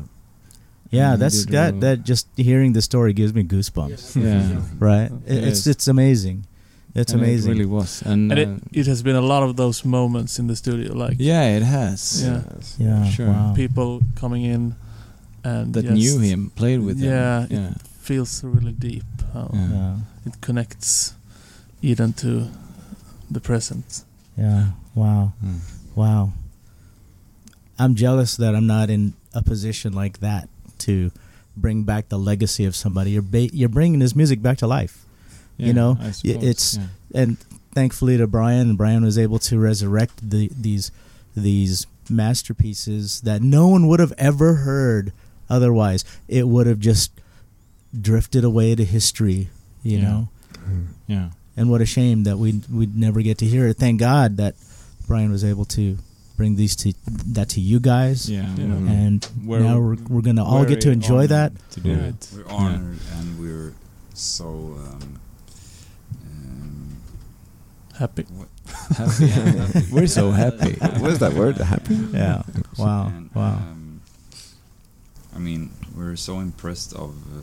yeah, 0.90 1.10
he 1.12 1.18
that's 1.18 1.44
that. 1.46 1.80
That 1.80 2.04
just 2.04 2.26
hearing 2.36 2.72
the 2.72 2.80
story 2.80 3.12
gives 3.12 3.34
me 3.34 3.42
goosebumps. 3.44 4.16
Yeah, 4.16 4.62
Right? 4.78 5.10
It, 5.26 5.36
It 5.36 5.44
it's 5.48 5.66
it's 5.66 5.88
amazing. 5.88 6.46
It's 6.94 7.12
And 7.12 7.22
amazing. 7.22 7.50
It 7.50 7.54
really 7.54 7.66
was, 7.66 8.02
and, 8.02 8.30
And 8.32 8.38
uh, 8.38 8.42
it, 8.70 8.80
it 8.80 8.86
has 8.86 9.02
been 9.02 9.16
a 9.16 9.20
lot 9.26 9.42
of 9.42 9.56
those 9.56 9.84
moments 9.84 10.38
in 10.38 10.46
the 10.46 10.54
studio, 10.56 10.94
like 10.94 11.16
yeah, 11.18 11.56
it 11.56 11.62
has. 11.62 12.22
Yeah. 12.22 12.42
Yes. 12.54 12.76
yeah. 12.78 13.04
Sure. 13.10 13.28
Wow. 13.28 13.52
people 13.56 14.00
coming 14.14 14.44
in 14.44 14.76
and 15.42 15.74
That 15.74 15.82
just 15.84 15.94
knew 15.96 16.18
him, 16.20 16.50
played 16.54 16.80
with 16.80 16.98
Yeah, 17.00 17.46
him. 17.46 17.50
Yeah, 17.50 17.74
feels 18.00 18.44
really 18.44 18.72
deep 18.72 19.04
how 19.32 19.50
Yeah. 19.52 19.68
Yeah. 19.70 19.96
it 20.26 20.40
connects 20.40 21.14
Eden 21.82 22.12
to 22.14 22.48
the 23.30 23.40
present. 23.40 24.04
Yeah. 24.38 24.66
Wow. 24.94 25.32
Mm. 25.44 25.58
Wow. 25.96 26.32
I'm 27.78 27.94
jealous 27.94 28.36
that 28.36 28.54
I'm 28.54 28.66
not 28.66 28.88
in 28.88 29.14
a 29.32 29.42
position 29.42 29.92
like 29.92 30.20
that 30.20 30.48
to 30.86 31.10
bring 31.56 31.82
back 31.84 32.08
the 32.08 32.18
legacy 32.18 32.64
of 32.64 32.74
somebody. 32.76 33.10
You're 33.10 33.22
ba- 33.22 33.50
you're 33.52 33.68
bringing 33.68 34.00
his 34.00 34.14
music 34.14 34.40
back 34.42 34.58
to 34.58 34.66
life. 34.66 35.03
Yeah, 35.56 35.66
You 35.68 35.72
know, 35.72 35.96
I 36.00 36.04
y- 36.06 36.10
suppose, 36.10 36.42
it's- 36.42 36.78
yeah. 37.12 37.22
and 37.22 37.36
thankfully 37.74 38.16
to 38.18 38.26
Brian, 38.26 38.76
Brian 38.76 39.04
was 39.04 39.16
able 39.18 39.38
to 39.40 39.58
resurrect 39.58 40.28
the, 40.30 40.50
these 40.58 40.90
these 41.36 41.86
masterpieces 42.08 43.20
that 43.22 43.42
no 43.42 43.66
one 43.68 43.86
would 43.88 44.00
have 44.00 44.12
ever 44.18 44.54
heard 44.54 45.12
otherwise. 45.50 46.04
It 46.28 46.46
would 46.48 46.66
have 46.66 46.78
just 46.80 47.10
drifted 47.98 48.44
away 48.44 48.74
to 48.74 48.84
history, 48.84 49.48
you 49.82 49.98
Yeah. 49.98 50.02
know. 50.02 50.28
yeah. 51.06 51.30
And 51.56 51.70
what 51.70 51.80
a 51.80 51.86
shame 51.86 52.24
that 52.24 52.38
we 52.38 52.60
we'd 52.70 52.96
never 52.96 53.22
get 53.22 53.38
to 53.38 53.46
hear 53.46 53.68
it. 53.68 53.76
Thank 53.76 54.00
God 54.00 54.36
that 54.38 54.54
Brian 55.06 55.30
was 55.30 55.44
able 55.44 55.64
to 55.66 55.98
bring 56.36 56.56
these 56.56 56.74
to 56.76 56.92
that 57.26 57.48
to 57.50 57.60
you 57.60 57.78
guys. 57.78 58.28
Yeah, 58.28 58.52
Yeah. 58.56 58.66
we're- 58.66 58.88
And 58.90 59.28
we're 59.44 59.60
now 59.60 59.78
we're, 59.80 59.96
we're 60.08 60.20
gonna 60.22 60.44
all 60.44 60.64
get 60.64 60.80
to 60.82 60.90
enjoy 60.90 61.26
that. 61.28 61.52
To 61.72 61.80
do 61.80 61.90
Yeah. 61.90 61.96
it. 62.10 62.28
We're 62.34 62.42
Yeah. 62.42 62.52
honored 62.52 62.98
and 63.18 63.38
we're 63.38 63.72
so 64.14 64.76
um, 64.84 65.20
Happy. 67.98 68.26
Happy, 68.96 69.26
yeah, 69.26 69.34
happy. 69.66 69.86
We're 69.92 70.06
so 70.08 70.30
happy. 70.32 70.72
What 71.00 71.10
is 71.12 71.18
that 71.20 71.32
word? 71.34 71.56
Happy? 71.58 71.94
Yeah. 72.12 72.42
Wow. 72.78 73.06
and, 73.08 73.30
Wow. 73.34 73.54
Um, 73.54 74.00
I 75.34 75.38
mean, 75.38 75.70
we're 75.96 76.16
so 76.16 76.38
impressed 76.40 76.92
of 76.92 77.10
uh, 77.10 77.42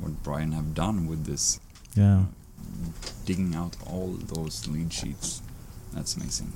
what 0.00 0.22
Brian 0.22 0.52
have 0.52 0.74
done 0.74 1.06
with 1.06 1.24
this, 1.24 1.60
Yeah. 1.96 2.24
digging 3.26 3.54
out 3.54 3.76
all 3.86 4.08
those 4.34 4.66
lead 4.68 4.92
sheets. 4.92 5.40
That's 5.94 6.16
amazing. 6.16 6.52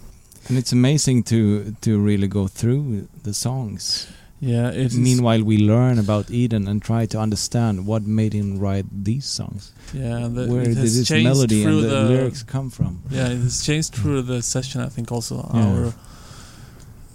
And 0.49 0.57
it's 0.59 0.73
amazing 0.73 1.25
to 1.25 1.75
to 1.81 1.99
really 1.99 2.29
go 2.29 2.47
through 2.49 3.09
the 3.23 3.33
songs. 3.35 4.07
Yeah, 4.41 4.69
it 4.69 4.93
is. 4.93 4.99
Meanwhile, 4.99 5.45
we 5.45 5.57
learn 5.59 5.99
about 5.99 6.31
Eden 6.31 6.69
and 6.69 6.83
try 6.83 7.07
to 7.07 7.19
understand 7.19 7.87
what 7.87 8.03
made 8.03 8.35
him 8.35 8.59
write 8.59 8.85
these 8.93 9.25
songs. 9.25 9.73
yeah, 9.95 10.29
the, 10.29 10.47
Where 10.47 10.65
did 10.65 10.77
this 10.77 11.11
melody 11.11 11.65
and 11.65 11.83
the, 11.83 11.89
the, 11.89 12.03
lyrics 12.03 12.43
come 12.43 12.69
from? 12.69 13.03
Yeah, 13.11 13.29
it 13.29 13.39
has 13.39 13.65
changed 13.65 13.95
mm. 13.95 14.03
through 14.03 14.23
the 14.23 14.43
session. 14.43 14.83
I 14.83 14.89
think 14.89 15.11
also 15.11 15.37
Yeah. 15.55 15.67
our 15.67 15.95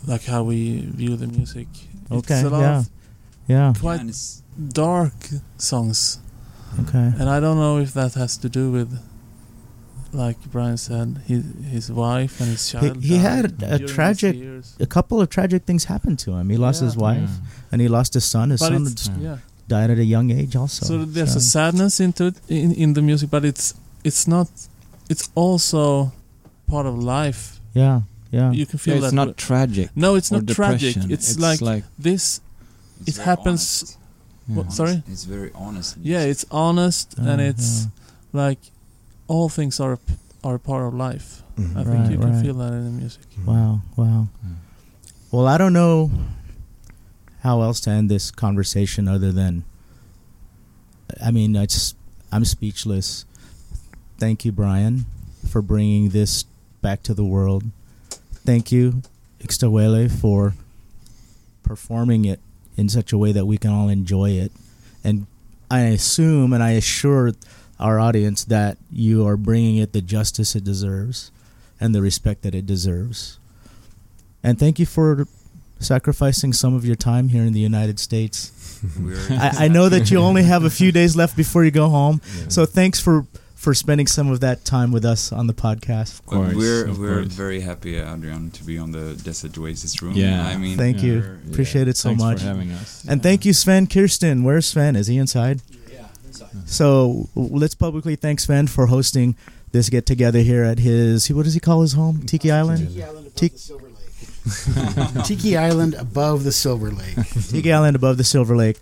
like 0.07 0.23
how 0.25 0.43
we 0.43 0.81
view 0.81 1.15
the 1.15 1.27
music. 1.27 1.67
Okay, 2.11 2.35
it's 2.35 2.43
a 2.43 2.49
lot 2.49 2.61
yeah. 2.61 2.79
of 2.79 2.89
Yeah. 3.47 3.67
Yeah, 3.67 3.73
quite 3.79 3.99
and 3.99 4.13
dark 4.73 5.13
songs, 5.57 6.19
Okay. 6.79 7.11
and 7.19 7.29
I 7.29 7.39
don't 7.39 7.57
know 7.57 7.77
if 7.79 7.93
that 7.93 8.13
has 8.13 8.37
to 8.37 8.49
do 8.49 8.71
with, 8.71 8.97
like 10.13 10.37
Brian 10.51 10.77
said, 10.77 11.21
his 11.25 11.43
his 11.75 11.91
wife 11.91 12.39
and 12.41 12.49
his 12.49 12.69
child. 12.69 13.01
he 13.03 13.17
died 13.17 13.21
had 13.61 13.63
a 13.63 13.79
tragic- 13.79 14.37
A 14.79 14.85
couple 14.85 15.21
of 15.21 15.29
tragic 15.29 15.63
things 15.63 15.85
happened 15.85 16.19
to 16.19 16.31
him. 16.33 16.49
He 16.49 16.57
lost 16.57 16.81
Yeah. 16.81 16.87
his 16.87 16.97
wife, 16.97 17.31
and 17.71 17.81
he 17.81 17.87
lost 17.87 18.13
his 18.13 18.25
son. 18.25 18.49
His 18.49 18.59
But 18.59 18.69
son 18.73 18.85
just 18.85 19.11
yeah. 19.19 19.37
died 19.67 19.89
at 19.89 19.97
a 19.99 20.03
young 20.15 20.29
age, 20.31 20.55
also. 20.55 20.85
So, 20.85 21.05
there's 21.05 21.31
So- 21.33 21.37
a 21.37 21.41
sadness 21.41 21.99
into 21.99 22.25
it 22.27 22.35
in, 22.49 22.73
in 22.73 22.93
the 22.93 23.01
music, 23.01 23.29
but 23.29 23.43
it's 23.45 23.73
it's 24.03 24.27
not. 24.27 24.47
It's 25.09 25.29
also 25.35 26.11
part 26.67 26.85
of 26.85 26.95
life. 26.97 27.59
yeah, 27.73 28.01
yeah, 28.31 28.51
You 28.51 28.65
can 28.65 28.79
feel 28.79 28.95
Yeah, 28.95 29.01
it's 29.03 29.09
that. 29.11 29.15
not 29.25 29.37
tragic. 29.37 29.89
no, 29.95 30.15
it's 30.15 30.31
or 30.31 30.35
not 30.41 30.47
tragic. 30.47 30.93
depression. 30.95 31.11
It's, 31.11 31.37
like, 31.39 31.83
this. 31.99 32.41
It 33.05 33.17
happens- 33.17 33.97
Yeah. 34.47 34.55
What, 34.55 34.73
sorry. 34.73 35.03
It's 35.13 35.23
very 35.25 35.51
honest. 35.55 35.95
Yeah, 36.03 36.23
it's 36.31 36.45
honest 36.51 37.07
Uh, 37.17 37.29
and 37.29 37.39
it's 37.41 37.67
yeah. 37.83 38.41
like 38.43 38.59
all 39.31 39.47
things 39.49 39.79
are 39.79 39.97
are 40.43 40.57
part 40.57 40.83
of 40.87 40.93
life. 40.95 41.43
I 41.57 41.61
Mhm. 41.61 41.73
think 41.73 41.87
Right, 41.87 42.11
you 42.11 42.17
can 42.17 42.31
right. 42.33 42.41
feel 42.43 42.55
that 42.55 42.73
in 42.73 42.83
the 42.85 42.91
music. 43.03 43.21
Wow, 43.45 43.81
wow. 43.95 44.27
Mm. 44.45 44.55
Well, 45.31 45.47
I 45.47 45.57
don't 45.57 45.73
know 45.73 46.09
how 47.41 47.61
else 47.61 47.79
to 47.81 47.89
end 47.91 48.09
this 48.09 48.31
conversation 48.31 49.07
other 49.07 49.31
than 49.31 49.63
I 51.21 51.29
mean, 51.31 51.55
it's 51.55 51.93
I'm 52.31 52.45
speechless. 52.45 53.25
Thank 54.17 54.45
you, 54.45 54.51
Brian, 54.51 55.05
for 55.47 55.61
bringing 55.61 56.09
this 56.09 56.45
back 56.81 57.03
to 57.03 57.13
the 57.13 57.25
world. 57.25 57.63
Thank 58.45 58.71
you, 58.71 59.01
Ixtahuele, 59.43 60.09
for 60.09 60.53
performing 61.63 62.25
it 62.25 62.39
in 62.77 62.89
such 62.89 63.11
a 63.13 63.17
way 63.17 63.31
that 63.33 63.45
we 63.45 63.57
can 63.57 63.71
all 63.71 63.89
enjoy 63.89 64.31
it. 64.31 64.51
And 65.03 65.27
I 65.69 65.81
assume 65.81 66.53
and 66.53 66.63
I 66.63 66.71
assure 66.71 67.33
our 67.81 67.99
audience 67.99 68.45
that 68.45 68.77
you 68.91 69.25
are 69.27 69.35
bringing 69.37 69.77
it 69.77 69.91
the 69.93 70.01
justice 70.01 70.55
it 70.55 70.63
deserves 70.63 71.31
and 71.79 71.93
the 71.95 72.01
respect 72.01 72.43
that 72.43 72.53
it 72.55 72.65
deserves. 72.65 73.39
And 74.43 74.57
thank 74.59 74.79
you 74.79 74.85
for 74.85 75.27
sacrificing 75.79 76.53
some 76.53 76.73
of 76.75 76.85
your 76.85 76.95
time 76.95 77.29
here 77.29 77.43
in 77.43 77.53
the 77.53 77.59
United 77.59 77.99
States. 77.99 78.51
I, 79.31 79.65
I 79.65 79.67
know 79.67 79.89
that 79.89 80.11
you 80.11 80.19
only 80.19 80.43
have 80.43 80.63
a 80.63 80.69
few 80.69 80.91
days 80.99 81.15
left 81.15 81.35
before 81.35 81.63
you 81.65 81.71
go 81.71 81.89
home, 81.89 82.21
Yeah. 82.37 82.45
so 82.49 82.65
thanks 82.65 82.99
for 82.99 83.25
for 83.55 83.75
spending 83.75 84.07
some 84.07 84.31
of 84.31 84.39
that 84.39 84.65
time 84.65 84.91
with 84.91 85.05
us 85.05 85.31
on 85.31 85.45
the 85.45 85.53
podcast. 85.53 86.17
Of 86.19 86.25
course, 86.25 86.55
we're 86.55 86.87
of 86.87 86.97
we're 86.97 87.21
course. 87.21 87.27
very 87.27 87.59
happy, 87.61 87.95
Adrian, 87.97 88.49
to 88.51 88.63
be 88.63 88.79
on 88.79 88.91
the 88.91 89.13
Desert 89.23 89.55
Oasis 89.55 90.01
room. 90.01 90.13
Yeah. 90.15 90.47
I 90.47 90.57
mean, 90.57 90.77
Thank 90.79 91.03
you, 91.03 91.19
we're- 91.21 91.51
appreciate 91.51 91.87
it 91.87 91.95
so 91.95 92.09
Thanks 92.09 92.23
much. 92.23 92.39
for 92.39 92.45
having 92.45 92.71
us. 92.71 93.05
And 93.07 93.21
thank 93.21 93.45
you, 93.45 93.53
Sven 93.53 93.85
Kirsten. 93.85 94.43
Where's 94.43 94.65
Sven? 94.65 94.95
Is 94.95 95.05
he 95.05 95.17
inside? 95.19 95.61
Yeah, 96.53 96.59
inside. 96.61 96.69
So 96.69 97.29
let's 97.35 97.75
publicly 97.75 98.15
thank 98.15 98.39
Sven 98.39 98.67
for 98.67 98.87
hosting 98.87 99.35
this 99.71 99.89
get 99.89 100.05
together 100.05 100.39
here 100.39 100.63
at 100.63 100.79
his. 100.79 101.31
What 101.31 101.43
does 101.45 101.53
he 101.53 101.59
call 101.59 101.81
his 101.81 101.93
home? 101.93 102.25
Tiki 102.25 102.51
Island. 102.51 102.87
Tiki 102.89 103.03
Island 103.03 103.25
above 103.25 103.35
Tik- 103.35 103.53
the 103.53 103.57
Silver 103.59 103.87
Lake. 103.87 105.23
Tiki 105.25 105.57
Island 105.57 105.93
above 105.95 106.43
the 106.43 106.51
Silver 106.51 106.91
Lake. 106.91 107.15
Tiki 107.49 107.71
Island 107.71 107.95
above 107.95 108.17
the 108.17 108.23
Silver 108.23 108.55
Lake. 108.55 108.79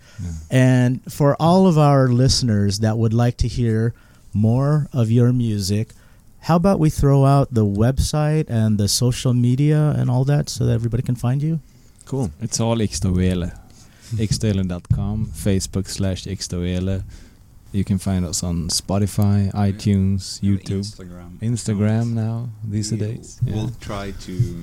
And 0.50 1.00
for 1.12 1.36
all 1.38 1.66
of 1.66 1.78
our 1.78 2.08
listeners 2.08 2.78
that 2.80 2.96
would 2.98 3.12
like 3.14 3.36
to 3.38 3.48
hear 3.48 3.94
more 4.32 4.88
of 4.92 5.10
your 5.10 5.32
music, 5.32 5.90
how 6.40 6.56
about 6.56 6.78
we 6.80 6.88
throw 6.88 7.24
out 7.26 7.52
the 7.52 7.64
website 7.66 8.48
and 8.48 8.78
the 8.78 8.88
social 8.88 9.34
media 9.34 9.94
and 9.96 10.10
all 10.10 10.24
that 10.24 10.48
so 10.48 10.64
that 10.64 10.72
everybody 10.72 11.02
can 11.02 11.14
find 11.14 11.42
you? 11.42 11.60
Cool. 12.06 12.30
It's 12.40 12.58
all 12.58 12.76
Xtawele. 12.76 13.54
Xtawele.com, 14.14 15.26
Facebook 15.26 15.86
slash 15.88 16.24
Xtawele. 16.24 17.04
You 17.72 17.84
can 17.84 17.98
find 17.98 18.24
us 18.26 18.42
on 18.42 18.66
Spotify, 18.68 19.52
iTunes, 19.52 20.40
YouTube, 20.40 20.80
Instagram. 20.82 21.38
Instagram 21.38 22.12
now 22.14 22.48
these 22.66 22.90
We- 22.90 22.98
days. 22.98 23.38
We'll 23.46 23.70
try 23.80 24.10
to 24.10 24.62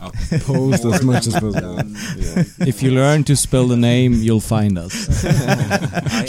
uh, 0.00 0.10
Post 0.40 0.84
as 0.86 1.02
much 1.04 1.26
as 1.26 1.34
possible. 1.34 1.76
Yeah. 2.16 2.44
If 2.66 2.82
you 2.82 2.92
learn 2.92 3.24
to 3.24 3.36
spell 3.36 3.66
the 3.66 3.76
name, 3.76 4.14
you'll 4.14 4.40
find 4.40 4.78
us. 4.78 4.92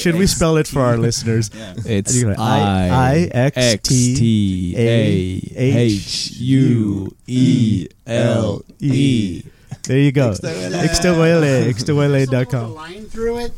Should 0.01 0.15
we 0.15 0.27
spell 0.27 0.57
it 0.57 0.67
for 0.67 0.81
our 0.81 0.97
listeners? 0.97 1.49
Yeah. 1.53 1.73
It's 1.85 2.15
You 2.15 2.33
go, 2.33 2.41
I 2.41 2.89
I- 2.89 3.29
X 3.31 3.57
X 3.57 3.89
T 3.89 4.73
A 4.77 5.41
H 5.55 6.31
U 6.39 7.15
E 7.27 7.87
L 8.05 8.63
E. 8.79 9.43
There 9.83 9.99
you 9.99 10.11
go. 10.11 10.31
Xtawele. 10.31 10.93
Symbol 10.93 11.19
with 11.21 11.43
a 11.43 12.27
Xtawele.com. 12.27 12.73
line 12.75 13.05
through 13.05 13.37
it. 13.39 13.53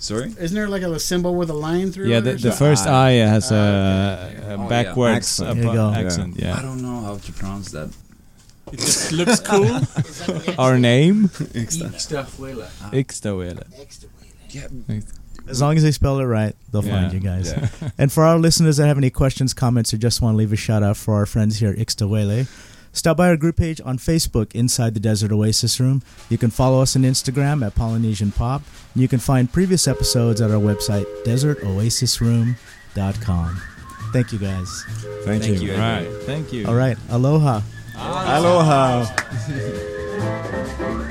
Sorry. 0.00 0.34
Isn't 0.40 0.54
there 0.54 0.66
like 0.68 0.82
a 0.82 0.98
symbol 0.98 1.34
with 1.36 1.50
a 1.50 1.54
line 1.54 1.92
through 1.92 2.08
Yeah, 2.08 2.18
it? 2.18 2.22
the, 2.22 2.32
the 2.48 2.52
first 2.52 2.86
ah, 2.88 3.04
I 3.04 3.10
has 3.12 3.52
Ah, 3.52 3.54
a, 3.54 3.58
okay. 3.58 4.36
a 4.52 4.56
Oh, 4.56 4.62
yeah. 4.62 4.68
backwards 4.68 5.16
Accent. 5.40 5.54
There 5.54 5.64
you 5.64 5.70
upper 5.70 5.76
go. 5.76 6.00
accent. 6.06 6.42
I 6.44 6.62
don't 6.62 6.80
know 6.82 7.00
how 7.02 7.16
to 7.18 7.32
pronounce 7.32 7.70
that. 7.72 7.90
It 8.72 8.78
just 8.80 9.12
looks 9.12 9.40
cool. 9.50 9.64
Is 9.64 10.26
that 10.26 10.42
the 10.46 10.54
Our 10.58 10.78
name 10.78 11.28
Xtahuela. 11.28 12.68
Ah. 12.82 12.90
Xtawele. 12.92 13.64
Yeah. 14.50 14.68
As 15.48 15.60
long 15.60 15.76
as 15.76 15.82
they 15.82 15.90
spell 15.90 16.18
it 16.20 16.24
right, 16.24 16.54
they'll 16.70 16.82
find 16.82 17.12
you 17.12 17.20
guys. 17.20 17.52
Yeah. 17.52 17.68
And 17.98 18.12
for 18.12 18.24
our 18.24 18.38
listeners 18.38 18.76
that 18.76 18.86
have 18.86 18.98
any 18.98 19.10
questions, 19.10 19.52
comments, 19.54 19.92
or 19.92 19.98
just 19.98 20.20
want 20.22 20.34
to 20.34 20.38
leave 20.38 20.52
a 20.52 20.56
shout 20.56 20.82
out 20.82 20.96
for 20.96 21.14
our 21.14 21.26
friends 21.26 21.58
here 21.58 21.70
at 21.70 21.76
Ixtahuele, 21.78 22.46
stop 22.92 23.16
by 23.16 23.28
our 23.28 23.36
group 23.36 23.56
page 23.56 23.80
on 23.84 23.98
Facebook, 23.98 24.54
Inside 24.54 24.94
the 24.94 25.00
Desert 25.00 25.32
Oasis 25.32 25.80
Room. 25.80 26.02
You 26.28 26.38
can 26.38 26.50
follow 26.50 26.80
us 26.82 26.94
on 26.96 27.02
Instagram 27.02 27.64
at 27.66 27.74
Polynesian 27.74 28.30
Pop. 28.32 28.62
And 28.94 29.02
you 29.02 29.08
can 29.08 29.18
find 29.18 29.52
previous 29.52 29.86
episodes 29.88 30.40
at 30.40 30.50
our 30.50 30.60
website, 30.60 31.04
desertoasisroom.com. 31.24 33.62
Thank 34.12 34.32
you 34.32 34.38
guys. 34.38 34.84
Thank, 35.24 35.42
Thank 35.44 35.60
you. 35.62 35.68
you. 35.68 35.72
All 35.74 35.78
right. 35.78 36.08
Thank 36.22 36.52
you. 36.52 36.66
All 36.66 36.74
right. 36.74 36.96
Aloha. 37.10 37.60
Aloha. 37.96 39.06